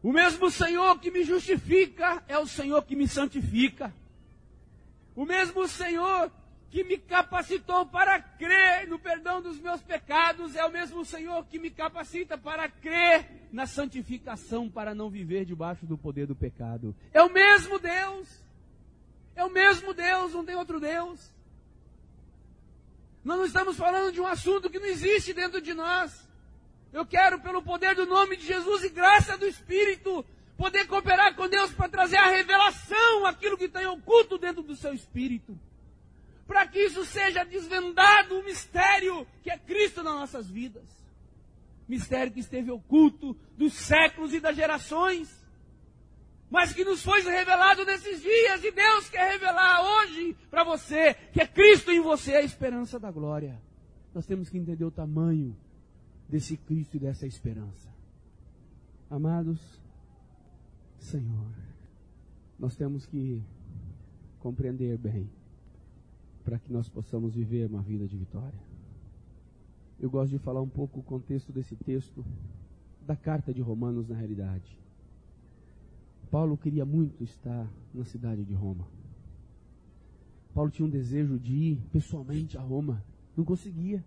o 0.07 0.13
mesmo 0.13 0.49
Senhor 0.49 0.99
que 0.99 1.11
me 1.11 1.23
justifica 1.23 2.23
é 2.27 2.37
o 2.37 2.47
Senhor 2.47 2.81
que 2.83 2.95
me 2.95 3.07
santifica. 3.07 3.93
O 5.15 5.25
mesmo 5.25 5.67
Senhor 5.67 6.31
que 6.69 6.83
me 6.83 6.97
capacitou 6.97 7.85
para 7.85 8.21
crer 8.21 8.87
no 8.87 8.99
perdão 8.99 9.41
dos 9.41 9.59
meus 9.59 9.81
pecados, 9.81 10.55
é 10.55 10.63
o 10.65 10.71
mesmo 10.71 11.03
Senhor 11.03 11.45
que 11.45 11.57
me 11.57 11.69
capacita 11.69 12.37
para 12.37 12.69
crer 12.69 13.49
na 13.51 13.65
santificação 13.65 14.69
para 14.69 14.93
não 14.93 15.09
viver 15.09 15.45
debaixo 15.45 15.85
do 15.85 15.97
poder 15.97 16.27
do 16.27 16.35
pecado. 16.35 16.95
É 17.11 17.21
o 17.21 17.31
mesmo 17.31 17.79
Deus. 17.79 18.46
É 19.37 19.45
o 19.45 19.49
mesmo 19.49 19.93
Deus, 19.93 20.33
não 20.33 20.43
tem 20.43 20.55
outro 20.55 20.81
Deus. 20.81 21.31
Nós 23.23 23.37
não 23.37 23.45
estamos 23.45 23.77
falando 23.77 24.11
de 24.11 24.19
um 24.19 24.27
assunto 24.27 24.69
que 24.69 24.79
não 24.79 24.87
existe 24.87 25.33
dentro 25.33 25.61
de 25.61 25.73
nós. 25.73 26.27
Eu 26.91 27.05
quero, 27.05 27.39
pelo 27.39 27.61
poder 27.61 27.95
do 27.95 28.05
nome 28.05 28.35
de 28.35 28.45
Jesus 28.45 28.83
e 28.83 28.89
graça 28.89 29.37
do 29.37 29.47
Espírito, 29.47 30.25
poder 30.57 30.85
cooperar 30.87 31.35
com 31.35 31.47
Deus 31.47 31.71
para 31.71 31.87
trazer 31.87 32.17
a 32.17 32.27
revelação, 32.27 33.25
aquilo 33.25 33.57
que 33.57 33.65
está 33.65 33.89
oculto 33.89 34.37
dentro 34.37 34.61
do 34.61 34.75
seu 34.75 34.93
espírito 34.93 35.57
para 36.47 36.65
que 36.65 36.79
isso 36.79 37.05
seja 37.05 37.43
desvendado 37.43 38.39
o 38.39 38.43
mistério 38.43 39.27
que 39.43 39.51
é 39.51 39.57
Cristo 39.57 40.01
nas 40.01 40.15
nossas 40.15 40.49
vidas. 40.49 40.83
Mistério 41.87 42.31
que 42.31 42.39
esteve 42.39 42.71
oculto 42.71 43.35
dos 43.57 43.73
séculos 43.73 44.33
e 44.33 44.39
das 44.39 44.55
gerações, 44.55 45.36
mas 46.49 46.73
que 46.73 46.85
nos 46.85 47.03
foi 47.03 47.21
revelado 47.21 47.85
nesses 47.85 48.21
dias, 48.21 48.63
e 48.63 48.71
Deus 48.71 49.09
quer 49.09 49.31
revelar 49.31 49.81
hoje 49.83 50.35
para 50.49 50.63
você 50.63 51.13
que 51.33 51.41
é 51.41 51.47
Cristo 51.47 51.91
em 51.91 51.99
você 51.99 52.35
a 52.35 52.41
esperança 52.41 52.99
da 52.99 53.11
glória. 53.11 53.61
Nós 54.13 54.25
temos 54.25 54.49
que 54.49 54.57
entender 54.57 54.85
o 54.85 54.91
tamanho 54.91 55.55
desse 56.27 56.57
Cristo 56.57 56.95
e 56.95 56.99
dessa 56.99 57.27
esperança. 57.27 57.89
Amados, 59.09 59.59
Senhor, 60.99 61.51
nós 62.57 62.75
temos 62.75 63.05
que 63.05 63.43
compreender 64.39 64.97
bem 64.97 65.29
para 66.43 66.57
que 66.57 66.71
nós 66.71 66.87
possamos 66.87 67.35
viver 67.35 67.69
uma 67.69 67.81
vida 67.81 68.07
de 68.07 68.17
vitória. 68.17 68.59
Eu 69.99 70.09
gosto 70.09 70.31
de 70.31 70.39
falar 70.39 70.61
um 70.61 70.69
pouco 70.69 70.99
o 70.99 71.03
contexto 71.03 71.51
desse 71.51 71.75
texto, 71.75 72.23
da 73.01 73.15
carta 73.15 73.53
de 73.53 73.61
Romanos 73.61 74.07
na 74.07 74.15
realidade. 74.15 74.77
Paulo 76.29 76.57
queria 76.57 76.85
muito 76.85 77.23
estar 77.23 77.67
na 77.93 78.03
cidade 78.03 78.43
de 78.43 78.53
Roma. 78.53 78.85
Paulo 80.53 80.71
tinha 80.71 80.85
um 80.85 80.89
desejo 80.89 81.37
de 81.37 81.53
ir 81.53 81.81
pessoalmente 81.91 82.57
a 82.57 82.61
Roma, 82.61 83.03
não 83.35 83.45
conseguia. 83.45 84.03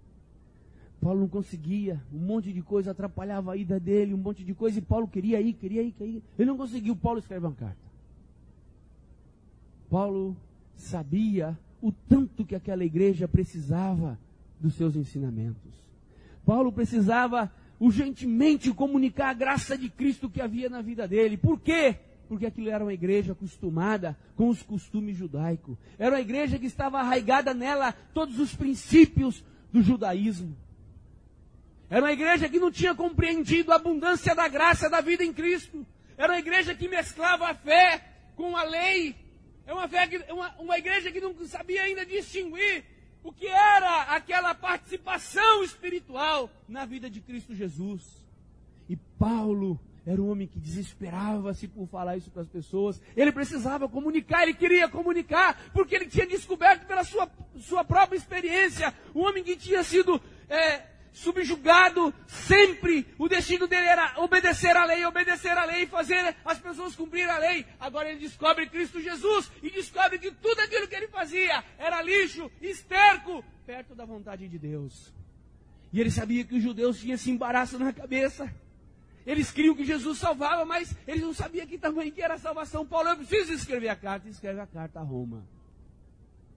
Paulo 1.00 1.20
não 1.20 1.28
conseguia, 1.28 2.02
um 2.12 2.18
monte 2.18 2.52
de 2.52 2.60
coisa 2.60 2.90
atrapalhava 2.90 3.52
a 3.52 3.56
ida 3.56 3.80
dele, 3.80 4.12
um 4.12 4.18
monte 4.18 4.44
de 4.44 4.52
coisa, 4.52 4.78
e 4.78 4.82
Paulo 4.82 5.08
queria 5.08 5.40
ir, 5.40 5.54
queria 5.54 5.82
ir, 5.82 5.92
queria 5.92 6.16
ir. 6.16 6.22
Ele 6.38 6.50
não 6.50 6.58
conseguiu, 6.58 6.94
Paulo 6.94 7.20
escreve 7.20 7.46
uma 7.46 7.54
carta. 7.54 7.90
Paulo 9.88 10.36
sabia 10.76 11.58
o 11.80 11.90
tanto 11.90 12.44
que 12.44 12.54
aquela 12.54 12.84
igreja 12.84 13.26
precisava 13.26 14.18
dos 14.60 14.74
seus 14.74 14.94
ensinamentos. 14.94 15.72
Paulo 16.44 16.70
precisava 16.70 17.50
urgentemente 17.78 18.70
comunicar 18.74 19.30
a 19.30 19.34
graça 19.34 19.78
de 19.78 19.88
Cristo 19.88 20.28
que 20.28 20.42
havia 20.42 20.68
na 20.68 20.82
vida 20.82 21.08
dele. 21.08 21.38
Por 21.38 21.58
quê? 21.58 21.96
Porque 22.30 22.46
aquilo 22.46 22.70
era 22.70 22.84
uma 22.84 22.94
igreja 22.94 23.32
acostumada 23.32 24.16
com 24.36 24.48
os 24.48 24.62
costumes 24.62 25.16
judaicos. 25.16 25.76
Era 25.98 26.14
uma 26.14 26.20
igreja 26.20 26.60
que 26.60 26.66
estava 26.66 27.00
arraigada 27.00 27.52
nela 27.52 27.90
todos 28.14 28.38
os 28.38 28.54
princípios 28.54 29.44
do 29.72 29.82
judaísmo. 29.82 30.56
Era 31.90 32.04
uma 32.04 32.12
igreja 32.12 32.48
que 32.48 32.60
não 32.60 32.70
tinha 32.70 32.94
compreendido 32.94 33.72
a 33.72 33.74
abundância 33.74 34.32
da 34.32 34.46
graça 34.46 34.88
da 34.88 35.00
vida 35.00 35.24
em 35.24 35.32
Cristo. 35.32 35.84
Era 36.16 36.34
uma 36.34 36.38
igreja 36.38 36.72
que 36.72 36.86
mesclava 36.86 37.48
a 37.48 37.54
fé 37.56 38.00
com 38.36 38.56
a 38.56 38.62
lei, 38.62 39.16
é 39.66 39.74
uma, 39.74 39.88
fé, 39.88 40.08
uma, 40.30 40.54
uma 40.60 40.78
igreja 40.78 41.10
que 41.10 41.20
não 41.20 41.34
sabia 41.48 41.82
ainda 41.82 42.06
distinguir 42.06 42.84
o 43.24 43.32
que 43.32 43.48
era 43.48 44.02
aquela 44.02 44.54
participação 44.54 45.64
espiritual 45.64 46.48
na 46.68 46.84
vida 46.84 47.10
de 47.10 47.20
Cristo 47.20 47.56
Jesus. 47.56 48.24
E 48.88 48.94
Paulo 48.94 49.80
era 50.06 50.20
um 50.20 50.30
homem 50.30 50.46
que 50.46 50.58
desesperava-se 50.58 51.68
por 51.68 51.86
falar 51.86 52.16
isso 52.16 52.30
para 52.30 52.42
as 52.42 52.48
pessoas. 52.48 53.00
Ele 53.16 53.30
precisava 53.32 53.88
comunicar, 53.88 54.42
ele 54.42 54.54
queria 54.54 54.88
comunicar, 54.88 55.70
porque 55.72 55.94
ele 55.94 56.06
tinha 56.06 56.26
descoberto 56.26 56.86
pela 56.86 57.04
sua, 57.04 57.30
sua 57.58 57.84
própria 57.84 58.16
experiência, 58.16 58.94
um 59.14 59.20
homem 59.20 59.44
que 59.44 59.56
tinha 59.56 59.82
sido 59.82 60.20
é, 60.48 60.82
subjugado 61.12 62.14
sempre. 62.26 63.06
O 63.18 63.28
destino 63.28 63.66
dele 63.66 63.86
era 63.86 64.14
obedecer 64.18 64.76
à 64.76 64.84
lei, 64.84 65.04
obedecer 65.04 65.56
à 65.56 65.64
lei, 65.64 65.86
fazer 65.86 66.34
as 66.44 66.58
pessoas 66.58 66.96
cumprir 66.96 67.28
a 67.28 67.38
lei. 67.38 67.66
Agora 67.78 68.10
ele 68.10 68.20
descobre 68.20 68.68
Cristo 68.68 69.00
Jesus 69.00 69.50
e 69.62 69.70
descobre 69.70 70.18
que 70.18 70.30
tudo 70.30 70.60
aquilo 70.60 70.88
que 70.88 70.94
ele 70.94 71.08
fazia 71.08 71.62
era 71.78 72.02
lixo, 72.02 72.50
esterco, 72.60 73.44
perto 73.66 73.94
da 73.94 74.04
vontade 74.04 74.48
de 74.48 74.58
Deus. 74.58 75.12
E 75.92 76.00
ele 76.00 76.10
sabia 76.10 76.44
que 76.44 76.54
os 76.54 76.62
judeus 76.62 77.00
tinham 77.00 77.16
esse 77.16 77.30
embaraço 77.30 77.78
na 77.78 77.92
cabeça. 77.92 78.50
Eles 79.26 79.50
criam 79.50 79.74
que 79.74 79.84
Jesus 79.84 80.18
salvava, 80.18 80.64
mas 80.64 80.96
eles 81.06 81.22
não 81.22 81.34
sabiam 81.34 81.66
que 81.66 81.78
tamanho 81.78 82.10
que 82.12 82.22
era 82.22 82.34
a 82.34 82.38
salvação. 82.38 82.86
Paulo, 82.86 83.10
eu 83.10 83.16
preciso 83.16 83.52
escrever 83.52 83.88
a 83.88 83.96
carta, 83.96 84.28
escreve 84.28 84.60
a 84.60 84.66
carta 84.66 85.00
a 85.00 85.02
Roma. 85.02 85.44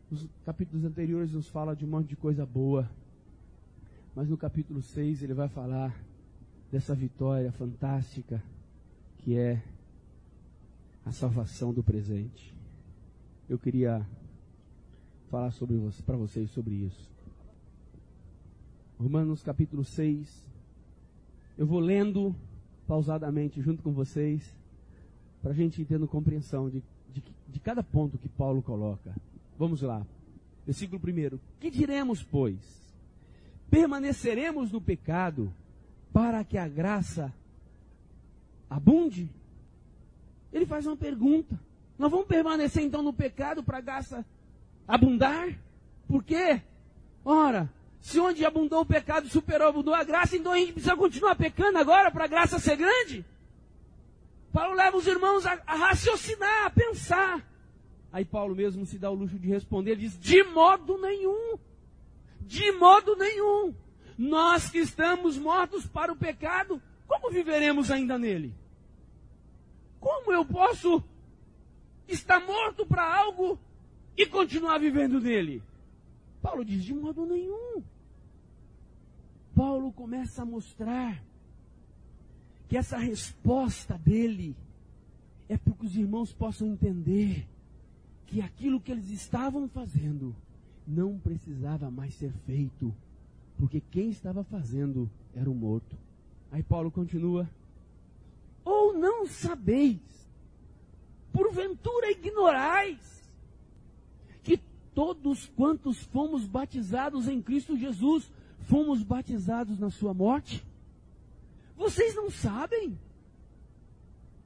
Os 0.10 0.28
capítulos 0.46 0.86
anteriores 0.86 1.34
nos 1.34 1.48
fala 1.48 1.76
de 1.76 1.86
um 1.86 1.90
monte 1.90 2.08
de 2.08 2.16
coisa 2.16 2.46
boa 2.46 2.90
mas 4.16 4.30
no 4.30 4.38
capítulo 4.38 4.82
6 4.82 5.24
ele 5.24 5.34
vai 5.34 5.48
falar 5.48 5.96
dessa 6.72 6.94
vitória 6.94 7.52
fantástica 7.52 8.44
que 9.18 9.38
é 9.38 9.62
a 11.06 11.12
salvação 11.12 11.74
do 11.74 11.84
presente. 11.84 12.54
Eu 13.50 13.58
queria 13.58 14.06
falar 15.30 15.52
sobre 15.52 15.80
para 16.06 16.16
vocês 16.16 16.50
sobre 16.52 16.76
isso. 16.76 17.12
Romanos 19.00 19.42
capítulo 19.42 19.84
6. 19.84 20.46
Eu 21.58 21.66
vou 21.66 21.80
lendo 21.80 22.36
pausadamente 22.88 23.62
junto 23.62 23.82
com 23.82 23.92
vocês, 23.92 24.56
para 25.42 25.52
a 25.52 25.56
gente 25.56 25.82
ir 25.82 25.86
tendo 25.86 26.08
compreensão 26.08 26.70
de, 26.70 26.84
de, 27.12 27.24
de 27.50 27.60
cada 27.60 27.84
ponto 27.84 28.18
que 28.18 28.30
Paulo 28.30 28.62
coloca. 28.62 29.14
Vamos 29.58 29.82
lá. 29.82 30.06
Versículo 30.66 31.02
1. 31.02 31.40
Que 31.60 31.70
diremos, 31.70 32.24
pois? 32.24 32.84
permaneceremos 33.74 34.72
no 34.72 34.80
pecado 34.80 35.52
para 36.14 36.44
que 36.44 36.60
a 36.60 36.68
graça 36.68 37.34
abunde? 38.70 39.28
Ele 40.54 40.68
faz 40.68 40.86
uma 40.86 40.96
pergunta. 40.96 41.60
Nós 41.98 42.12
vamos 42.12 42.28
permanecer 42.28 42.84
então 42.84 43.02
no 43.02 43.12
pecado 43.12 43.64
para 43.64 43.80
a 43.80 43.82
graça 43.82 44.24
abundar? 44.88 45.58
Por 46.08 46.24
quê? 46.24 46.62
Ora, 47.26 47.68
se 48.04 48.20
onde 48.20 48.46
abundou 48.46 48.82
o 48.82 48.86
pecado 48.86 49.30
superou, 49.30 49.70
abundou 49.70 49.94
a 49.94 50.04
graça, 50.04 50.36
então 50.36 50.52
a 50.52 50.58
gente 50.58 50.74
precisa 50.74 50.94
continuar 50.94 51.38
pecando 51.38 51.78
agora 51.78 52.12
para 52.12 52.26
a 52.26 52.28
graça 52.28 52.60
ser 52.60 52.76
grande? 52.76 53.26
Paulo 54.52 54.76
leva 54.76 54.98
os 54.98 55.08
irmãos 55.08 55.46
a, 55.46 55.58
a 55.66 55.76
raciocinar, 55.78 56.66
a 56.66 56.70
pensar. 56.70 57.42
Aí 58.12 58.26
Paulo 58.26 58.54
mesmo 58.54 58.86
se 58.86 59.00
dá 59.00 59.10
o 59.10 59.14
luxo 59.16 59.40
de 59.40 59.48
responder, 59.48 59.92
ele 59.92 60.02
diz, 60.02 60.20
de 60.20 60.44
modo 60.44 60.98
nenhum. 60.98 61.58
De 62.42 62.74
modo 62.74 63.16
nenhum. 63.16 63.74
Nós 64.18 64.70
que 64.70 64.80
estamos 64.80 65.38
mortos 65.38 65.88
para 65.88 66.12
o 66.12 66.18
pecado, 66.18 66.82
como 67.08 67.32
viveremos 67.32 67.90
ainda 67.90 68.18
nele? 68.18 68.54
Como 70.02 70.30
eu 70.34 70.44
posso 70.44 71.02
estar 72.06 72.42
morto 72.42 72.86
para 72.86 73.18
algo 73.18 73.58
e 74.18 74.26
continuar 74.26 74.78
vivendo 74.78 75.22
nele? 75.22 75.64
Paulo 76.42 76.66
diz: 76.66 76.84
de 76.84 76.94
modo 76.94 77.26
nenhum. 77.26 77.82
Paulo 79.56 79.92
começa 79.92 80.42
a 80.42 80.46
mostrar 80.46 81.24
que 82.68 82.78
essa 82.78 82.98
resposta 82.98 83.98
dele 83.98 84.56
é 85.48 85.58
para 85.58 85.74
que 85.74 85.86
os 85.86 85.96
irmãos 85.96 86.34
possam 86.34 86.68
entender 86.68 87.48
que 88.26 88.42
aquilo 88.42 88.80
que 88.80 88.92
eles 88.92 89.10
estavam 89.10 89.68
fazendo 89.68 90.36
não 90.88 91.20
precisava 91.20 91.92
mais 91.92 92.16
ser 92.16 92.32
feito, 92.46 92.94
porque 93.58 93.80
quem 93.92 94.10
estava 94.10 94.44
fazendo 94.44 95.10
era 95.36 95.50
o 95.50 95.56
morto. 95.56 95.96
Aí 96.52 96.64
Paulo 96.64 96.90
continua: 96.90 97.50
Ou 98.66 98.98
não 98.98 99.28
sabeis, 99.28 100.00
porventura 101.32 102.12
ignorais, 102.12 103.30
que 104.44 104.60
todos 104.96 105.48
quantos 105.56 106.04
fomos 106.06 106.48
batizados 106.48 107.28
em 107.28 107.42
Cristo 107.42 107.78
Jesus, 107.78 108.32
fomos 108.64 109.04
batizados 109.04 109.80
na 109.80 109.90
sua 109.90 110.14
morte? 110.14 110.66
Vocês 111.76 112.16
não 112.16 112.30
sabem? 112.30 112.98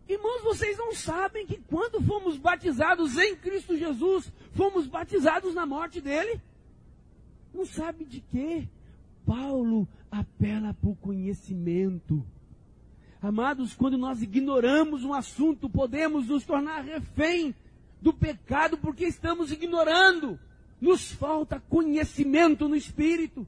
Irmãos, 0.08 0.42
vocês 0.42 0.78
não 0.78 0.94
sabem 0.94 1.46
que 1.46 1.58
quando 1.68 2.02
fomos 2.02 2.38
batizados 2.38 3.18
em 3.18 3.36
Cristo 3.36 3.76
Jesus, 3.76 4.32
fomos 4.54 4.88
batizados 4.88 5.54
na 5.54 5.66
morte 5.66 6.00
dele? 6.00 6.42
Não 7.54 7.66
sabe 7.66 8.06
de 8.06 8.22
quê? 8.22 8.68
Paulo 9.26 9.88
apela 10.10 10.74
para 10.74 10.90
o 10.90 10.96
conhecimento. 10.96 12.26
Amados, 13.22 13.76
quando 13.76 13.98
nós 13.98 14.22
ignoramos 14.22 15.04
um 15.04 15.14
assunto, 15.14 15.70
podemos 15.70 16.28
nos 16.28 16.46
tornar 16.46 16.82
refém 16.82 17.54
do 18.02 18.14
pecado 18.14 18.78
porque 18.78 19.06
estamos 19.06 19.52
ignorando. 19.52 20.40
Nos 20.80 21.12
falta 21.12 21.60
conhecimento 21.60 22.70
no 22.70 22.76
Espírito. 22.76 23.46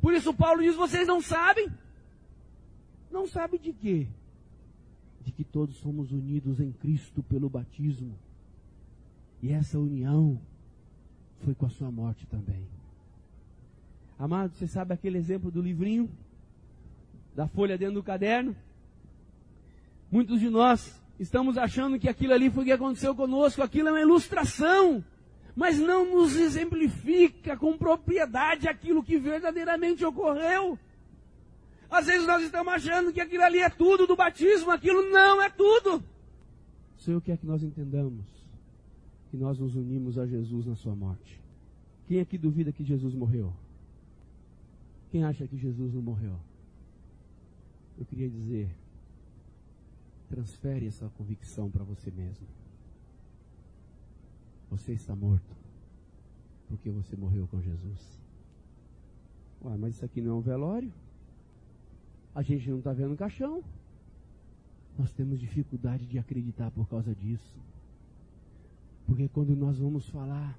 Por 0.00 0.14
isso 0.14 0.32
Paulo 0.34 0.62
diz: 0.62 0.74
vocês 0.74 1.06
não 1.06 1.20
sabem. 1.20 1.68
Não 3.10 3.26
sabe 3.26 3.58
de 3.58 3.72
quê? 3.72 4.06
De 5.24 5.32
que 5.32 5.44
todos 5.44 5.76
somos 5.76 6.12
unidos 6.12 6.60
em 6.60 6.72
Cristo 6.72 7.22
pelo 7.22 7.48
batismo. 7.48 8.14
E 9.42 9.50
essa 9.52 9.78
união 9.78 10.40
foi 11.44 11.54
com 11.54 11.66
a 11.66 11.70
sua 11.70 11.90
morte 11.90 12.26
também. 12.26 12.66
Amado, 14.18 14.52
você 14.54 14.66
sabe 14.66 14.92
aquele 14.92 15.18
exemplo 15.18 15.50
do 15.50 15.62
livrinho? 15.62 16.08
Da 17.34 17.48
folha 17.48 17.78
dentro 17.78 17.94
do 17.94 18.02
caderno? 18.02 18.54
Muitos 20.10 20.40
de 20.40 20.50
nós 20.50 21.00
estamos 21.18 21.56
achando 21.56 21.98
que 21.98 22.08
aquilo 22.08 22.32
ali 22.32 22.50
foi 22.50 22.62
o 22.62 22.66
que 22.66 22.72
aconteceu 22.72 23.14
conosco, 23.14 23.62
aquilo 23.62 23.88
é 23.88 23.92
uma 23.92 24.00
ilustração, 24.00 25.04
mas 25.54 25.78
não 25.78 26.04
nos 26.04 26.36
exemplifica 26.36 27.56
com 27.56 27.76
propriedade 27.76 28.68
aquilo 28.68 29.02
que 29.02 29.18
verdadeiramente 29.18 30.04
ocorreu. 30.04 30.78
Às 31.90 32.06
vezes 32.06 32.26
nós 32.26 32.42
estamos 32.42 32.72
achando 32.72 33.12
que 33.12 33.20
aquilo 33.20 33.42
ali 33.42 33.58
é 33.58 33.68
tudo 33.68 34.06
do 34.06 34.14
batismo, 34.14 34.70
aquilo 34.70 35.10
não 35.10 35.42
é 35.42 35.50
tudo. 35.50 36.02
Senhor 36.98 37.20
quer 37.20 37.36
que 37.36 37.46
nós 37.46 37.62
entendamos 37.62 38.24
que 39.30 39.36
nós 39.36 39.58
nos 39.58 39.74
unimos 39.74 40.18
a 40.18 40.26
Jesus 40.26 40.66
na 40.66 40.76
sua 40.76 40.94
morte. 40.94 41.40
Quem 42.06 42.20
aqui 42.20 42.36
duvida 42.36 42.72
que 42.72 42.84
Jesus 42.84 43.14
morreu? 43.14 43.52
Quem 45.10 45.24
acha 45.24 45.46
que 45.46 45.56
Jesus 45.56 45.94
não 45.94 46.02
morreu? 46.02 46.36
Eu 47.98 48.04
queria 48.04 48.28
dizer, 48.28 48.70
transfere 50.28 50.86
essa 50.86 51.08
convicção 51.16 51.70
para 51.70 51.84
você 51.84 52.10
mesmo. 52.10 52.46
Você 54.70 54.92
está 54.92 55.14
morto 55.14 55.60
porque 56.70 56.88
você 56.88 57.16
morreu 57.16 57.48
com 57.50 57.60
Jesus. 57.60 58.20
Ué, 59.64 59.76
mas 59.76 59.96
isso 59.96 60.04
aqui 60.04 60.20
não 60.20 60.30
é 60.30 60.34
um 60.36 60.40
velório? 60.40 60.92
A 62.32 62.42
gente 62.42 62.70
não 62.70 62.78
está 62.78 62.92
vendo 62.92 63.16
caixão. 63.16 63.62
Nós 64.96 65.12
temos 65.12 65.40
dificuldade 65.40 66.06
de 66.06 66.18
acreditar 66.18 66.70
por 66.70 66.88
causa 66.88 67.12
disso. 67.12 67.58
Porque 69.04 69.28
quando 69.28 69.56
nós 69.56 69.78
vamos 69.78 70.08
falar 70.08 70.56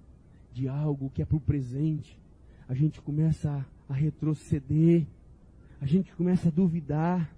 de 0.53 0.68
algo 0.68 1.09
que 1.09 1.22
é 1.22 1.26
para 1.26 1.38
o 1.38 1.39
presente, 1.39 2.20
a 2.68 2.74
gente 2.74 3.01
começa 3.01 3.49
a, 3.49 3.93
a 3.93 3.95
retroceder, 3.95 5.05
a 5.80 5.86
gente 5.86 6.14
começa 6.14 6.49
a 6.49 6.51
duvidar. 6.51 7.34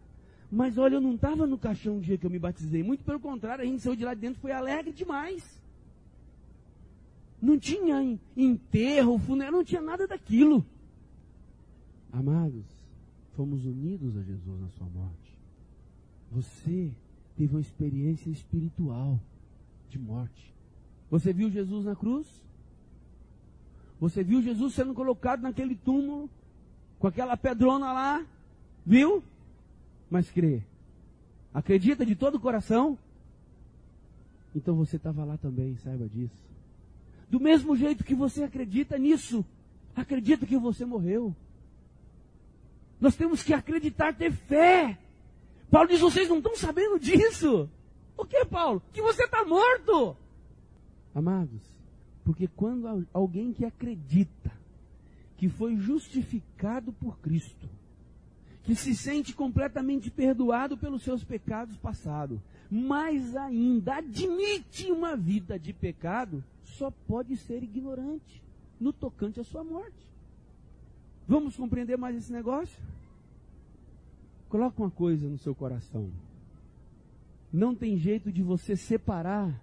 Mas 0.51 0.79
olha, 0.79 0.95
eu 0.95 1.01
não 1.01 1.13
estava 1.13 1.45
no 1.45 1.59
caixão 1.59 1.97
o 1.97 2.01
dia 2.01 2.17
que 2.17 2.25
eu 2.25 2.31
me 2.31 2.39
batizei. 2.39 2.81
Muito 2.81 3.03
pelo 3.03 3.19
contrário, 3.19 3.63
a 3.63 3.67
gente 3.67 3.83
saiu 3.83 3.95
de 3.95 4.03
lá 4.03 4.15
de 4.15 4.21
dentro, 4.21 4.41
foi 4.41 4.51
alegre 4.51 4.91
demais. 4.91 5.62
Não 7.43 7.59
tinha 7.59 8.17
enterro, 8.37 9.19
funeral, 9.19 9.51
não 9.51 9.65
tinha 9.65 9.81
nada 9.81 10.07
daquilo. 10.07 10.65
Amados, 12.09 12.63
fomos 13.35 13.65
unidos 13.65 14.15
a 14.15 14.21
Jesus 14.21 14.61
na 14.61 14.69
sua 14.69 14.87
morte. 14.87 15.37
Você 16.31 16.89
teve 17.35 17.53
uma 17.53 17.59
experiência 17.59 18.29
espiritual 18.29 19.19
de 19.89 19.99
morte. 19.99 20.53
Você 21.11 21.33
viu 21.33 21.51
Jesus 21.51 21.83
na 21.83 21.97
cruz? 21.97 22.25
Você 23.99 24.23
viu 24.23 24.41
Jesus 24.41 24.73
sendo 24.73 24.93
colocado 24.93 25.41
naquele 25.41 25.75
túmulo, 25.75 26.29
com 26.97 27.07
aquela 27.07 27.35
pedrona 27.35 27.91
lá? 27.91 28.25
Viu? 28.85 29.21
Mas 30.09 30.31
crê. 30.31 30.63
Acredita 31.53 32.05
de 32.05 32.15
todo 32.15 32.35
o 32.35 32.39
coração? 32.39 32.97
Então 34.55 34.75
você 34.75 34.95
estava 34.95 35.25
lá 35.25 35.35
também, 35.35 35.75
saiba 35.75 36.07
disso. 36.07 36.52
Do 37.33 37.39
mesmo 37.39 37.75
jeito 37.75 38.03
que 38.03 38.13
você 38.13 38.43
acredita 38.43 38.95
nisso, 38.95 39.43
acredita 39.95 40.45
que 40.45 40.55
você 40.55 40.85
morreu. 40.85 41.35
Nós 43.01 43.15
temos 43.15 43.41
que 43.41 43.55
acreditar, 43.55 44.13
ter 44.13 44.31
fé. 44.31 44.99
Paulo 45.71 45.89
diz: 45.89 45.99
vocês 45.99 46.29
não 46.29 46.37
estão 46.37 46.55
sabendo 46.55 46.99
disso. 46.99 47.67
O 48.15 48.23
que, 48.23 48.45
Paulo? 48.45 48.83
Que 48.93 49.01
você 49.01 49.23
está 49.23 49.43
morto. 49.43 50.15
Amados, 51.15 51.59
porque 52.23 52.47
quando 52.47 53.07
alguém 53.11 53.51
que 53.51 53.65
acredita 53.65 54.51
que 55.35 55.49
foi 55.49 55.75
justificado 55.75 56.93
por 56.93 57.17
Cristo, 57.17 57.67
que 58.61 58.75
se 58.75 58.93
sente 58.93 59.33
completamente 59.33 60.11
perdoado 60.11 60.77
pelos 60.77 61.01
seus 61.01 61.23
pecados 61.23 61.75
passados, 61.77 62.39
mas 62.69 63.35
ainda 63.35 63.95
admite 63.95 64.91
uma 64.91 65.17
vida 65.17 65.57
de 65.57 65.73
pecado, 65.73 66.43
só 66.73 66.91
pode 67.07 67.37
ser 67.37 67.63
ignorante 67.63 68.43
no 68.79 68.91
tocante 68.91 69.39
à 69.39 69.43
sua 69.43 69.63
morte. 69.63 70.11
Vamos 71.27 71.55
compreender 71.55 71.97
mais 71.97 72.15
esse 72.17 72.31
negócio? 72.31 72.77
Coloca 74.49 74.81
uma 74.81 74.91
coisa 74.91 75.27
no 75.27 75.37
seu 75.37 75.55
coração. 75.55 76.11
Não 77.51 77.73
tem 77.73 77.97
jeito 77.97 78.31
de 78.31 78.41
você 78.41 78.75
separar 78.75 79.61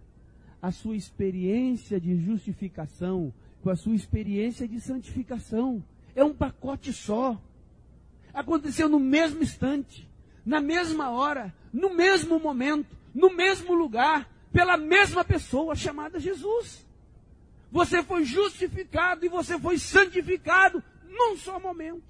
a 0.62 0.70
sua 0.70 0.96
experiência 0.96 2.00
de 2.00 2.16
justificação 2.16 3.32
com 3.62 3.70
a 3.70 3.76
sua 3.76 3.94
experiência 3.94 4.66
de 4.66 4.80
santificação. 4.80 5.82
É 6.14 6.24
um 6.24 6.34
pacote 6.34 6.92
só. 6.92 7.40
Aconteceu 8.32 8.88
no 8.88 9.00
mesmo 9.00 9.42
instante, 9.42 10.08
na 10.46 10.60
mesma 10.60 11.10
hora, 11.10 11.54
no 11.72 11.94
mesmo 11.94 12.38
momento, 12.38 12.96
no 13.14 13.34
mesmo 13.34 13.74
lugar, 13.74 14.30
pela 14.52 14.76
mesma 14.76 15.24
pessoa 15.24 15.74
chamada 15.74 16.20
Jesus. 16.20 16.86
Você 17.70 18.02
foi 18.02 18.24
justificado 18.24 19.24
e 19.24 19.28
você 19.28 19.58
foi 19.58 19.78
santificado 19.78 20.82
num 21.08 21.36
só 21.36 21.60
momento. 21.60 22.02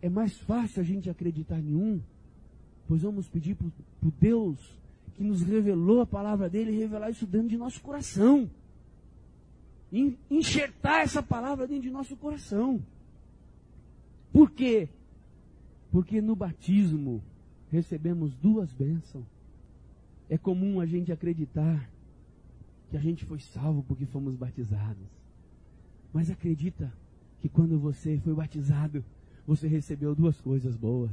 É 0.00 0.08
mais 0.08 0.36
fácil 0.38 0.80
a 0.80 0.84
gente 0.84 1.10
acreditar 1.10 1.58
em 1.58 1.74
um, 1.74 2.00
pois 2.86 3.02
vamos 3.02 3.28
pedir 3.28 3.54
para 3.54 3.66
o 3.66 4.12
Deus 4.20 4.58
que 5.14 5.22
nos 5.22 5.42
revelou 5.42 6.00
a 6.00 6.06
palavra 6.06 6.48
dele 6.48 6.76
revelar 6.76 7.10
isso 7.10 7.26
dentro 7.26 7.48
de 7.48 7.56
nosso 7.56 7.80
coração. 7.80 8.50
Enxertar 10.30 11.02
essa 11.02 11.22
palavra 11.22 11.66
dentro 11.66 11.84
de 11.84 11.90
nosso 11.90 12.16
coração. 12.16 12.82
Por 14.32 14.50
quê? 14.50 14.88
Porque 15.92 16.20
no 16.20 16.34
batismo 16.34 17.22
recebemos 17.70 18.34
duas 18.34 18.72
bênçãos. 18.72 19.24
É 20.28 20.36
comum 20.36 20.80
a 20.80 20.86
gente 20.86 21.12
acreditar 21.12 21.88
que 22.94 22.98
a 22.98 23.00
gente 23.00 23.24
foi 23.24 23.40
salvo 23.40 23.82
porque 23.82 24.06
fomos 24.06 24.36
batizados. 24.36 25.08
Mas 26.12 26.30
acredita 26.30 26.92
que 27.40 27.48
quando 27.48 27.76
você 27.76 28.20
foi 28.22 28.32
batizado, 28.32 29.04
você 29.44 29.66
recebeu 29.66 30.14
duas 30.14 30.40
coisas 30.40 30.76
boas. 30.76 31.10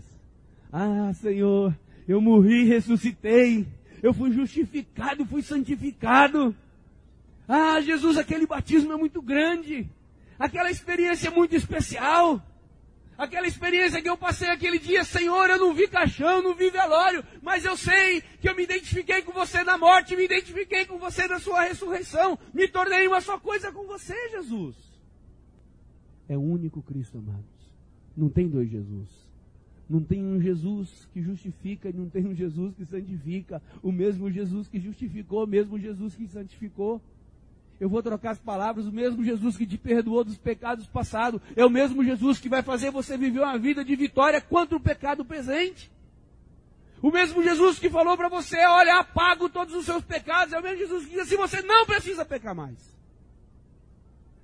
Ah, 0.72 1.12
Senhor, 1.16 1.76
eu 2.08 2.22
morri 2.22 2.66
ressuscitei. 2.66 3.66
Eu 4.04 4.14
fui 4.14 4.32
justificado, 4.32 5.26
fui 5.26 5.42
santificado. 5.42 6.56
Ah, 7.48 7.82
Jesus, 7.82 8.16
aquele 8.16 8.46
batismo 8.46 8.94
é 8.94 8.96
muito 8.96 9.20
grande. 9.20 9.90
Aquela 10.38 10.70
experiência 10.70 11.30
é 11.30 11.32
muito 11.32 11.56
especial. 11.56 12.40
Aquela 13.18 13.46
experiência 13.46 14.02
que 14.02 14.10
eu 14.10 14.18
passei 14.18 14.50
aquele 14.50 14.80
dia, 14.80 15.04
Senhor, 15.04 15.50
eu 15.50 15.60
não 15.60 15.74
vi 15.74 15.88
caixão, 15.88 16.42
não 16.42 16.56
vi 16.56 16.70
velório, 16.70 17.24
mas 17.42 17.64
eu 17.64 17.78
sei 17.78 18.22
que 18.40 18.50
eu 18.50 18.56
me 18.56 18.64
identifiquei 18.64 19.22
com 19.22 19.32
você 19.32 19.64
na 19.64 19.78
morte, 19.78 20.16
me 20.16 20.26
identifiquei 20.26 20.86
com 20.86 20.98
você 20.98 21.28
na 21.28 21.40
sua 21.40 21.64
ressurreição, 21.64 22.40
me 22.54 22.68
tornei 22.68 23.08
uma 23.08 23.22
só 23.22 23.38
coisa 23.40 23.72
com 23.72 23.86
você, 23.86 24.16
Jesus. 24.30 24.76
É 26.28 26.38
o 26.38 26.42
único 26.42 26.82
Cristo, 26.82 27.18
amados. 27.18 27.46
Não 28.16 28.30
tem 28.30 28.48
dois 28.48 28.70
Jesus. 28.70 29.10
Não 29.90 30.02
tem 30.02 30.24
um 30.24 30.40
Jesus 30.40 31.06
que 31.12 31.22
justifica 31.22 31.90
e 31.90 31.94
não 31.94 32.10
tem 32.10 32.26
um 32.26 32.34
Jesus 32.34 32.74
que 32.74 32.86
santifica. 32.86 33.62
O 33.84 33.92
mesmo 33.92 34.32
Jesus 34.32 34.70
que 34.70 34.80
justificou, 34.80 35.44
o 35.44 35.48
mesmo 35.48 35.78
Jesus 35.78 36.16
que 36.16 36.26
santificou. 36.28 37.02
Eu 37.82 37.90
vou 37.90 38.04
trocar 38.04 38.30
as 38.30 38.40
palavras, 38.40 38.86
o 38.86 38.92
mesmo 38.92 39.24
Jesus 39.24 39.58
que 39.58 39.66
te 39.66 39.76
perdoou 39.76 40.24
dos 40.24 40.38
pecados 40.38 40.86
passados, 40.86 41.42
é 41.56 41.66
o 41.66 41.70
mesmo 41.70 42.04
Jesus 42.04 42.40
que 42.40 42.48
vai 42.48 42.62
fazer 42.62 42.92
você 42.92 43.18
viver 43.18 43.40
uma 43.40 43.58
vida 43.58 43.84
de 43.84 43.96
vitória 43.96 44.40
contra 44.40 44.78
o 44.78 44.80
pecado 44.80 45.26
presente. 45.26 45.92
O 47.02 47.10
mesmo 47.10 47.42
Jesus 47.42 47.80
que 47.80 47.90
falou 47.90 48.16
para 48.16 48.30
você, 48.30 48.64
olha, 48.68 49.00
apago 49.00 49.50
todos 49.50 49.74
os 49.74 49.84
seus 49.84 50.04
pecados, 50.04 50.54
é 50.54 50.60
o 50.60 50.62
mesmo 50.62 50.78
Jesus 50.78 51.06
que 51.06 51.10
diz 51.10 51.22
assim, 51.22 51.36
você 51.36 51.64
não 51.64 51.88
precisa 51.88 52.24
pecar 52.24 52.54
mais. 52.54 52.78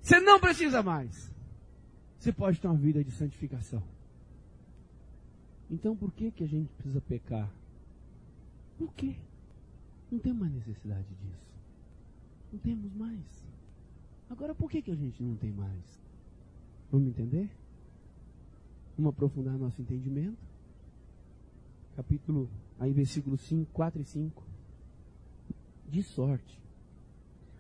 Você 0.02 0.20
não 0.20 0.40
precisa 0.40 0.82
mais. 0.82 1.32
Você 2.18 2.32
pode 2.32 2.60
ter 2.60 2.66
uma 2.66 2.76
vida 2.76 3.04
de 3.04 3.12
santificação. 3.12 3.84
Então 5.70 5.96
por 5.96 6.12
que 6.12 6.32
que 6.32 6.44
a 6.44 6.48
gente 6.48 6.74
precisa 6.74 7.02
pecar? 7.02 7.48
Por 8.80 8.92
quê? 8.96 9.14
Não 10.12 10.18
tem 10.18 10.34
mais 10.34 10.52
necessidade 10.54 11.06
disso. 11.22 11.47
Não 12.52 12.60
temos 12.60 12.94
mais. 12.94 13.48
Agora, 14.30 14.54
por 14.54 14.70
que, 14.70 14.82
que 14.82 14.92
a 14.92 14.96
gente 14.96 15.22
não 15.24 15.36
tem 15.36 15.52
mais? 15.52 16.00
Vamos 16.92 17.08
entender? 17.08 17.50
Vamos 18.98 19.14
aprofundar 19.14 19.58
nosso 19.58 19.82
entendimento? 19.82 20.38
Capítulo, 21.96 22.50
aí 22.80 22.92
versículo 22.92 23.38
5, 23.38 23.72
4 23.74 24.02
e 24.02 24.06
5. 24.06 24.44
De 25.90 26.04
sorte, 26.04 26.60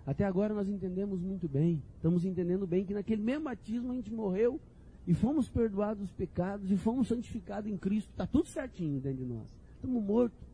Até 0.05 0.23
agora 0.23 0.53
nós 0.53 0.67
entendemos 0.69 1.21
muito 1.21 1.47
bem, 1.49 1.81
estamos 1.95 2.23
entendendo 2.23 2.65
bem 2.65 2.85
que 2.85 2.93
naquele 2.93 3.21
mesmo 3.21 3.45
batismo 3.45 3.91
a 3.91 3.95
gente 3.95 4.13
morreu 4.13 4.59
e 5.05 5.13
fomos 5.13 5.49
perdoados 5.49 6.03
os 6.03 6.11
pecados 6.11 6.71
e 6.71 6.77
fomos 6.77 7.09
santificados 7.09 7.69
em 7.69 7.77
Cristo. 7.77 8.09
Está 8.11 8.25
tudo 8.25 8.47
certinho 8.47 9.01
dentro 9.01 9.25
de 9.25 9.33
nós. 9.33 9.47
Estamos 9.75 10.01
mortos. 10.03 10.46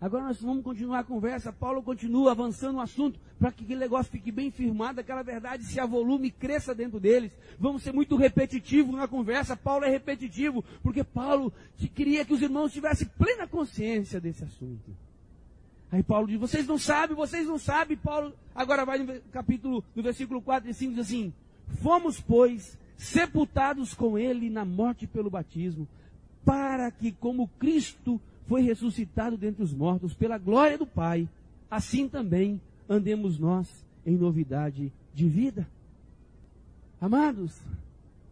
Agora 0.00 0.24
nós 0.24 0.40
vamos 0.40 0.64
continuar 0.64 1.00
a 1.00 1.04
conversa. 1.04 1.52
Paulo 1.52 1.82
continua 1.82 2.30
avançando 2.30 2.76
o 2.76 2.80
assunto 2.80 3.20
para 3.38 3.52
que 3.52 3.64
aquele 3.64 3.80
negócio 3.80 4.10
fique 4.10 4.32
bem 4.32 4.50
firmado, 4.50 4.98
aquela 4.98 5.22
verdade 5.22 5.64
se 5.64 5.78
avolume 5.78 6.28
e 6.28 6.30
cresça 6.30 6.74
dentro 6.74 6.98
deles. 6.98 7.30
Vamos 7.58 7.82
ser 7.82 7.92
muito 7.92 8.16
repetitivos 8.16 8.94
na 8.94 9.06
conversa. 9.06 9.54
Paulo 9.54 9.84
é 9.84 9.90
repetitivo, 9.90 10.64
porque 10.82 11.04
Paulo 11.04 11.52
queria 11.94 12.24
que 12.24 12.32
os 12.32 12.40
irmãos 12.40 12.72
tivessem 12.72 13.06
plena 13.18 13.46
consciência 13.46 14.18
desse 14.18 14.42
assunto. 14.42 14.90
Aí 15.92 16.02
Paulo 16.02 16.26
diz: 16.26 16.40
Vocês 16.40 16.66
não 16.66 16.78
sabem, 16.78 17.14
vocês 17.14 17.46
não 17.46 17.58
sabem. 17.58 17.96
Paulo 17.96 18.32
agora 18.54 18.86
vai 18.86 18.98
no 18.98 19.20
capítulo, 19.32 19.84
no 19.94 20.02
versículo 20.02 20.40
4 20.40 20.70
e 20.70 20.72
5, 20.72 20.94
diz 20.94 21.06
assim: 21.06 21.30
Fomos, 21.82 22.18
pois, 22.18 22.78
sepultados 22.96 23.92
com 23.92 24.18
ele 24.18 24.48
na 24.48 24.64
morte 24.64 25.06
pelo 25.06 25.28
batismo, 25.28 25.86
para 26.42 26.90
que, 26.90 27.12
como 27.12 27.48
Cristo 27.58 28.18
foi 28.50 28.62
ressuscitado 28.62 29.36
dentre 29.36 29.62
os 29.62 29.72
mortos 29.72 30.12
pela 30.12 30.36
glória 30.36 30.76
do 30.76 30.84
Pai, 30.84 31.28
assim 31.70 32.08
também 32.08 32.60
andemos 32.88 33.38
nós 33.38 33.68
em 34.04 34.16
novidade 34.16 34.92
de 35.14 35.28
vida. 35.28 35.68
Amados, 37.00 37.56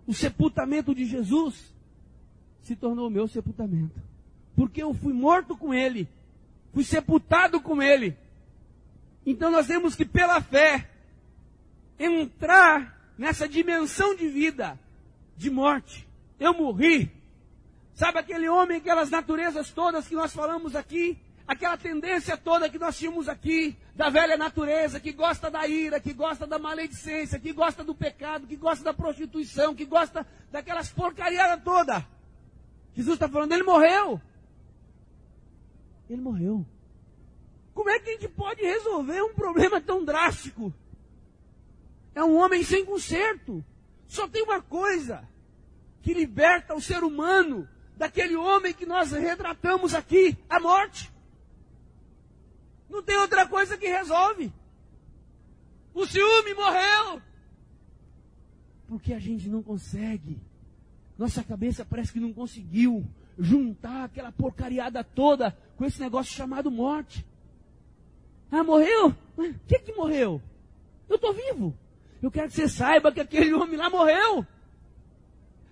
o 0.09 0.13
sepultamento 0.13 0.93
de 0.93 1.05
Jesus 1.05 1.73
se 2.63 2.75
tornou 2.75 3.07
o 3.07 3.11
meu 3.11 3.29
sepultamento. 3.29 3.95
Porque 4.57 4.83
eu 4.83 4.93
fui 4.93 5.13
morto 5.13 5.57
com 5.57 5.73
ele, 5.73 6.09
fui 6.73 6.83
sepultado 6.83 7.61
com 7.61 7.81
ele. 7.81 8.17
Então 9.25 9.53
nós 9.53 9.69
temos 9.69 9.95
que, 9.95 10.05
pela 10.05 10.41
fé, 10.41 10.91
entrar 11.97 13.13
nessa 13.17 13.49
dimensão 13.49 14.17
de 14.17 14.27
vida, 14.27 14.77
de 15.37 15.49
morte. 15.49 16.09
Eu 16.41 16.55
morri, 16.55 17.09
Sabe 17.99 18.21
aquele 18.21 18.49
homem, 18.49 18.77
aquelas 18.77 19.11
naturezas 19.11 19.73
todas 19.73 20.07
que 20.07 20.15
nós 20.15 20.33
falamos 20.33 20.77
aqui? 20.77 21.19
Aquela 21.49 21.77
tendência 21.77 22.37
toda 22.37 22.71
que 22.71 22.79
nós 22.79 22.97
tínhamos 22.97 23.29
aqui, 23.29 23.77
da 23.93 24.09
velha 24.09 24.37
natureza, 24.37 25.01
que 25.01 25.11
gosta 25.11 25.51
da 25.51 25.67
ira, 25.67 25.99
que 25.99 26.13
gosta 26.13 26.47
da 26.47 26.61
maledicência, 26.61 27.41
que 27.41 27.53
gosta 27.53 27.83
do 27.83 27.97
pecado, 27.97 28.47
que 28.47 28.55
gosta 28.55 28.85
da 28.85 28.95
prostituição, 28.95 29.75
que 29.75 29.85
gosta 29.85 30.25
daquelas 30.49 30.91
porcariadas 30.91 31.65
toda. 31.65 32.07
Jesus 32.95 33.15
está 33.15 33.29
falando, 33.29 33.53
ele 33.53 33.65
morreu. 33.65 34.21
Ele 36.09 36.23
morreu. 36.23 36.65
Como 37.75 37.91
é 37.91 37.99
que 37.99 38.11
a 38.11 38.13
gente 38.13 38.29
pode 38.29 38.63
resolver 38.63 39.23
um 39.23 39.35
problema 39.35 39.81
tão 39.81 40.05
drástico? 40.05 40.73
É 42.15 42.23
um 42.23 42.37
homem 42.37 42.63
sem 42.63 42.85
conserto. 42.85 43.65
Só 44.07 44.29
tem 44.29 44.45
uma 44.45 44.63
coisa 44.63 45.29
que 46.01 46.15
liberta 46.15 46.77
o 46.77 46.81
ser 46.81 47.03
humano 47.03 47.69
daquele 47.99 48.37
homem 48.37 48.73
que 48.73 48.87
nós 48.87 49.11
retratamos 49.11 49.93
aqui, 49.93 50.39
a 50.49 50.61
morte. 50.61 51.13
Não 52.89 53.03
tem 53.03 53.19
outra 53.19 53.47
coisa 53.47 53.77
que 53.77 53.89
resolve. 53.89 54.53
O 55.93 56.07
ciúme 56.07 56.55
morreu. 56.55 57.21
Porque 58.87 59.13
a 59.13 59.19
gente 59.19 59.49
não 59.49 59.63
consegue. 59.63 60.41
Nossa 61.19 61.43
cabeça 61.43 61.85
parece 61.85 62.13
que 62.13 62.21
não 62.21 62.33
conseguiu 62.33 63.05
juntar 63.37 64.05
aquela 64.05 64.31
porcariada 64.31 65.03
toda 65.03 65.51
com 65.77 65.85
esse 65.85 66.01
negócio 66.01 66.33
chamado 66.33 66.71
morte. 66.71 67.27
Ah, 68.51 68.63
morreu? 68.63 69.15
O 69.37 69.55
que 69.67 69.79
que 69.81 69.93
morreu? 69.93 70.41
Eu 71.09 71.17
estou 71.17 71.35
vivo. 71.35 71.77
Eu 72.23 72.31
quero 72.31 72.49
que 72.49 72.55
você 72.55 72.69
saiba 72.69 73.13
que 73.13 73.21
aquele 73.21 73.53
homem 73.53 73.77
lá 73.77 73.91
morreu. 73.91 74.47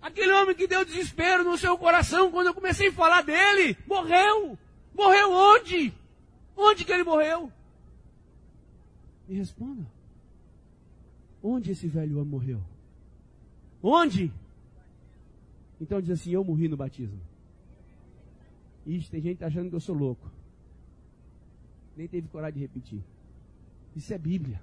Aquele 0.06 0.32
homem 0.34 0.54
que 0.54 0.68
deu 0.68 0.84
desespero 0.84 1.42
no 1.42 1.58
seu 1.58 1.76
coração 1.76 2.30
quando 2.30 2.46
eu 2.46 2.54
comecei 2.54 2.90
a 2.90 2.92
falar 2.92 3.22
dele, 3.22 3.76
morreu. 3.88 4.56
Morreu 4.94 5.32
onde? 5.32 5.92
Onde 6.56 6.84
que 6.84 6.92
ele 6.92 7.02
morreu? 7.02 7.50
Me 9.26 9.34
responda. 9.34 9.84
Onde 11.42 11.72
esse 11.72 11.88
velho 11.88 12.18
homem 12.18 12.30
morreu? 12.30 12.62
Onde? 13.82 14.32
Então 15.80 16.00
diz 16.00 16.10
assim: 16.10 16.30
Eu 16.30 16.44
morri 16.44 16.68
no 16.68 16.76
batismo. 16.76 17.20
Ixi, 18.86 19.10
tem 19.10 19.20
gente 19.20 19.42
achando 19.42 19.68
que 19.68 19.74
eu 19.74 19.80
sou 19.80 19.96
louco. 19.96 20.30
Nem 21.96 22.06
teve 22.06 22.28
coragem 22.28 22.54
de 22.54 22.60
repetir. 22.60 23.02
Isso 23.96 24.14
é 24.14 24.18
Bíblia. 24.18 24.62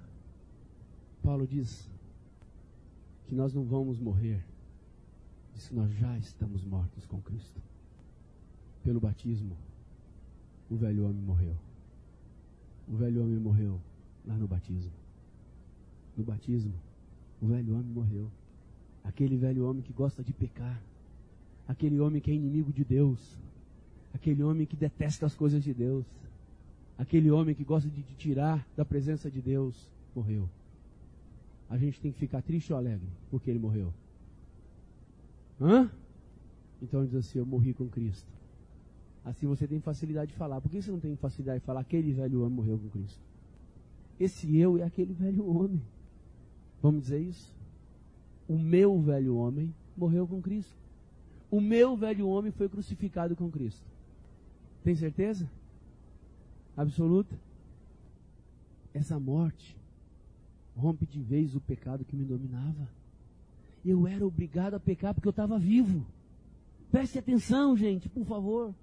Paulo 1.22 1.46
diz 1.46 1.86
que 3.26 3.34
nós 3.34 3.52
não 3.52 3.64
vamos 3.64 4.00
morrer 4.00 4.42
Disse: 5.54 5.74
Nós 5.74 5.90
já 5.92 6.16
estamos 6.18 6.64
mortos 6.64 7.06
com 7.06 7.20
Cristo. 7.20 7.60
Pelo 8.82 9.00
batismo, 9.00 9.56
o 10.70 10.76
velho 10.76 11.04
homem 11.04 11.22
morreu. 11.22 11.56
O 12.88 12.96
velho 12.96 13.22
homem 13.22 13.38
morreu 13.38 13.80
lá 14.26 14.34
no 14.34 14.46
batismo. 14.46 14.92
No 16.16 16.24
batismo, 16.24 16.74
o 17.40 17.46
velho 17.46 17.74
homem 17.74 17.90
morreu. 17.90 18.30
Aquele 19.02 19.36
velho 19.36 19.68
homem 19.68 19.82
que 19.82 19.92
gosta 19.92 20.22
de 20.22 20.32
pecar. 20.32 20.80
Aquele 21.66 21.98
homem 21.98 22.20
que 22.20 22.30
é 22.30 22.34
inimigo 22.34 22.72
de 22.72 22.84
Deus. 22.84 23.38
Aquele 24.12 24.42
homem 24.42 24.66
que 24.66 24.76
detesta 24.76 25.26
as 25.26 25.34
coisas 25.34 25.62
de 25.62 25.72
Deus. 25.72 26.04
Aquele 26.98 27.30
homem 27.30 27.54
que 27.54 27.64
gosta 27.64 27.88
de 27.88 28.02
te 28.02 28.14
tirar 28.14 28.66
da 28.76 28.84
presença 28.84 29.30
de 29.30 29.40
Deus. 29.40 29.88
Morreu. 30.14 30.48
A 31.68 31.78
gente 31.78 32.00
tem 32.00 32.12
que 32.12 32.18
ficar 32.18 32.42
triste 32.42 32.72
ou 32.72 32.78
alegre 32.78 33.08
porque 33.30 33.50
ele 33.50 33.58
morreu. 33.58 33.92
Hã? 35.64 35.90
Então 36.82 37.02
diz 37.06 37.14
assim: 37.14 37.38
Eu 37.38 37.46
morri 37.46 37.72
com 37.72 37.88
Cristo. 37.88 38.30
Assim 39.24 39.46
você 39.46 39.66
tem 39.66 39.80
facilidade 39.80 40.32
de 40.32 40.36
falar. 40.36 40.60
Por 40.60 40.70
que 40.70 40.82
você 40.82 40.90
não 40.90 41.00
tem 41.00 41.16
facilidade 41.16 41.60
de 41.60 41.64
falar? 41.64 41.80
Aquele 41.80 42.12
velho 42.12 42.42
homem 42.42 42.54
morreu 42.54 42.78
com 42.78 42.90
Cristo. 42.90 43.20
Esse 44.20 44.54
eu 44.58 44.76
é 44.76 44.82
aquele 44.82 45.14
velho 45.14 45.46
homem. 45.48 45.80
Vamos 46.82 47.04
dizer 47.04 47.20
isso? 47.20 47.54
O 48.46 48.58
meu 48.58 49.00
velho 49.00 49.36
homem 49.36 49.74
morreu 49.96 50.26
com 50.26 50.42
Cristo. 50.42 50.76
O 51.50 51.62
meu 51.62 51.96
velho 51.96 52.28
homem 52.28 52.52
foi 52.52 52.68
crucificado 52.68 53.34
com 53.34 53.50
Cristo. 53.50 53.86
Tem 54.82 54.94
certeza? 54.94 55.50
Absoluta? 56.76 57.34
Essa 58.92 59.18
morte 59.18 59.74
rompe 60.76 61.06
de 61.06 61.22
vez 61.22 61.56
o 61.56 61.60
pecado 61.60 62.04
que 62.04 62.14
me 62.14 62.24
dominava 62.24 62.86
eu 63.84 64.06
era 64.06 64.26
obrigado 64.26 64.74
a 64.74 64.80
pecar 64.80 65.12
porque 65.14 65.28
eu 65.28 65.30
estava 65.30 65.58
vivo. 65.58 66.06
Preste 66.90 67.18
atenção, 67.18 67.76
gente, 67.76 68.08
por 68.08 68.24
favor. 68.24 68.74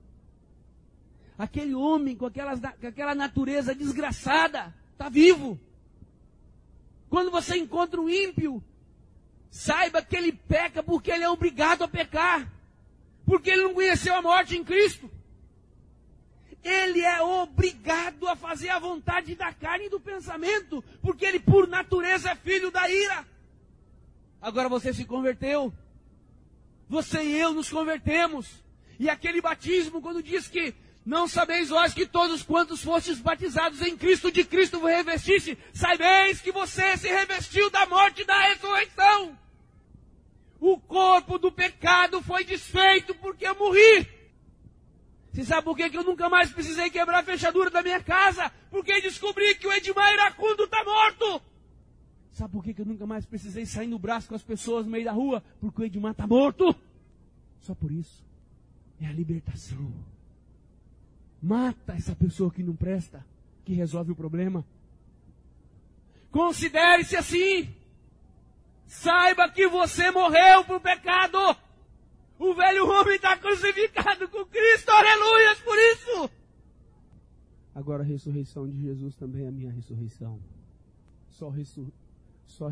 Aquele 1.37 1.73
homem 1.73 2.15
com, 2.15 2.29
com 2.29 2.87
aquela 2.87 3.15
natureza 3.15 3.73
desgraçada 3.73 4.73
está 4.91 5.09
vivo. 5.09 5.59
Quando 7.09 7.31
você 7.31 7.57
encontra 7.57 7.99
um 7.99 8.09
ímpio, 8.09 8.63
saiba 9.49 10.01
que 10.01 10.15
ele 10.15 10.31
peca 10.31 10.83
porque 10.83 11.11
ele 11.11 11.23
é 11.23 11.29
obrigado 11.29 11.83
a 11.83 11.87
pecar. 11.87 12.51
Porque 13.25 13.49
ele 13.49 13.63
não 13.63 13.73
conheceu 13.73 14.15
a 14.15 14.21
morte 14.21 14.55
em 14.55 14.63
Cristo. 14.63 15.09
Ele 16.63 17.01
é 17.01 17.21
obrigado 17.21 18.27
a 18.27 18.35
fazer 18.35 18.69
a 18.69 18.79
vontade 18.79 19.35
da 19.35 19.51
carne 19.51 19.85
e 19.85 19.89
do 19.89 19.99
pensamento, 19.99 20.83
porque 21.01 21.25
ele, 21.25 21.39
por 21.39 21.67
natureza, 21.67 22.29
é 22.29 22.35
filho 22.35 22.69
da 22.69 22.89
ira. 22.89 23.25
Agora 24.41 24.67
você 24.67 24.93
se 24.93 25.05
converteu. 25.05 25.73
Você 26.89 27.23
e 27.23 27.39
eu 27.39 27.53
nos 27.53 27.69
convertemos. 27.69 28.47
E 28.99 29.09
aquele 29.09 29.41
batismo, 29.41 30.01
quando 30.01 30.23
diz 30.23 30.47
que 30.47 30.73
não 31.05 31.27
sabeis 31.27 31.69
vós 31.69 31.93
que 31.93 32.05
todos 32.05 32.43
quantos 32.43 32.83
fostes 32.83 33.19
batizados 33.19 33.81
em 33.81 33.97
Cristo, 33.97 34.31
de 34.31 34.43
Cristo 34.43 34.79
vos 34.79 34.91
revestiste, 34.91 35.57
sabeis 35.73 36.41
que 36.41 36.51
você 36.51 36.97
se 36.97 37.07
revestiu 37.07 37.69
da 37.69 37.85
morte 37.85 38.21
e 38.21 38.25
da 38.25 38.39
ressurreição. 38.49 39.37
O 40.59 40.79
corpo 40.79 41.39
do 41.39 41.51
pecado 41.51 42.21
foi 42.21 42.43
desfeito 42.43 43.15
porque 43.15 43.47
eu 43.47 43.55
morri. 43.55 44.07
Você 45.33 45.45
sabe 45.45 45.63
por 45.63 45.75
que 45.75 45.95
eu 45.95 46.03
nunca 46.03 46.29
mais 46.29 46.51
precisei 46.51 46.89
quebrar 46.89 47.19
a 47.19 47.23
fechadura 47.23 47.69
da 47.69 47.81
minha 47.81 48.03
casa? 48.03 48.51
Porque 48.69 49.01
descobri 49.01 49.55
que 49.55 49.65
o 49.65 49.73
Edmar 49.73 50.13
Iracundo 50.13 50.65
está 50.65 50.83
morto. 50.83 51.10
Sabe 52.41 52.53
por 52.53 52.63
que 52.63 52.81
eu 52.81 52.85
nunca 52.87 53.05
mais 53.05 53.23
precisei 53.23 53.67
sair 53.67 53.85
no 53.85 53.99
braço 53.99 54.27
com 54.27 54.33
as 54.33 54.41
pessoas 54.41 54.83
no 54.83 54.91
meio 54.91 55.05
da 55.05 55.11
rua? 55.11 55.43
Porque 55.59 55.79
o 55.79 55.85
Edmar 55.85 56.13
está 56.13 56.25
morto. 56.25 56.75
Só 57.59 57.75
por 57.75 57.91
isso. 57.91 58.25
É 58.99 59.05
a 59.05 59.13
libertação. 59.13 59.93
Mata 61.39 61.93
essa 61.93 62.15
pessoa 62.15 62.49
que 62.49 62.63
não 62.63 62.75
presta, 62.75 63.23
que 63.63 63.75
resolve 63.75 64.13
o 64.13 64.15
problema. 64.15 64.65
Considere-se 66.31 67.15
assim. 67.15 67.75
Saiba 68.87 69.47
que 69.47 69.67
você 69.67 70.09
morreu 70.09 70.65
para 70.65 70.77
o 70.77 70.81
pecado. 70.81 71.37
O 72.39 72.55
velho 72.55 72.89
homem 72.89 73.17
está 73.17 73.37
crucificado 73.37 74.27
com 74.29 74.43
Cristo. 74.47 74.89
Aleluias 74.89 75.59
por 75.59 75.77
isso. 75.77 76.31
Agora 77.75 78.01
a 78.01 78.05
ressurreição 78.07 78.67
de 78.67 78.81
Jesus 78.81 79.15
também 79.15 79.45
é 79.45 79.47
a 79.49 79.51
minha 79.51 79.71
ressurreição. 79.71 80.39
só, 81.29 81.47
ressu, 81.47 81.93
só, 82.51 82.69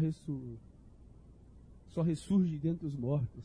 só 1.88 2.02
ressurge 2.02 2.58
dentre 2.58 2.86
os 2.86 2.96
mortos 2.96 3.44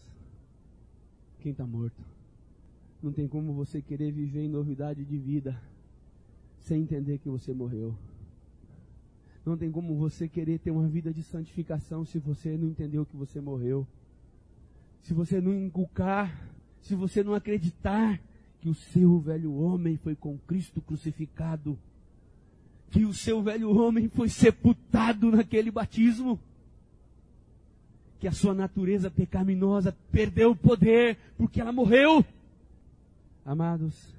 quem 1.41 1.53
está 1.53 1.67
morto. 1.67 2.03
Não 3.03 3.13
tem 3.13 3.29
como 3.29 3.53
você 3.53 3.83
querer 3.83 4.11
viver 4.11 4.45
em 4.45 4.49
novidade 4.49 5.05
de 5.05 5.19
vida 5.19 5.61
sem 6.61 6.81
entender 6.81 7.19
que 7.19 7.29
você 7.29 7.53
morreu. 7.53 7.95
Não 9.45 9.59
tem 9.59 9.71
como 9.71 9.95
você 9.95 10.27
querer 10.27 10.59
ter 10.59 10.71
uma 10.71 10.89
vida 10.89 11.13
de 11.13 11.23
santificação 11.23 12.03
se 12.07 12.19
você 12.19 12.57
não 12.57 12.67
entendeu 12.67 13.05
que 13.05 13.15
você 13.15 13.43
morreu. 13.43 13.87
Se 15.03 15.13
você 15.13 15.39
não 15.39 15.55
inculcar, 15.55 16.51
se 16.81 16.95
você 16.95 17.23
não 17.23 17.35
acreditar 17.35 18.19
que 18.59 18.71
o 18.71 18.75
seu 18.75 19.21
velho 19.21 19.53
homem 19.53 19.99
foi 19.99 20.17
com 20.17 20.39
Cristo 20.39 20.81
crucificado, 20.81 21.79
que 22.95 23.05
o 23.05 23.13
seu 23.13 23.43
velho 23.43 23.77
homem 23.77 24.09
foi 24.09 24.29
sepultado 24.29 25.29
naquele 25.33 25.69
batismo, 25.69 26.39
que 28.21 28.29
a 28.29 28.31
sua 28.31 28.55
natureza 28.55 29.11
pecaminosa 29.11 29.97
perdeu 30.13 30.53
o 30.53 30.57
poder 30.57 31.19
porque 31.37 31.61
ela 31.61 31.73
morreu. 31.73 32.25
Amados, 33.45 34.15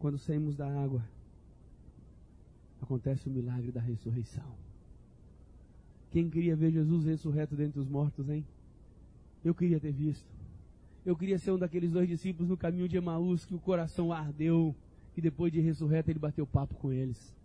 quando 0.00 0.18
saímos 0.18 0.56
da 0.56 0.66
água, 0.66 1.00
acontece 2.82 3.28
o 3.28 3.30
milagre 3.30 3.70
da 3.70 3.80
ressurreição. 3.80 4.42
Quem 6.10 6.28
queria 6.28 6.56
ver 6.56 6.72
Jesus 6.72 7.04
ressurreto 7.04 7.54
dentre 7.54 7.78
os 7.78 7.88
mortos, 7.88 8.28
hein? 8.28 8.44
Eu 9.44 9.54
queria 9.54 9.78
ter 9.78 9.92
visto. 9.92 10.26
Eu 11.06 11.14
queria 11.14 11.38
ser 11.38 11.52
um 11.52 11.58
daqueles 11.58 11.92
dois 11.92 12.08
discípulos 12.08 12.50
no 12.50 12.56
caminho 12.56 12.88
de 12.88 12.96
Emaús 12.96 13.46
que 13.46 13.54
o 13.54 13.60
coração 13.60 14.12
ardeu, 14.12 14.74
e 15.16 15.20
depois 15.20 15.52
de 15.52 15.60
ressurreto 15.60 16.10
ele 16.10 16.18
bateu 16.18 16.44
papo 16.44 16.74
com 16.74 16.92
eles. 16.92 17.38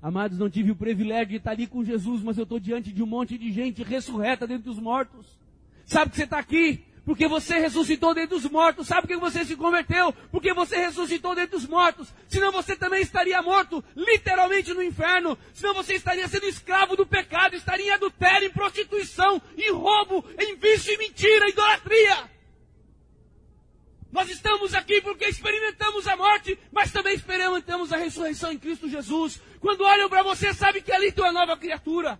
Amados, 0.00 0.38
não 0.38 0.48
tive 0.48 0.70
o 0.70 0.76
privilégio 0.76 1.26
de 1.26 1.36
estar 1.36 1.50
ali 1.50 1.66
com 1.66 1.84
Jesus, 1.84 2.22
mas 2.22 2.38
eu 2.38 2.44
estou 2.44 2.60
diante 2.60 2.92
de 2.92 3.02
um 3.02 3.06
monte 3.06 3.36
de 3.36 3.50
gente 3.52 3.82
ressurreta 3.82 4.46
dentre 4.46 4.70
os 4.70 4.78
mortos. 4.78 5.26
Sabe 5.84 6.10
que 6.10 6.16
você 6.16 6.24
está 6.24 6.38
aqui? 6.38 6.84
Porque 7.04 7.26
você 7.26 7.58
ressuscitou 7.58 8.14
dentre 8.14 8.36
os 8.36 8.44
mortos. 8.44 8.86
Sabe 8.86 9.02
por 9.02 9.08
que 9.08 9.16
você 9.16 9.44
se 9.44 9.56
converteu? 9.56 10.12
Porque 10.30 10.52
você 10.52 10.76
ressuscitou 10.76 11.34
dentre 11.34 11.56
os 11.56 11.66
mortos. 11.66 12.12
Senão 12.28 12.52
você 12.52 12.76
também 12.76 13.00
estaria 13.00 13.40
morto, 13.40 13.82
literalmente 13.96 14.74
no 14.74 14.82
inferno. 14.82 15.36
Senão 15.54 15.72
você 15.72 15.94
estaria 15.94 16.28
sendo 16.28 16.46
escravo 16.46 16.94
do 16.96 17.06
pecado, 17.06 17.56
estaria 17.56 17.86
em 17.86 17.94
adultério, 17.94 18.48
em 18.48 18.52
prostituição, 18.52 19.40
em 19.56 19.72
roubo, 19.72 20.22
em 20.38 20.54
vício, 20.56 20.92
em 20.92 20.98
mentira, 20.98 21.46
em 21.46 21.50
idolatria. 21.50 22.37
Nós 24.10 24.30
estamos 24.30 24.74
aqui 24.74 25.00
porque 25.02 25.26
experimentamos 25.26 26.06
a 26.06 26.16
morte, 26.16 26.58
mas 26.72 26.90
também 26.90 27.14
experimentamos 27.14 27.92
a 27.92 27.96
ressurreição 27.96 28.50
em 28.50 28.58
Cristo 28.58 28.88
Jesus. 28.88 29.40
Quando 29.60 29.84
olham 29.84 30.08
para 30.08 30.22
você, 30.22 30.54
sabe 30.54 30.80
que 30.80 30.92
ali 30.92 31.12
tem 31.12 31.24
uma 31.24 31.32
nova 31.32 31.56
criatura. 31.56 32.18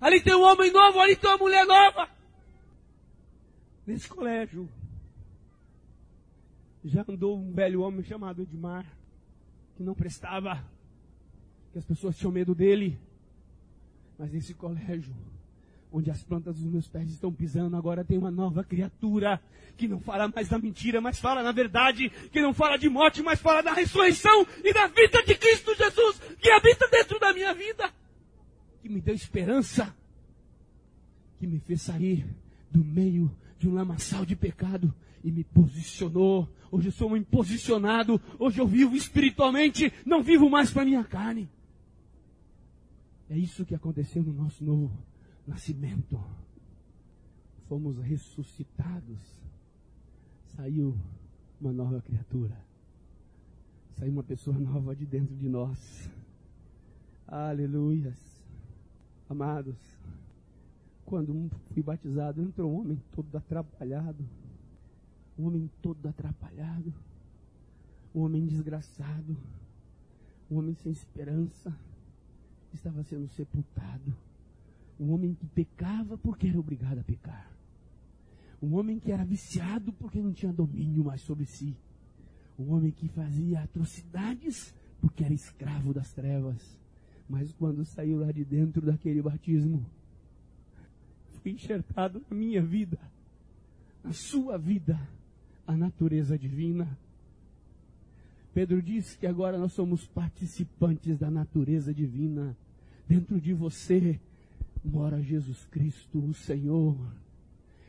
Ali 0.00 0.20
tem 0.20 0.34
um 0.34 0.42
homem 0.42 0.70
novo, 0.70 1.00
ali 1.00 1.16
tem 1.16 1.28
uma 1.28 1.38
mulher 1.38 1.66
nova 1.66 2.08
nesse 3.90 4.08
colégio. 4.08 4.68
Já 6.84 7.04
andou 7.06 7.36
um 7.38 7.52
velho 7.52 7.82
homem 7.82 8.02
chamado 8.02 8.42
Edmar, 8.42 8.86
que 9.76 9.82
não 9.82 9.94
prestava, 9.94 10.64
que 11.72 11.78
as 11.78 11.84
pessoas 11.84 12.16
tinham 12.16 12.32
medo 12.32 12.54
dele. 12.54 12.98
Mas 14.18 14.32
nesse 14.32 14.54
colégio, 14.54 15.14
onde 15.92 16.10
as 16.10 16.22
plantas 16.22 16.56
dos 16.56 16.70
meus 16.70 16.88
pés 16.88 17.10
estão 17.10 17.32
pisando, 17.32 17.76
agora 17.76 18.04
tem 18.04 18.16
uma 18.16 18.30
nova 18.30 18.62
criatura, 18.62 19.40
que 19.76 19.88
não 19.88 20.00
fala 20.00 20.28
mais 20.28 20.48
da 20.48 20.58
mentira, 20.58 21.00
mas 21.00 21.18
fala 21.18 21.42
na 21.42 21.52
verdade, 21.52 22.10
que 22.30 22.40
não 22.40 22.54
fala 22.54 22.76
de 22.76 22.88
morte, 22.88 23.22
mas 23.22 23.40
fala 23.40 23.62
da 23.62 23.72
ressurreição 23.72 24.46
e 24.62 24.72
da 24.72 24.86
vida 24.86 25.22
de 25.24 25.34
Cristo 25.34 25.74
Jesus, 25.74 26.20
que 26.40 26.50
habita 26.50 26.88
dentro 26.88 27.18
da 27.18 27.32
minha 27.32 27.52
vida, 27.54 27.90
que 28.82 28.88
me 28.88 29.00
deu 29.00 29.14
esperança, 29.14 29.94
que 31.38 31.46
me 31.46 31.58
fez 31.58 31.82
sair 31.82 32.26
do 32.70 32.84
meio 32.84 33.34
de 33.58 33.68
um 33.68 33.74
lamaçal 33.74 34.24
de 34.24 34.36
pecado 34.36 34.94
e 35.24 35.32
me 35.32 35.42
posicionou. 35.42 36.48
Hoje 36.70 36.88
eu 36.88 36.92
sou 36.92 37.10
um 37.10 37.16
imposicionado. 37.16 38.20
Hoje 38.38 38.60
eu 38.60 38.66
vivo 38.66 38.94
espiritualmente, 38.94 39.92
não 40.06 40.22
vivo 40.22 40.48
mais 40.48 40.70
para 40.70 40.84
minha 40.84 41.02
carne. 41.02 41.48
É 43.28 43.36
isso 43.36 43.64
que 43.64 43.74
aconteceu 43.74 44.22
no 44.22 44.32
nosso 44.32 44.64
novo 44.64 45.09
nascimento. 45.50 46.18
Fomos 47.68 47.98
ressuscitados. 47.98 49.18
Saiu 50.56 50.96
uma 51.60 51.72
nova 51.72 52.00
criatura. 52.00 52.56
Saiu 53.98 54.12
uma 54.12 54.22
pessoa 54.22 54.56
nova 54.58 54.94
de 54.94 55.04
dentro 55.04 55.34
de 55.36 55.48
nós. 55.48 56.08
Aleluias. 57.26 58.18
Amados, 59.28 59.76
quando 61.04 61.50
fui 61.72 61.82
batizado, 61.82 62.42
entrou 62.42 62.72
um 62.72 62.80
homem 62.80 63.02
todo 63.12 63.36
atrapalhado. 63.36 64.24
Um 65.38 65.46
homem 65.46 65.70
todo 65.82 66.08
atrapalhado. 66.08 66.92
Um 68.14 68.20
homem 68.22 68.46
desgraçado. 68.46 69.36
Um 70.50 70.58
homem 70.58 70.74
sem 70.74 70.92
esperança. 70.92 71.72
Estava 72.72 73.02
sendo 73.04 73.28
sepultado. 73.28 74.14
Um 75.00 75.14
homem 75.14 75.32
que 75.32 75.46
pecava 75.46 76.18
porque 76.18 76.46
era 76.46 76.60
obrigado 76.60 76.98
a 76.98 77.02
pecar. 77.02 77.50
Um 78.60 78.74
homem 78.74 78.98
que 78.98 79.10
era 79.10 79.24
viciado 79.24 79.94
porque 79.94 80.20
não 80.20 80.34
tinha 80.34 80.52
domínio 80.52 81.02
mais 81.02 81.22
sobre 81.22 81.46
si. 81.46 81.74
Um 82.58 82.74
homem 82.74 82.90
que 82.90 83.08
fazia 83.08 83.62
atrocidades 83.62 84.74
porque 85.00 85.24
era 85.24 85.32
escravo 85.32 85.94
das 85.94 86.12
trevas. 86.12 86.78
Mas 87.26 87.50
quando 87.54 87.82
saiu 87.86 88.18
lá 88.18 88.30
de 88.30 88.44
dentro 88.44 88.82
daquele 88.82 89.22
batismo, 89.22 89.86
foi 91.42 91.52
enxertado 91.52 92.22
na 92.28 92.36
minha 92.36 92.60
vida, 92.60 92.98
na 94.04 94.12
sua 94.12 94.58
vida, 94.58 95.00
a 95.66 95.74
natureza 95.74 96.38
divina. 96.38 96.86
Pedro 98.52 98.82
diz 98.82 99.16
que 99.16 99.26
agora 99.26 99.56
nós 99.56 99.72
somos 99.72 100.06
participantes 100.08 101.18
da 101.18 101.30
natureza 101.30 101.94
divina. 101.94 102.54
Dentro 103.08 103.40
de 103.40 103.54
você 103.54 104.20
mora 104.84 105.22
Jesus 105.22 105.66
Cristo, 105.70 106.18
o 106.18 106.34
Senhor. 106.34 106.96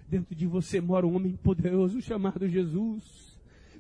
Dentro 0.08 0.36
de 0.36 0.46
você 0.46 0.82
mora 0.82 1.08
um 1.08 1.16
homem 1.16 1.38
poderoso 1.42 2.02
chamado 2.02 2.48
Jesus. 2.48 3.32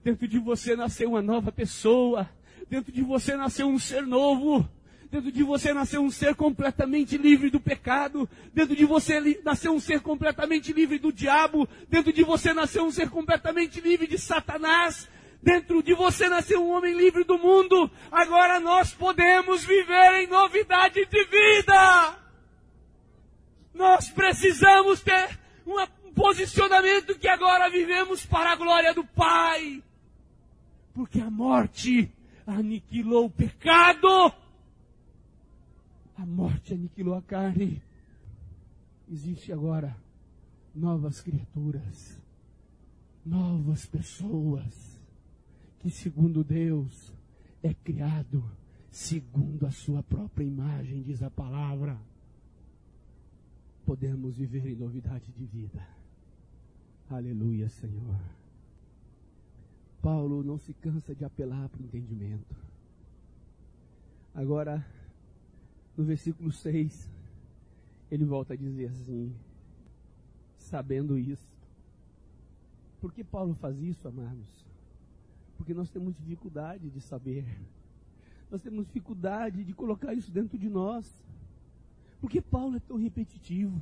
Dentro 0.03 0.27
de 0.27 0.39
você 0.39 0.75
nasceu 0.75 1.09
uma 1.09 1.21
nova 1.21 1.51
pessoa. 1.51 2.29
Dentro 2.69 2.91
de 2.91 3.01
você 3.01 3.35
nasceu 3.35 3.67
um 3.67 3.77
ser 3.77 4.03
novo. 4.03 4.67
Dentro 5.11 5.29
de 5.29 5.43
você 5.43 5.73
nasceu 5.73 6.01
um 6.01 6.09
ser 6.09 6.35
completamente 6.35 7.17
livre 7.17 7.49
do 7.49 7.59
pecado. 7.59 8.29
Dentro 8.53 8.75
de 8.75 8.85
você 8.85 9.19
nasceu 9.43 9.73
um 9.73 9.79
ser 9.79 9.99
completamente 9.99 10.71
livre 10.71 10.97
do 10.97 11.11
diabo. 11.11 11.67
Dentro 11.89 12.13
de 12.13 12.23
você 12.23 12.53
nasceu 12.53 12.85
um 12.85 12.91
ser 12.91 13.09
completamente 13.09 13.81
livre 13.81 14.07
de 14.07 14.17
Satanás. 14.17 15.09
Dentro 15.43 15.83
de 15.83 15.93
você 15.93 16.29
nasceu 16.29 16.63
um 16.63 16.69
homem 16.69 16.95
livre 16.95 17.25
do 17.25 17.37
mundo. 17.37 17.91
Agora 18.09 18.59
nós 18.61 18.93
podemos 18.93 19.65
viver 19.65 20.21
em 20.21 20.27
novidade 20.27 21.05
de 21.05 21.25
vida. 21.25 22.20
Nós 23.73 24.09
precisamos 24.09 25.01
ter 25.01 25.39
um 25.65 26.13
posicionamento 26.13 27.17
que 27.17 27.27
agora 27.27 27.69
vivemos 27.69 28.25
para 28.25 28.51
a 28.51 28.55
glória 28.55 28.93
do 28.93 29.05
Pai. 29.05 29.83
Porque 30.93 31.19
a 31.19 31.29
morte 31.29 32.11
aniquilou 32.45 33.25
o 33.25 33.31
pecado. 33.31 34.33
A 36.17 36.25
morte 36.25 36.73
aniquilou 36.73 37.15
a 37.15 37.21
carne. 37.21 37.81
Existe 39.09 39.51
agora 39.51 39.95
novas 40.73 41.21
criaturas, 41.21 42.21
novas 43.25 43.85
pessoas, 43.85 45.01
que 45.79 45.89
segundo 45.89 46.43
Deus 46.43 47.11
é 47.61 47.73
criado 47.73 48.43
segundo 48.89 49.65
a 49.65 49.71
sua 49.71 50.03
própria 50.03 50.43
imagem, 50.43 51.01
diz 51.01 51.23
a 51.23 51.29
palavra. 51.29 51.97
Podemos 53.85 54.37
viver 54.37 54.65
em 54.67 54.75
novidade 54.75 55.31
de 55.31 55.45
vida. 55.45 55.85
Aleluia, 57.09 57.67
Senhor. 57.67 58.19
Paulo 60.01 60.43
não 60.43 60.57
se 60.57 60.73
cansa 60.73 61.13
de 61.13 61.23
apelar 61.23 61.69
para 61.69 61.81
o 61.81 61.85
entendimento. 61.85 62.55
Agora, 64.33 64.85
no 65.95 66.03
versículo 66.03 66.51
6, 66.51 67.09
ele 68.09 68.25
volta 68.25 68.53
a 68.53 68.57
dizer 68.57 68.87
assim: 68.87 69.33
sabendo 70.57 71.17
isso. 71.17 71.51
Por 72.99 73.11
que 73.11 73.23
Paulo 73.23 73.53
faz 73.55 73.81
isso, 73.81 74.07
amados? 74.07 74.65
Porque 75.57 75.73
nós 75.73 75.89
temos 75.89 76.15
dificuldade 76.15 76.89
de 76.89 77.01
saber. 77.01 77.45
Nós 78.49 78.61
temos 78.61 78.85
dificuldade 78.85 79.63
de 79.63 79.73
colocar 79.73 80.13
isso 80.13 80.31
dentro 80.31 80.57
de 80.57 80.69
nós. 80.69 81.23
Por 82.21 82.29
que 82.29 82.39
Paulo 82.39 82.77
é 82.77 82.79
tão 82.87 82.97
repetitivo? 82.97 83.81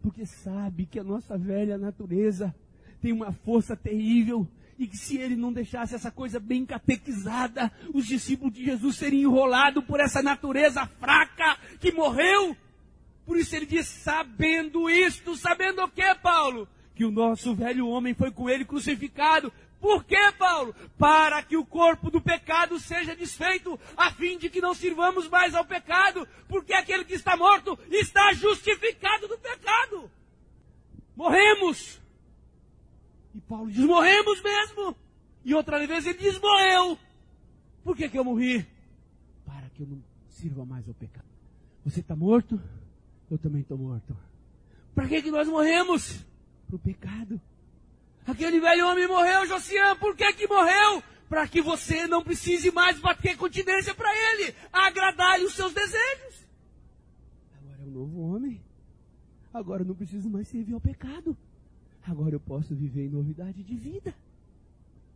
Porque 0.00 0.24
sabe 0.24 0.86
que 0.86 1.00
a 1.00 1.04
nossa 1.04 1.36
velha 1.36 1.76
natureza 1.76 2.54
tem 3.02 3.12
uma 3.12 3.32
força 3.32 3.76
terrível 3.76 4.46
e 4.78 4.86
que 4.86 4.96
se 4.96 5.18
ele 5.18 5.34
não 5.34 5.52
deixasse 5.52 5.94
essa 5.94 6.10
coisa 6.10 6.38
bem 6.38 6.64
catequizada, 6.64 7.70
os 7.92 8.06
discípulos 8.06 8.54
de 8.54 8.64
Jesus 8.64 8.96
seriam 8.96 9.32
enrolados 9.32 9.84
por 9.84 9.98
essa 9.98 10.22
natureza 10.22 10.86
fraca 10.86 11.58
que 11.80 11.90
morreu. 11.90 12.56
Por 13.26 13.36
isso 13.36 13.56
ele 13.56 13.66
diz, 13.66 13.88
sabendo 13.88 14.88
isto, 14.88 15.36
sabendo 15.36 15.82
o 15.82 15.88
que, 15.88 16.14
Paulo? 16.22 16.68
Que 16.94 17.04
o 17.04 17.10
nosso 17.10 17.54
velho 17.56 17.88
homem 17.88 18.14
foi 18.14 18.30
com 18.30 18.48
ele 18.48 18.64
crucificado. 18.64 19.52
Por 19.80 20.04
que, 20.04 20.32
Paulo? 20.32 20.74
Para 20.98 21.42
que 21.42 21.56
o 21.56 21.64
corpo 21.64 22.10
do 22.10 22.20
pecado 22.20 22.78
seja 22.80 23.14
desfeito, 23.14 23.78
a 23.96 24.10
fim 24.10 24.36
de 24.36 24.50
que 24.50 24.60
não 24.60 24.74
sirvamos 24.74 25.28
mais 25.28 25.54
ao 25.54 25.64
pecado, 25.64 26.26
porque 26.48 26.72
aquele 26.72 27.04
que 27.04 27.14
está 27.14 27.36
morto 27.36 27.78
está 27.88 28.32
justificado 28.32 29.28
do 29.28 29.38
pecado. 29.38 30.10
Morremos. 31.14 32.00
E 33.34 33.40
Paulo 33.40 33.70
diz: 33.70 33.84
morremos 33.84 34.42
mesmo. 34.42 34.96
E 35.44 35.54
outra 35.54 35.78
vez 35.86 36.06
ele 36.06 36.18
diz: 36.18 36.40
morreu. 36.40 36.98
Por 37.84 37.96
que, 37.96 38.08
que 38.08 38.18
eu 38.18 38.24
morri? 38.24 38.66
Para 39.46 39.68
que 39.70 39.82
eu 39.82 39.86
não 39.86 40.02
sirva 40.28 40.64
mais 40.64 40.86
ao 40.88 40.94
pecado. 40.94 41.26
Você 41.84 42.00
está 42.00 42.16
morto? 42.16 42.60
Eu 43.30 43.38
também 43.38 43.62
estou 43.62 43.78
morto. 43.78 44.16
Para 44.94 45.06
que, 45.08 45.22
que 45.22 45.30
nós 45.30 45.48
morremos? 45.48 46.24
Para 46.66 46.76
o 46.76 46.78
pecado. 46.78 47.40
Aquele 48.28 48.60
velho 48.60 48.86
homem 48.86 49.08
morreu, 49.08 49.46
Josian. 49.46 49.96
Por 49.96 50.14
que, 50.14 50.30
que 50.34 50.46
morreu? 50.46 51.02
Para 51.30 51.48
que 51.48 51.62
você 51.62 52.06
não 52.06 52.22
precise 52.22 52.70
mais 52.70 52.98
bater 53.00 53.38
continência 53.38 53.94
para 53.94 54.10
ele, 54.14 54.54
agradar 54.70 55.40
os 55.40 55.54
seus 55.54 55.72
desejos. 55.72 56.46
Agora 57.58 57.82
é 57.82 57.86
um 57.86 57.90
novo 57.90 58.20
homem. 58.20 58.60
Agora 59.52 59.82
eu 59.82 59.86
não 59.86 59.94
preciso 59.94 60.28
mais 60.28 60.46
servir 60.46 60.74
ao 60.74 60.80
pecado. 60.80 61.34
Agora 62.06 62.34
eu 62.34 62.40
posso 62.40 62.74
viver 62.74 63.06
em 63.06 63.10
novidade 63.10 63.62
de 63.62 63.74
vida. 63.74 64.14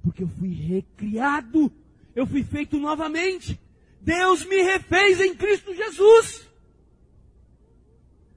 Porque 0.03 0.23
eu 0.23 0.29
fui 0.29 0.55
recriado. 0.55 1.71
Eu 2.17 2.27
fui 2.27 2.43
feito 2.43 2.79
novamente. 2.79 3.61
Deus 4.01 4.43
me 4.47 4.63
refez 4.63 5.21
em 5.21 5.35
Cristo 5.35 5.75
Jesus. 5.75 6.49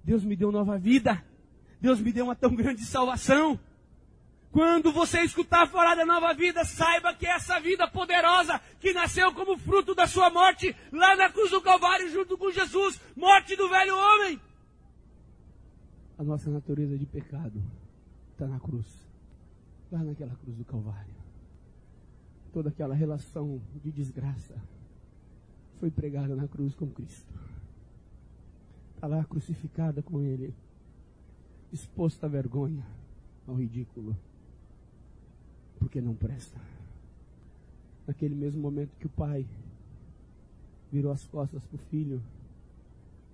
Deus 0.03 0.25
me 0.25 0.35
deu 0.35 0.51
nova 0.51 0.77
vida. 0.77 1.23
Deus 1.79 2.01
me 2.01 2.11
deu 2.11 2.25
uma 2.25 2.35
tão 2.35 2.53
grande 2.53 2.83
salvação. 2.83 3.57
Quando 4.55 4.89
você 4.93 5.19
escutar 5.19 5.67
falar 5.67 5.95
da 5.95 6.05
nova 6.05 6.33
vida, 6.33 6.63
saiba 6.63 7.13
que 7.13 7.27
essa 7.27 7.59
vida 7.59 7.89
poderosa 7.89 8.57
que 8.79 8.93
nasceu 8.93 9.33
como 9.33 9.57
fruto 9.57 9.93
da 9.93 10.07
sua 10.07 10.29
morte 10.29 10.73
lá 10.93 11.13
na 11.17 11.29
cruz 11.29 11.51
do 11.51 11.61
Calvário 11.61 12.09
junto 12.09 12.37
com 12.37 12.49
Jesus, 12.49 12.97
morte 13.17 13.53
do 13.57 13.67
velho 13.67 13.97
homem. 13.97 14.39
A 16.17 16.23
nossa 16.23 16.49
natureza 16.49 16.97
de 16.97 17.05
pecado 17.05 17.61
está 18.31 18.47
na 18.47 18.57
cruz. 18.57 18.85
Lá 19.91 20.01
naquela 20.01 20.33
cruz 20.35 20.55
do 20.55 20.63
Calvário. 20.63 21.15
Toda 22.53 22.69
aquela 22.69 22.95
relação 22.95 23.61
de 23.83 23.91
desgraça 23.91 24.55
foi 25.81 25.91
pregada 25.91 26.33
na 26.33 26.47
cruz 26.47 26.73
com 26.73 26.89
Cristo. 26.91 27.33
Está 28.95 29.05
lá 29.05 29.21
crucificada 29.25 30.01
com 30.01 30.21
Ele, 30.21 30.55
exposta 31.73 32.25
à 32.25 32.29
vergonha, 32.29 32.87
ao 33.45 33.55
ridículo, 33.55 34.15
porque 35.85 36.01
não 36.01 36.15
presta. 36.15 36.59
Naquele 38.07 38.33
mesmo 38.33 38.59
momento 38.59 38.89
que 38.99 39.05
o 39.05 39.09
pai 39.09 39.45
virou 40.91 41.11
as 41.11 41.23
costas 41.27 41.63
para 41.63 41.75
o 41.75 41.85
filho, 41.91 42.19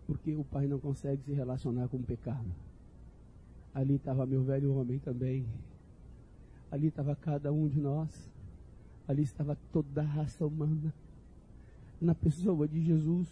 porque 0.06 0.36
o 0.36 0.44
pai 0.44 0.68
não 0.68 0.78
consegue 0.78 1.24
se 1.24 1.32
relacionar 1.32 1.88
com 1.88 1.96
o 1.96 2.04
pecado. 2.04 2.52
Ali 3.74 3.96
estava 3.96 4.26
meu 4.26 4.44
velho 4.44 4.76
homem 4.76 5.00
também. 5.00 5.46
Ali 6.70 6.88
estava 6.88 7.16
cada 7.16 7.54
um 7.54 7.70
de 7.70 7.80
nós. 7.80 8.10
Ali 9.08 9.24
estava 9.24 9.58
toda 9.72 10.02
a 10.02 10.06
raça 10.06 10.46
humana. 10.46 10.94
Na 12.02 12.14
pessoa 12.14 12.68
de 12.68 12.84
Jesus. 12.84 13.30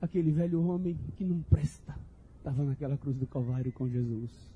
Aquele 0.00 0.30
velho 0.30 0.64
homem 0.64 0.96
que 1.16 1.24
não 1.24 1.42
presta. 1.50 1.98
Estava 2.38 2.62
naquela 2.62 2.96
cruz 2.96 3.16
do 3.16 3.26
Calvário 3.26 3.72
com 3.72 3.88
Jesus. 3.88 4.53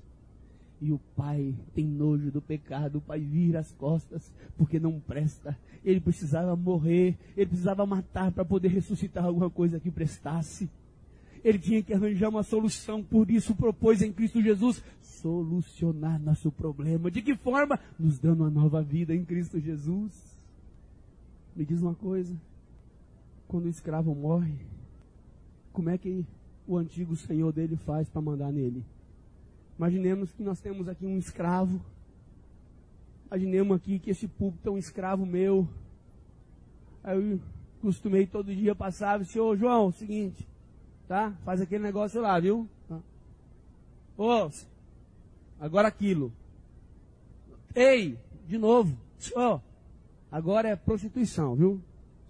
E 0.81 0.91
o 0.93 0.99
pai 1.15 1.53
tem 1.73 1.85
nojo 1.85 2.31
do 2.31 2.41
pecado, 2.41 2.99
o 2.99 3.01
pai 3.01 3.19
vira 3.19 3.59
as 3.59 3.71
costas 3.73 4.31
porque 4.57 4.79
não 4.79 4.99
presta. 4.99 5.57
Ele 5.83 5.99
precisava 5.99 6.55
morrer, 6.55 7.17
ele 7.35 7.47
precisava 7.47 7.85
matar 7.85 8.31
para 8.31 8.45
poder 8.45 8.69
ressuscitar 8.69 9.25
alguma 9.25 9.49
coisa 9.49 9.79
que 9.79 9.91
prestasse. 9.91 10.69
Ele 11.43 11.59
tinha 11.59 11.83
que 11.83 11.93
arranjar 11.93 12.29
uma 12.29 12.43
solução, 12.43 13.03
por 13.03 13.29
isso 13.29 13.55
propôs 13.55 14.01
em 14.01 14.11
Cristo 14.11 14.41
Jesus 14.41 14.83
solucionar 15.01 16.19
nosso 16.21 16.51
problema. 16.51 17.11
De 17.11 17.21
que 17.21 17.35
forma? 17.35 17.79
Nos 17.97 18.19
dando 18.19 18.41
uma 18.41 18.49
nova 18.49 18.81
vida 18.81 19.13
em 19.13 19.23
Cristo 19.25 19.59
Jesus. 19.59 20.11
Me 21.55 21.65
diz 21.65 21.81
uma 21.81 21.95
coisa: 21.95 22.33
quando 23.47 23.65
o 23.65 23.69
escravo 23.69 24.13
morre, 24.15 24.55
como 25.73 25.89
é 25.89 25.97
que 25.97 26.25
o 26.67 26.77
antigo 26.77 27.15
senhor 27.15 27.51
dele 27.51 27.75
faz 27.77 28.09
para 28.09 28.21
mandar 28.21 28.51
nele? 28.51 28.83
Imaginemos 29.79 30.33
que 30.33 30.43
nós 30.43 30.59
temos 30.59 30.89
aqui 30.89 31.05
um 31.05 31.17
escravo. 31.17 31.79
Imaginemos 33.27 33.77
aqui 33.77 33.97
que 33.97 34.09
esse 34.09 34.27
púlpito 34.27 34.67
é 34.67 34.71
um 34.73 34.77
escravo 34.77 35.25
meu. 35.25 35.65
Aí 37.01 37.15
eu 37.15 37.39
costumei 37.81 38.27
todo 38.27 38.53
dia 38.53 38.75
passar, 38.75 39.23
senhor 39.23 39.55
João, 39.55 39.85
é 39.85 39.87
o 39.87 39.91
seguinte, 39.93 40.45
tá? 41.07 41.33
Faz 41.45 41.61
aquele 41.61 41.81
negócio 41.81 42.19
lá, 42.19 42.37
viu? 42.41 42.67
Tá. 42.89 42.99
Ô, 44.17 44.49
agora 45.61 45.87
aquilo. 45.87 46.33
Ei, 47.73 48.19
de 48.49 48.57
novo. 48.57 48.97
Ó, 49.33 49.61
agora 50.29 50.67
é 50.67 50.75
prostituição, 50.75 51.55
viu? 51.55 51.81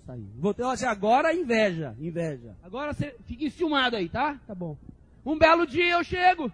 Aí. 0.08 0.24
Voltei, 0.38 0.64
ó, 0.64 0.76
agora 0.86 1.34
é 1.34 1.36
inveja, 1.36 1.96
inveja. 2.00 2.56
Agora 2.62 2.94
você 2.94 3.16
fica 3.26 3.44
enciumado 3.44 3.96
aí, 3.96 4.08
tá? 4.08 4.40
Tá 4.46 4.54
bom. 4.54 4.78
Um 5.26 5.36
belo 5.36 5.66
dia 5.66 5.94
eu 5.94 6.04
chego, 6.04 6.52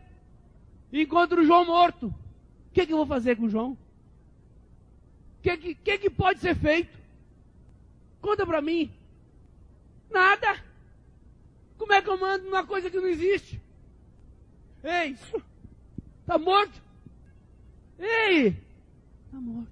encontro 1.02 1.42
o 1.42 1.46
João 1.46 1.66
morto. 1.66 2.08
O 2.08 2.74
que, 2.74 2.86
que 2.86 2.94
eu 2.94 2.98
vou 2.98 3.06
fazer 3.06 3.36
com 3.36 3.46
o 3.46 3.50
João? 3.50 3.72
O 3.72 3.78
que, 5.42 5.58
que, 5.58 5.76
que, 5.76 5.98
que 5.98 6.10
pode 6.10 6.40
ser 6.40 6.56
feito? 6.56 6.98
Conta 8.22 8.46
pra 8.46 8.62
mim. 8.62 8.92
Nada. 10.10 10.64
Como 11.78 11.94
é 11.94 12.02
que 12.02 12.10
eu 12.10 12.20
mando 12.20 12.46
numa 12.46 12.66
coisa 12.66 12.90
que 12.90 12.98
não 12.98 13.08
existe? 13.08 13.62
Ei, 14.84 15.18
está 16.22 16.38
morto? 16.38 16.82
Ei, 18.00 18.48
está 19.26 19.38
morto. 19.40 19.72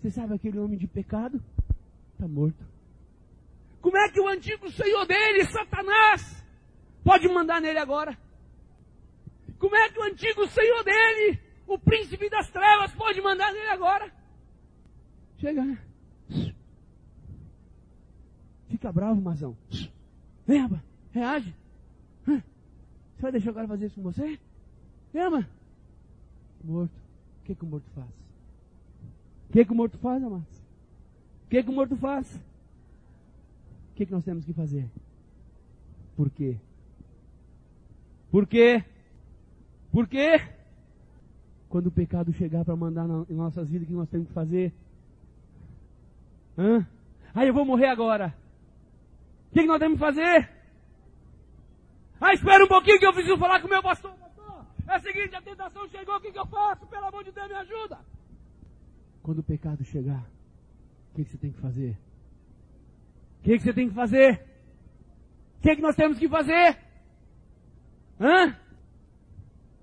Você 0.00 0.10
sabe 0.10 0.34
aquele 0.34 0.58
homem 0.58 0.78
de 0.78 0.86
pecado? 0.86 1.42
Está 2.12 2.26
morto. 2.26 2.64
Como 3.80 3.96
é 3.96 4.08
que 4.10 4.20
o 4.20 4.28
antigo 4.28 4.70
senhor 4.70 5.06
dele, 5.06 5.44
Satanás, 5.46 6.44
pode 7.02 7.28
mandar 7.28 7.60
nele 7.60 7.78
agora? 7.78 8.16
Como 9.60 9.76
é 9.76 9.90
que 9.90 10.00
o 10.00 10.04
antigo 10.04 10.48
senhor 10.48 10.82
dele, 10.82 11.38
o 11.66 11.78
príncipe 11.78 12.30
das 12.30 12.50
trevas, 12.50 12.92
pode 12.94 13.20
mandar 13.20 13.52
nele 13.52 13.68
agora? 13.68 14.10
Chega, 15.36 15.62
né? 15.62 15.78
Fica 18.70 18.90
bravo, 18.90 19.20
Mazão. 19.20 19.54
Vem. 20.46 20.66
Reage. 21.12 21.54
Você 22.24 22.42
vai 23.20 23.32
deixar 23.32 23.50
o 23.50 23.54
cara 23.54 23.68
fazer 23.68 23.86
isso 23.86 23.96
com 23.96 24.02
você? 24.02 24.40
Ama? 25.14 25.46
Morto. 26.64 26.92
O 27.42 27.44
que, 27.44 27.54
que 27.54 27.64
o 27.64 27.66
morto 27.66 27.90
faz? 27.94 28.08
O 28.08 29.52
que, 29.52 29.64
que 29.64 29.72
o 29.72 29.74
morto 29.74 29.98
faz, 29.98 30.22
amados? 30.22 30.58
O 31.44 31.48
que, 31.50 31.62
que 31.62 31.68
o 31.68 31.72
morto 31.72 31.96
faz? 31.96 32.34
O 33.90 33.94
que, 33.96 34.06
que 34.06 34.12
nós 34.12 34.24
temos 34.24 34.46
que 34.46 34.54
fazer? 34.54 34.88
Por 36.16 36.30
quê? 36.30 36.56
Por 38.30 38.46
quê? 38.46 38.84
Por 39.92 40.06
quê? 40.06 40.40
Quando 41.68 41.86
o 41.86 41.92
pecado 41.92 42.32
chegar 42.32 42.64
para 42.64 42.76
mandar 42.76 43.06
na, 43.06 43.24
em 43.28 43.34
nossas 43.34 43.68
vidas, 43.68 43.84
o 43.84 43.90
que 43.90 43.96
nós 43.96 44.08
temos 44.08 44.28
que 44.28 44.34
fazer? 44.34 44.72
Hã? 46.58 46.86
Ah, 47.34 47.46
eu 47.46 47.54
vou 47.54 47.64
morrer 47.64 47.86
agora. 47.86 48.34
O 49.50 49.54
que, 49.54 49.60
que 49.60 49.66
nós 49.66 49.78
temos 49.78 49.98
que 49.98 50.04
fazer? 50.04 50.50
Ah, 52.20 52.34
espera 52.34 52.64
um 52.64 52.68
pouquinho 52.68 52.98
que 52.98 53.06
eu 53.06 53.12
preciso 53.12 53.38
falar 53.38 53.60
com 53.60 53.66
o 53.66 53.70
meu 53.70 53.82
pastor. 53.82 54.12
Pastor, 54.12 54.66
é 54.86 54.96
o 54.96 55.00
seguinte, 55.00 55.34
a 55.34 55.42
tentação 55.42 55.88
chegou, 55.88 56.16
o 56.16 56.20
que, 56.20 56.32
que 56.32 56.38
eu 56.38 56.46
faço? 56.46 56.86
Pelo 56.86 57.06
amor 57.06 57.24
de 57.24 57.32
Deus, 57.32 57.48
me 57.48 57.54
ajuda. 57.54 57.98
Quando 59.22 59.38
o 59.38 59.42
pecado 59.42 59.84
chegar, 59.84 60.24
o 61.12 61.16
que, 61.16 61.24
que 61.24 61.30
você 61.30 61.38
tem 61.38 61.52
que 61.52 61.60
fazer? 61.60 61.96
O 63.40 63.42
que, 63.44 63.56
que 63.56 63.62
você 63.64 63.72
tem 63.72 63.88
que 63.88 63.94
fazer? 63.94 64.44
O 65.58 65.62
que, 65.62 65.76
que 65.76 65.82
nós 65.82 65.96
temos 65.96 66.18
que 66.18 66.28
fazer? 66.28 66.78
Hã? 68.20 68.56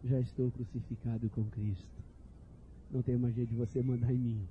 Já 0.08 0.20
estou 0.20 0.50
crucificado 0.52 1.30
com 1.30 1.44
Cristo. 1.46 1.86
Não 2.92 3.02
tem 3.02 3.18
mais 3.18 3.36
jeito 3.36 3.50
de 3.50 3.56
você 3.56 3.82
mandar 3.82 4.14
em 4.14 4.18
mim. 4.18 4.42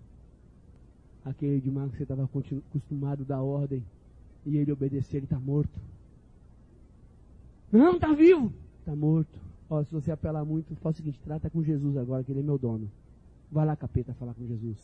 Aquele 1.24 1.60
de 1.60 1.70
mal 1.70 1.88
que 1.88 1.96
você 1.96 2.02
estava 2.02 2.24
acostumado 2.24 3.24
da 3.24 3.40
ordem 3.40 3.82
e 4.44 4.56
ele 4.56 4.70
obedecer, 4.70 5.16
ele 5.16 5.26
está 5.26 5.38
morto. 5.38 5.80
Não, 7.72 7.94
está 7.94 8.12
vivo. 8.12 8.52
Está 8.80 8.94
morto. 8.94 9.40
Ó, 9.68 9.82
se 9.82 9.92
você 9.92 10.12
apelar 10.12 10.44
muito, 10.44 10.76
faz 10.76 10.94
o 10.94 10.98
seguinte, 10.98 11.18
trata 11.24 11.50
com 11.50 11.62
Jesus 11.62 11.96
agora, 11.96 12.22
que 12.22 12.30
ele 12.30 12.40
é 12.40 12.42
meu 12.42 12.58
dono. 12.58 12.90
Vai 13.50 13.66
lá, 13.66 13.74
capeta, 13.74 14.14
falar 14.14 14.34
com 14.34 14.46
Jesus. 14.46 14.78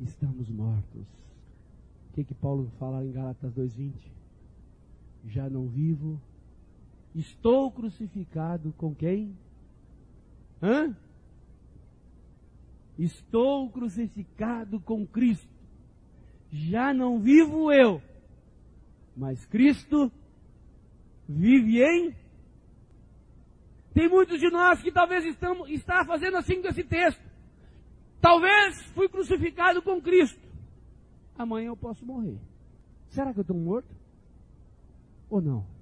Estamos 0.00 0.48
mortos. 0.48 1.06
O 2.08 2.12
que 2.14 2.24
que 2.24 2.34
Paulo 2.34 2.70
fala 2.78 3.04
em 3.04 3.12
Gálatas 3.12 3.52
2:20? 3.52 3.92
Já 5.26 5.50
não 5.50 5.66
vivo, 5.66 6.18
estou 7.14 7.70
crucificado 7.70 8.72
com 8.76 8.94
quem? 8.94 9.36
Hã? 10.62 10.94
Estou 12.98 13.70
crucificado 13.70 14.80
com 14.80 15.06
Cristo. 15.06 15.48
Já 16.52 16.92
não 16.92 17.20
vivo 17.20 17.72
eu, 17.72 18.02
mas 19.16 19.46
Cristo 19.46 20.10
vive 21.28 21.82
em. 21.82 22.14
Tem 23.94 24.08
muitos 24.08 24.38
de 24.38 24.50
nós 24.50 24.82
que 24.82 24.92
talvez 24.92 25.24
estamos, 25.24 25.68
está 25.70 26.04
fazendo 26.04 26.36
assim 26.36 26.60
com 26.60 26.68
esse 26.68 26.84
texto. 26.84 27.22
Talvez 28.20 28.82
fui 28.92 29.08
crucificado 29.08 29.80
com 29.80 30.00
Cristo. 30.00 30.40
Amanhã 31.38 31.68
eu 31.68 31.76
posso 31.76 32.04
morrer. 32.04 32.38
Será 33.08 33.32
que 33.32 33.38
eu 33.38 33.42
estou 33.42 33.56
morto? 33.56 33.88
Ou 35.28 35.40
não? 35.40 35.79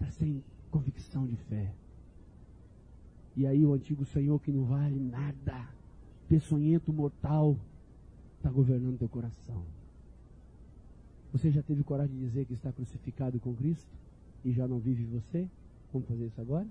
Está 0.00 0.10
sem 0.12 0.42
convicção 0.70 1.26
de 1.26 1.36
fé. 1.36 1.72
E 3.36 3.46
aí 3.46 3.64
o 3.64 3.72
antigo 3.72 4.04
Senhor 4.04 4.40
que 4.40 4.52
não 4.52 4.64
vale 4.64 4.98
nada, 4.98 5.68
peçonhento 6.28 6.92
mortal, 6.92 7.56
está 8.36 8.50
governando 8.50 8.98
teu 8.98 9.08
coração. 9.08 9.62
Você 11.32 11.50
já 11.50 11.62
teve 11.62 11.82
coragem 11.84 12.16
de 12.16 12.24
dizer 12.24 12.46
que 12.46 12.54
está 12.54 12.72
crucificado 12.72 13.38
com 13.38 13.54
Cristo 13.54 13.90
e 14.44 14.52
já 14.52 14.66
não 14.66 14.78
vive 14.78 15.04
você? 15.04 15.48
Vamos 15.92 16.08
fazer 16.08 16.26
isso 16.26 16.40
agora? 16.40 16.66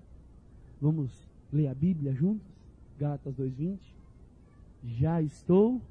Vamos 0.82 1.12
ler 1.52 1.68
a 1.68 1.76
Bíblia 1.76 2.14
juntos? 2.14 2.48
Gálatas 2.99 3.36
2:20. 3.36 3.80
Já 4.84 5.22
estou 5.22 5.82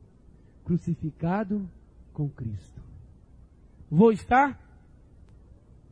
crucificado 0.65 1.69
com 2.13 2.29
Cristo. 2.29 2.81
Vou 3.91 4.11
estar? 4.11 4.61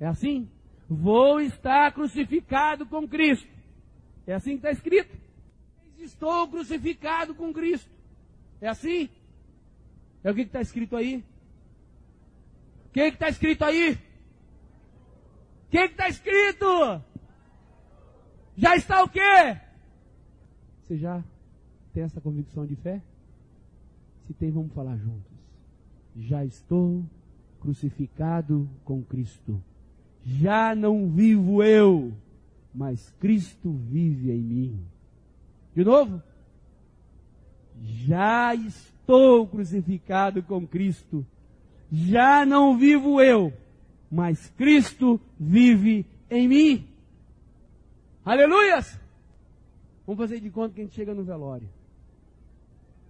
É 0.00 0.06
assim? 0.06 0.48
Vou 0.94 1.40
estar 1.40 1.92
crucificado 1.92 2.86
com 2.86 3.08
Cristo. 3.08 3.48
É 4.26 4.34
assim 4.34 4.52
que 4.52 4.56
está 4.66 4.70
escrito. 4.70 5.16
Estou 5.98 6.48
crucificado 6.48 7.34
com 7.34 7.52
Cristo. 7.52 7.90
É 8.60 8.68
assim? 8.68 9.08
É 10.22 10.30
o 10.30 10.34
que 10.34 10.42
está 10.42 10.60
escrito 10.60 10.96
aí? 10.96 11.24
O 12.86 12.90
que 12.90 13.00
está 13.00 13.28
escrito 13.28 13.64
aí? 13.64 13.92
O 15.66 15.70
que 15.70 15.78
está 15.78 16.08
escrito? 16.08 17.02
Já 18.56 18.76
está 18.76 19.02
o 19.02 19.08
quê? 19.08 19.58
Você 20.82 20.96
já 20.96 21.22
tem 21.92 22.04
essa 22.04 22.20
convicção 22.20 22.64
de 22.64 22.76
fé? 22.76 23.02
Se 24.26 24.34
tem, 24.34 24.50
vamos 24.50 24.72
falar 24.72 24.96
juntos. 24.96 25.32
Já 26.16 26.44
estou 26.44 27.04
crucificado 27.60 28.68
com 28.84 29.02
Cristo. 29.02 29.62
Já 30.24 30.74
não 30.74 31.08
vivo 31.08 31.62
eu, 31.62 32.12
mas 32.74 33.12
Cristo 33.20 33.70
vive 33.72 34.30
em 34.30 34.40
mim. 34.40 34.80
De 35.74 35.84
novo? 35.84 36.22
Já 37.82 38.54
estou 38.54 39.46
crucificado 39.46 40.42
com 40.42 40.66
Cristo. 40.66 41.26
Já 41.92 42.46
não 42.46 42.76
vivo 42.76 43.20
eu, 43.20 43.52
mas 44.10 44.48
Cristo 44.56 45.20
vive 45.38 46.06
em 46.30 46.48
mim. 46.48 46.88
Aleluias! 48.24 48.98
Vamos 50.06 50.18
fazer 50.18 50.40
de 50.40 50.50
conta 50.50 50.74
que 50.74 50.80
a 50.80 50.84
gente 50.84 50.94
chega 50.94 51.14
no 51.14 51.22
velório. 51.22 51.68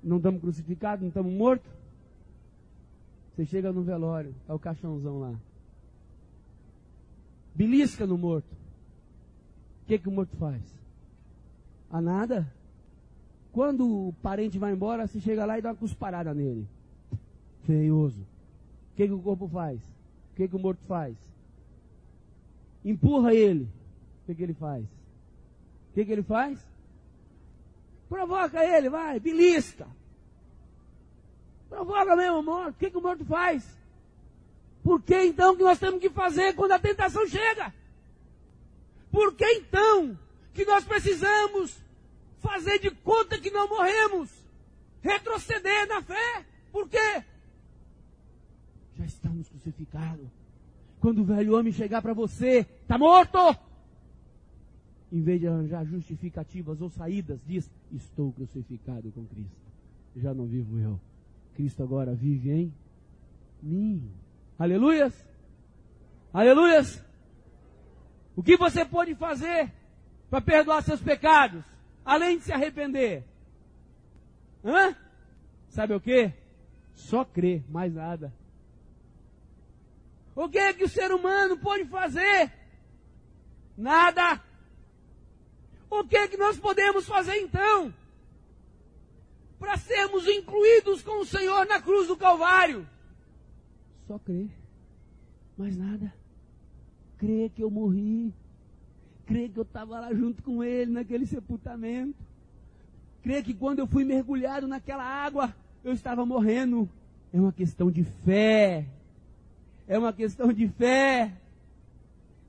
Não 0.03 0.17
estamos 0.17 0.41
crucificados, 0.41 1.03
não 1.03 1.09
estamos 1.09 1.33
mortos. 1.33 1.71
Você 3.35 3.47
chega 3.47 3.73
no 3.73 3.83
velório, 3.83 4.35
está 4.43 4.55
o 4.55 4.59
caixãozão 4.59 5.19
lá. 5.21 5.35
Belisca 7.55 8.07
no 8.07 8.19
morto. 8.19 8.53
O 9.83 9.87
que, 9.87 9.99
que 9.99 10.09
o 10.09 10.13
morto 10.13 10.37
faz? 10.37 10.63
A 11.91 12.01
nada. 12.01 12.51
Quando 13.53 14.09
o 14.09 14.13
parente 14.23 14.59
vai 14.59 14.73
embora, 14.73 15.07
você 15.07 15.21
chega 15.21 15.45
lá 15.45 15.59
e 15.59 15.63
dá 15.63 15.69
uma 15.71 15.77
cusparada 15.77 16.35
nele. 16.35 16.67
Feioso. 17.65 18.21
O 18.21 18.97
que, 18.97 19.07
que 19.07 19.13
o 19.13 19.21
corpo 19.21 19.47
faz? 19.47 19.79
O 19.79 20.37
que, 20.37 20.49
que 20.49 20.57
o 20.57 20.59
morto 20.59 20.83
faz? 20.87 21.17
Empurra 22.85 23.33
ele. 23.33 23.65
O 23.65 24.27
que, 24.27 24.35
que 24.35 24.43
ele 24.43 24.55
faz? 24.55 24.85
O 24.85 25.95
que, 25.95 26.05
que 26.05 26.13
ele 26.13 26.23
faz? 26.23 26.59
Provoca 28.09 28.65
ele, 28.65 28.89
vai, 28.89 29.21
belisca. 29.21 29.87
Provoca 31.69 32.17
mesmo 32.17 32.39
o 32.39 32.43
morto. 32.43 32.71
O 32.71 32.79
que, 32.79 32.91
que 32.91 32.99
o 32.99 33.03
morto 33.03 33.25
faz? 33.25 33.84
Por 34.85 35.01
que 35.01 35.19
então 35.25 35.57
que 35.57 35.63
nós 35.63 35.79
temos 35.79 35.99
que 35.99 36.11
fazer 36.11 36.55
quando 36.55 36.73
a 36.73 36.79
tentação 36.79 37.27
chega? 37.27 37.73
Por 39.11 39.35
que 39.35 39.47
então 39.55 40.17
que 40.53 40.67
nós 40.67 40.85
precisamos 40.85 41.81
fazer 42.39 42.79
de 42.79 42.91
conta 42.91 43.41
que 43.41 43.51
não 43.51 43.67
morremos? 43.67 44.29
Retroceder 45.01 45.89
na 45.89 46.03
fé? 46.03 46.45
Por 46.71 46.87
quê? 46.87 47.25
Já 48.99 49.07
estamos 49.07 49.49
crucificados. 49.49 50.29
Quando 51.01 51.23
o 51.23 51.25
velho 51.25 51.57
homem 51.57 51.73
chegar 51.73 52.03
para 52.03 52.13
você, 52.13 52.67
está 52.83 52.99
morto! 52.99 53.39
Em 55.11 55.23
vez 55.23 55.41
de 55.41 55.47
arranjar 55.47 55.87
justificativas 55.87 56.83
ou 56.83 56.91
saídas, 56.91 57.41
diz: 57.47 57.71
Estou 57.91 58.33
crucificado 58.33 59.11
com 59.13 59.25
Cristo. 59.25 59.57
Já 60.17 60.35
não 60.35 60.45
vivo 60.45 60.79
eu. 60.79 61.01
Cristo 61.55 61.83
agora 61.83 62.15
vive 62.15 62.51
em 62.51 62.75
mim. 63.63 64.24
Aleluias! 64.59 65.13
Aleluias! 66.33 67.05
O 68.37 68.43
que 68.43 68.57
você 68.57 68.85
pode 68.85 69.15
fazer 69.15 69.73
para 70.31 70.41
perdoar 70.41 70.83
seus 70.83 71.01
pecados? 71.01 71.65
Além 72.05 72.39
de 72.39 72.45
se 72.45 72.53
arrepender. 72.53 73.25
Hã? 74.65 74.97
Sabe 75.69 75.95
o 75.95 76.01
que? 76.01 76.33
Só 76.95 77.25
crer, 77.25 77.65
mais 77.69 77.93
nada. 77.93 78.33
O 80.35 80.49
que 80.49 80.59
é 80.59 80.73
que 80.73 80.85
o 80.85 80.89
ser 80.89 81.13
humano 81.13 81.57
pode 81.57 81.85
fazer? 81.87 82.53
Nada. 83.77 84.41
O 85.89 86.05
que 86.05 86.17
é 86.17 86.29
que 86.29 86.37
nós 86.37 86.59
podemos 86.59 87.07
fazer 87.07 87.37
então? 87.37 87.95
Para 89.59 89.77
sermos 89.77 90.27
incluídos 90.27 91.03
com 91.03 91.21
o 91.21 91.27
Senhor 91.27 91.67
na 91.67 91.81
cruz 91.81 92.09
do 92.09 92.17
Calvário? 92.17 92.89
Só 94.07 94.19
crer. 94.19 94.51
Mais 95.57 95.77
nada 95.77 96.13
crer 97.25 97.51
que 97.51 97.63
eu 97.63 97.71
morri, 97.71 98.33
crer 99.27 99.49
que 99.51 99.59
eu 99.59 99.63
estava 99.63 99.99
lá 99.99 100.13
junto 100.13 100.43
com 100.43 100.63
ele 100.63 100.91
naquele 100.91 101.27
sepultamento, 101.27 102.23
crer 103.23 103.43
que 103.43 103.55
quando 103.55 103.79
eu 103.79 103.87
fui 103.87 104.05
mergulhado 104.05 104.69
naquela 104.69 105.05
água, 105.05 105.55
eu 105.83 105.93
estava 105.93 106.27
morrendo. 106.27 106.89
É 107.33 107.41
uma 107.41 107.53
questão 107.53 107.91
de 107.91 108.05
fé. 108.05 108.87
É 109.89 109.99
uma 109.99 110.13
questão 110.13 110.53
de 110.53 110.69
fé. 110.69 111.33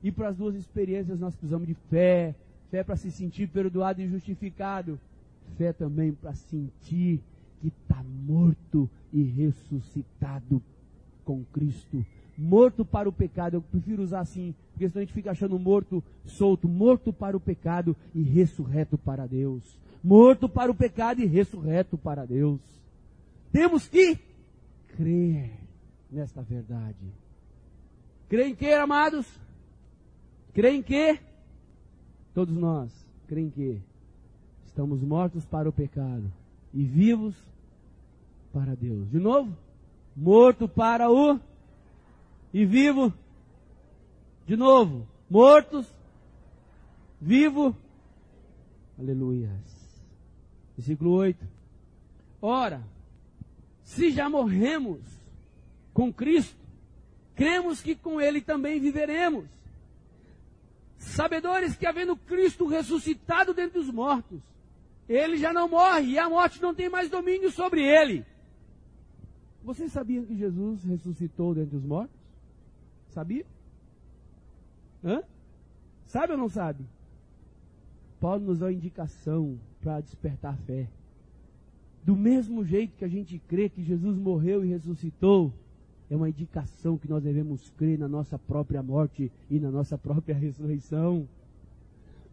E 0.04 0.12
para 0.12 0.30
as 0.30 0.36
duas 0.36 0.56
experiências 0.56 1.20
nós 1.20 1.34
precisamos 1.34 1.68
de 1.68 1.74
fé. 1.90 2.36
Fé 2.70 2.84
para 2.84 2.98
se 2.98 3.10
sentir 3.12 3.48
perdoado 3.48 4.02
e 4.02 4.08
justificado. 4.08 5.00
Fé 5.58 5.72
também 5.72 6.12
para 6.12 6.34
sentir 6.34 7.22
que 7.62 7.68
está 7.68 8.04
morto 8.04 8.90
e 9.12 9.24
ressuscitado 9.24 10.62
com 11.26 11.44
Cristo 11.46 12.06
morto 12.38 12.84
para 12.84 13.08
o 13.08 13.14
pecado. 13.14 13.56
Eu 13.56 13.62
prefiro 13.62 14.04
usar 14.04 14.22
assim, 14.22 14.54
porque 14.72 14.88
senão 14.90 15.02
a 15.02 15.06
gente 15.06 15.14
fica 15.14 15.32
achando 15.32 15.58
morto 15.58 16.04
solto, 16.26 16.68
morto 16.68 17.14
para 17.14 17.36
o 17.36 17.40
pecado 17.40 17.96
e 18.14 18.22
ressurreto 18.22 18.98
para 18.98 19.26
Deus. 19.26 19.78
Morto 20.04 20.48
para 20.48 20.72
o 20.72 20.76
pecado 20.76 21.22
e 21.22 21.26
ressurreto 21.26 21.98
para 21.98 22.26
Deus. 22.26 22.60
Temos 23.52 23.88
que 23.88 24.20
crer 24.96 25.52
nesta 26.12 26.42
verdade. 26.42 26.96
Crer 28.30 28.48
em 28.48 28.56
que, 28.56 28.72
amados? 28.72 29.26
Crer 30.54 30.74
em 30.74 30.82
que? 30.82 31.20
Todos 32.34 32.56
nós, 32.56 32.92
creem 33.28 33.50
que 33.50 33.82
estamos 34.66 35.02
mortos 35.02 35.46
para 35.46 35.70
o 35.70 35.74
pecado 35.74 36.32
e 36.74 36.84
vivos 36.84 37.36
para 38.52 38.76
Deus. 38.76 39.10
De 39.10 39.20
novo, 39.20 39.56
morto 40.16 40.68
para 40.68 41.10
o 41.12 41.40
e 42.54 42.66
vivo. 42.66 43.14
De 44.46 44.56
novo, 44.56 45.08
mortos, 45.30 45.86
vivo. 47.20 47.76
Aleluias. 48.98 49.52
Versículo 50.78 51.12
8. 51.12 51.46
Ora, 52.42 52.82
se 53.84 54.12
já 54.12 54.30
morremos 54.30 55.02
com 55.94 56.14
Cristo, 56.14 56.56
cremos 57.36 57.82
que 57.82 57.96
com 57.96 58.22
Ele 58.22 58.40
também 58.40 58.80
viveremos. 58.80 59.46
Sabedores 60.98 61.76
que, 61.76 61.86
havendo 61.86 62.16
Cristo 62.16 62.66
ressuscitado 62.66 63.54
dentre 63.54 63.80
os 63.80 63.90
mortos, 63.90 64.40
ele 65.08 65.38
já 65.38 65.54
não 65.54 65.70
morre 65.70 66.12
e 66.12 66.20
a 66.20 66.30
morte 66.30 66.62
não 66.62 66.74
tem 66.74 66.90
mais 66.90 67.10
domínio 67.10 67.52
sobre 67.52 67.84
ele. 67.84 68.26
Vocês 69.66 69.92
sabiam 69.92 70.24
que 70.24 70.38
Jesus 70.38 70.84
ressuscitou 70.84 71.56
dentre 71.56 71.76
os 71.76 71.84
mortos? 71.84 72.16
Sabia? 73.10 73.44
Hã? 75.04 75.24
Sabe 76.06 76.34
ou 76.34 76.38
não 76.38 76.48
sabe? 76.48 76.86
Paulo 78.22 78.46
nos 78.46 78.60
dá 78.60 78.68
uma 78.68 78.74
indicação 78.74 79.58
para 79.82 80.02
despertar 80.02 80.54
a 80.54 80.58
fé. 80.58 80.88
Do 82.04 82.16
mesmo 82.16 82.64
jeito 82.64 82.96
que 82.96 83.06
a 83.06 83.08
gente 83.08 83.40
crê 83.48 83.68
que 83.68 83.84
Jesus 83.84 84.16
morreu 84.16 84.64
e 84.64 84.70
ressuscitou, 84.70 85.52
é 86.12 86.16
uma 86.16 86.30
indicação 86.30 86.96
que 86.96 87.10
nós 87.10 87.24
devemos 87.24 87.72
crer 87.72 87.98
na 87.98 88.08
nossa 88.08 88.38
própria 88.38 88.84
morte 88.84 89.32
e 89.50 89.60
na 89.60 89.72
nossa 89.72 89.98
própria 89.98 90.36
ressurreição. 90.38 91.28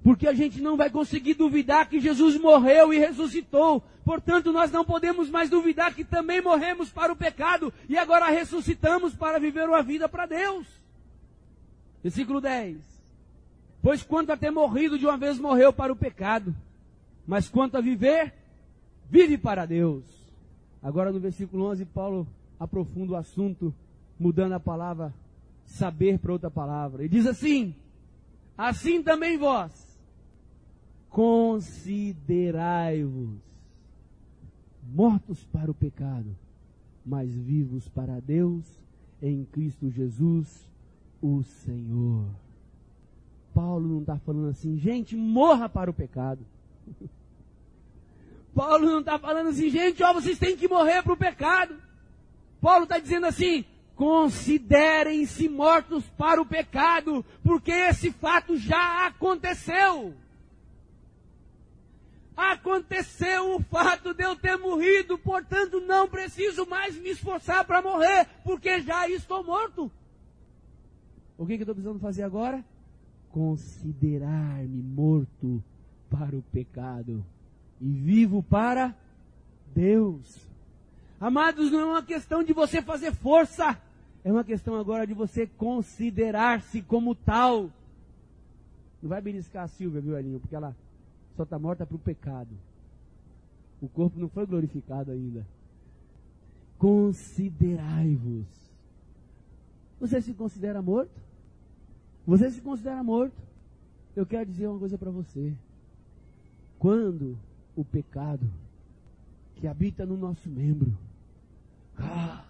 Porque 0.02 0.26
a 0.26 0.32
gente 0.32 0.60
não 0.60 0.76
vai 0.76 0.90
conseguir 0.90 1.34
duvidar 1.34 1.88
que 1.88 2.00
Jesus 2.00 2.36
morreu 2.36 2.92
e 2.92 2.98
ressuscitou. 2.98 3.82
Portanto, 4.04 4.52
nós 4.52 4.72
não 4.72 4.84
podemos 4.84 5.30
mais 5.30 5.48
duvidar 5.48 5.94
que 5.94 6.04
também 6.04 6.42
morremos 6.42 6.90
para 6.90 7.12
o 7.12 7.16
pecado 7.16 7.72
e 7.88 7.96
agora 7.96 8.28
ressuscitamos 8.28 9.14
para 9.14 9.38
viver 9.38 9.68
uma 9.68 9.82
vida 9.82 10.08
para 10.08 10.26
Deus. 10.26 10.66
Versículo 12.02 12.40
10. 12.40 12.78
Pois 13.80 14.02
quanto 14.02 14.32
a 14.32 14.36
ter 14.36 14.50
morrido 14.50 14.98
de 14.98 15.06
uma 15.06 15.16
vez 15.16 15.38
morreu 15.38 15.72
para 15.72 15.92
o 15.92 15.96
pecado, 15.96 16.54
mas 17.26 17.48
quanto 17.48 17.76
a 17.76 17.80
viver, 17.80 18.34
vive 19.08 19.38
para 19.38 19.64
Deus. 19.66 20.04
Agora 20.82 21.12
no 21.12 21.20
versículo 21.20 21.66
11, 21.66 21.84
Paulo 21.86 22.26
aprofunda 22.58 23.12
o 23.12 23.16
assunto, 23.16 23.72
mudando 24.18 24.52
a 24.52 24.60
palavra 24.60 25.14
saber 25.64 26.18
para 26.18 26.32
outra 26.32 26.50
palavra. 26.50 27.04
E 27.04 27.08
diz 27.08 27.24
assim: 27.24 27.74
Assim 28.58 29.00
também 29.00 29.38
vós 29.38 29.91
considerai-vos 31.12 33.38
mortos 34.82 35.44
para 35.52 35.70
o 35.70 35.74
pecado, 35.74 36.34
mas 37.04 37.30
vivos 37.30 37.86
para 37.88 38.18
Deus 38.20 38.64
em 39.20 39.44
Cristo 39.44 39.90
Jesus, 39.90 40.66
o 41.20 41.42
Senhor. 41.42 42.24
Paulo 43.54 43.86
não 43.86 44.00
está 44.00 44.18
falando 44.18 44.48
assim, 44.48 44.78
gente, 44.78 45.14
morra 45.14 45.68
para 45.68 45.90
o 45.90 45.94
pecado. 45.94 46.40
Paulo 48.54 48.86
não 48.86 49.00
está 49.00 49.18
falando 49.18 49.50
assim, 49.50 49.68
gente, 49.68 50.02
ó, 50.02 50.14
vocês 50.14 50.38
têm 50.38 50.56
que 50.56 50.66
morrer 50.66 51.02
para 51.02 51.12
o 51.12 51.16
pecado. 51.16 51.76
Paulo 52.60 52.84
está 52.84 52.98
dizendo 52.98 53.26
assim, 53.26 53.66
considerem-se 53.94 55.46
mortos 55.48 56.04
para 56.16 56.40
o 56.40 56.46
pecado, 56.46 57.22
porque 57.42 57.70
esse 57.70 58.10
fato 58.12 58.56
já 58.56 59.06
aconteceu. 59.06 60.14
Aconteceu 62.36 63.56
o 63.56 63.62
fato 63.62 64.14
de 64.14 64.24
eu 64.24 64.34
ter 64.34 64.56
morrido, 64.56 65.18
portanto 65.18 65.80
não 65.80 66.08
preciso 66.08 66.66
mais 66.66 66.96
me 66.96 67.10
esforçar 67.10 67.64
para 67.64 67.82
morrer, 67.82 68.26
porque 68.42 68.80
já 68.80 69.08
estou 69.08 69.44
morto. 69.44 69.90
O 71.36 71.46
que, 71.46 71.56
que 71.56 71.62
eu 71.62 71.64
estou 71.64 71.74
precisando 71.74 72.00
fazer 72.00 72.22
agora? 72.22 72.64
Considerar-me 73.30 74.82
morto 74.82 75.62
para 76.10 76.36
o 76.36 76.42
pecado 76.42 77.24
e 77.80 77.88
vivo 77.90 78.42
para 78.42 78.94
Deus. 79.74 80.38
Amados, 81.20 81.70
não 81.70 81.80
é 81.80 81.84
uma 81.84 82.02
questão 82.02 82.42
de 82.42 82.52
você 82.52 82.80
fazer 82.80 83.12
força, 83.12 83.78
é 84.24 84.32
uma 84.32 84.44
questão 84.44 84.76
agora 84.76 85.06
de 85.06 85.14
você 85.14 85.46
considerar-se 85.46 86.80
como 86.82 87.14
tal. 87.14 87.70
Não 89.02 89.08
vai 89.08 89.20
beliscar 89.20 89.64
a 89.64 89.68
Silvia, 89.68 90.00
viu, 90.00 90.18
Elinho? 90.18 90.40
Porque 90.40 90.54
ela 90.54 90.76
só 91.36 91.42
está 91.44 91.58
morta 91.58 91.86
para 91.86 91.96
o 91.96 91.98
pecado. 91.98 92.50
O 93.80 93.88
corpo 93.88 94.18
não 94.18 94.28
foi 94.28 94.46
glorificado 94.46 95.10
ainda. 95.10 95.46
Considerai-vos. 96.78 98.46
Você 100.00 100.20
se 100.20 100.34
considera 100.34 100.82
morto? 100.82 101.20
Você 102.26 102.50
se 102.50 102.60
considera 102.60 103.02
morto? 103.02 103.34
Eu 104.14 104.26
quero 104.26 104.50
dizer 104.50 104.66
uma 104.66 104.78
coisa 104.78 104.98
para 104.98 105.10
você. 105.10 105.54
Quando 106.78 107.38
o 107.74 107.84
pecado 107.84 108.46
que 109.56 109.66
habita 109.66 110.04
no 110.04 110.16
nosso 110.16 110.48
membro, 110.48 110.92
ah, 111.96 112.44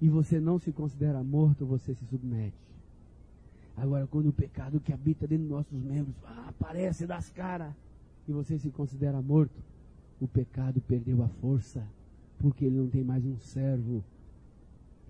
e 0.00 0.08
você 0.08 0.38
não 0.38 0.58
se 0.58 0.70
considera 0.72 1.22
morto, 1.22 1.64
você 1.64 1.94
se 1.94 2.04
submete. 2.06 2.54
Agora, 3.76 4.06
quando 4.06 4.28
o 4.28 4.32
pecado 4.32 4.80
que 4.80 4.92
habita 4.92 5.26
dentro 5.26 5.44
dos 5.44 5.56
nossos 5.56 5.82
membros 5.82 6.14
ah, 6.24 6.46
aparece 6.48 7.06
das 7.06 7.30
caras, 7.30 7.72
e 8.28 8.32
você 8.32 8.58
se 8.58 8.70
considera 8.70 9.22
morto, 9.22 9.62
o 10.20 10.26
pecado 10.26 10.80
perdeu 10.80 11.22
a 11.22 11.28
força, 11.28 11.86
porque 12.38 12.64
ele 12.64 12.76
não 12.76 12.88
tem 12.88 13.04
mais 13.04 13.24
um 13.24 13.36
servo 13.38 14.02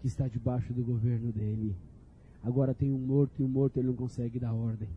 que 0.00 0.06
está 0.06 0.28
debaixo 0.28 0.72
do 0.72 0.82
governo 0.82 1.32
dele. 1.32 1.74
Agora 2.42 2.74
tem 2.74 2.92
um 2.92 2.98
morto 2.98 3.40
e 3.40 3.42
o 3.42 3.48
morto 3.48 3.78
ele 3.78 3.88
não 3.88 3.94
consegue 3.94 4.38
dar 4.38 4.52
ordem, 4.52 4.88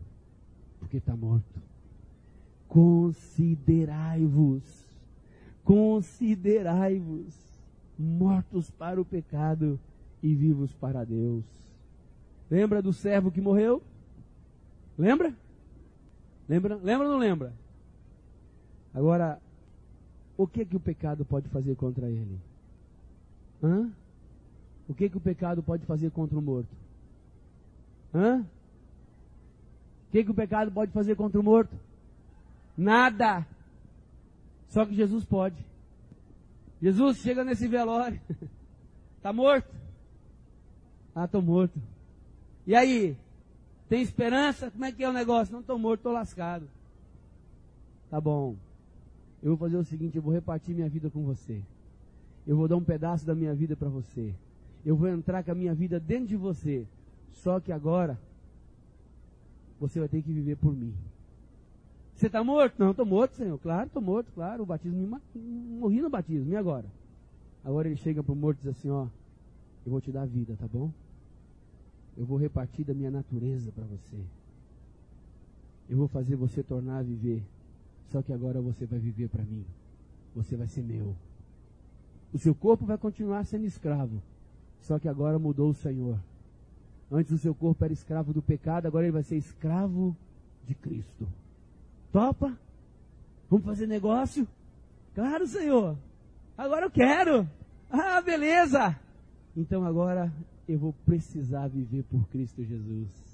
porque 0.78 0.98
está 0.98 1.16
morto. 1.16 1.60
Considerai-vos, 2.68 4.62
considerai-vos 5.64 7.34
mortos 7.98 8.70
para 8.70 9.00
o 9.00 9.04
pecado 9.04 9.80
e 10.22 10.34
vivos 10.34 10.72
para 10.74 11.04
Deus. 11.04 11.44
Lembra 12.50 12.82
do 12.82 12.92
servo 12.92 13.30
que 13.30 13.40
morreu? 13.40 13.82
Lembra? 14.98 15.34
Lembra? 16.48 16.76
Lembra 16.76 17.06
ou 17.06 17.12
não 17.12 17.18
lembra? 17.18 17.52
Agora, 18.94 19.40
o 20.36 20.46
que 20.46 20.64
que 20.64 20.76
o 20.76 20.80
pecado 20.80 21.24
pode 21.24 21.48
fazer 21.48 21.76
contra 21.76 22.08
ele? 22.08 22.38
Hã? 23.62 23.90
O 24.88 24.94
que 24.94 25.08
que 25.08 25.16
o 25.16 25.20
pecado 25.20 25.62
pode 25.62 25.86
fazer 25.86 26.10
contra 26.10 26.38
o 26.38 26.42
morto? 26.42 26.74
Hã? 28.14 28.40
O 28.40 30.10
que 30.10 30.24
que 30.24 30.30
o 30.30 30.34
pecado 30.34 30.72
pode 30.72 30.90
fazer 30.92 31.14
contra 31.14 31.38
o 31.38 31.42
morto? 31.42 31.76
Nada. 32.76 33.46
Só 34.68 34.84
que 34.84 34.94
Jesus 34.94 35.24
pode. 35.24 35.56
Jesus 36.82 37.18
chega 37.18 37.44
nesse 37.44 37.68
velório. 37.68 38.20
Está 39.16 39.30
morto? 39.34 39.72
Ah, 41.14 41.26
estou 41.26 41.42
morto. 41.42 41.78
E 42.66 42.74
aí? 42.74 43.16
Tem 43.88 44.02
esperança? 44.02 44.70
Como 44.70 44.84
é 44.84 44.90
que 44.90 45.04
é 45.04 45.08
o 45.08 45.12
negócio? 45.12 45.52
Não 45.52 45.60
estou 45.60 45.78
morto, 45.78 46.00
estou 46.00 46.12
lascado. 46.12 46.66
Tá 48.08 48.20
bom 48.20 48.56
eu 49.42 49.50
vou 49.50 49.56
fazer 49.56 49.76
o 49.76 49.84
seguinte: 49.84 50.16
eu 50.16 50.22
vou 50.22 50.32
repartir 50.32 50.74
minha 50.74 50.88
vida 50.88 51.10
com 51.10 51.22
você. 51.24 51.62
Eu 52.46 52.56
vou 52.56 52.68
dar 52.68 52.76
um 52.76 52.84
pedaço 52.84 53.26
da 53.26 53.34
minha 53.34 53.54
vida 53.54 53.76
para 53.76 53.88
você. 53.88 54.34
Eu 54.84 54.96
vou 54.96 55.08
entrar 55.08 55.42
com 55.42 55.52
a 55.52 55.54
minha 55.54 55.74
vida 55.74 56.00
dentro 56.00 56.26
de 56.26 56.36
você. 56.36 56.86
Só 57.32 57.60
que 57.60 57.70
agora, 57.70 58.18
você 59.78 59.98
vai 59.98 60.08
ter 60.08 60.22
que 60.22 60.32
viver 60.32 60.56
por 60.56 60.74
mim. 60.74 60.94
Você 62.14 62.26
está 62.26 62.42
morto? 62.44 62.74
Não, 62.78 62.90
estou 62.90 63.06
morto, 63.06 63.34
Senhor. 63.34 63.58
Claro, 63.58 63.86
estou 63.86 64.02
morto, 64.02 64.30
claro. 64.34 64.62
O 64.62 64.66
batismo, 64.66 65.20
morri 65.34 66.02
no 66.02 66.10
batismo. 66.10 66.52
E 66.52 66.56
agora? 66.56 66.86
Agora 67.64 67.88
ele 67.88 67.96
chega 67.96 68.22
para 68.22 68.32
o 68.32 68.36
morto 68.36 68.58
e 68.58 68.62
diz 68.62 68.76
assim: 68.76 68.90
Ó, 68.90 69.06
eu 69.86 69.92
vou 69.92 70.00
te 70.00 70.12
dar 70.12 70.26
vida, 70.26 70.56
tá 70.58 70.66
bom? 70.66 70.90
Eu 72.16 72.26
vou 72.26 72.36
repartir 72.36 72.84
da 72.84 72.92
minha 72.92 73.10
natureza 73.10 73.70
para 73.72 73.84
você. 73.84 74.16
Eu 75.88 75.96
vou 75.96 76.08
fazer 76.08 76.36
você 76.36 76.62
tornar 76.62 76.98
a 76.98 77.02
viver 77.02 77.42
só 78.10 78.22
que 78.22 78.32
agora 78.32 78.60
você 78.60 78.86
vai 78.86 78.98
viver 78.98 79.28
para 79.28 79.44
mim. 79.44 79.64
Você 80.34 80.56
vai 80.56 80.66
ser 80.66 80.82
meu. 80.82 81.14
O 82.32 82.38
seu 82.38 82.54
corpo 82.54 82.84
vai 82.84 82.98
continuar 82.98 83.44
sendo 83.44 83.64
escravo. 83.64 84.20
Só 84.82 84.98
que 84.98 85.08
agora 85.08 85.38
mudou 85.38 85.70
o 85.70 85.74
Senhor. 85.74 86.18
Antes 87.10 87.32
o 87.32 87.38
seu 87.38 87.54
corpo 87.54 87.84
era 87.84 87.92
escravo 87.92 88.32
do 88.32 88.40
pecado, 88.40 88.86
agora 88.86 89.04
ele 89.04 89.12
vai 89.12 89.22
ser 89.22 89.36
escravo 89.36 90.16
de 90.66 90.74
Cristo. 90.74 91.26
Topa? 92.12 92.56
Vamos 93.48 93.66
fazer 93.66 93.86
negócio? 93.86 94.46
Claro, 95.14 95.46
Senhor. 95.46 95.96
Agora 96.56 96.86
eu 96.86 96.90
quero. 96.90 97.48
Ah, 97.90 98.20
beleza. 98.20 98.96
Então 99.56 99.84
agora 99.84 100.32
eu 100.68 100.78
vou 100.78 100.92
precisar 101.04 101.66
viver 101.68 102.04
por 102.04 102.28
Cristo 102.28 102.62
Jesus. 102.64 103.29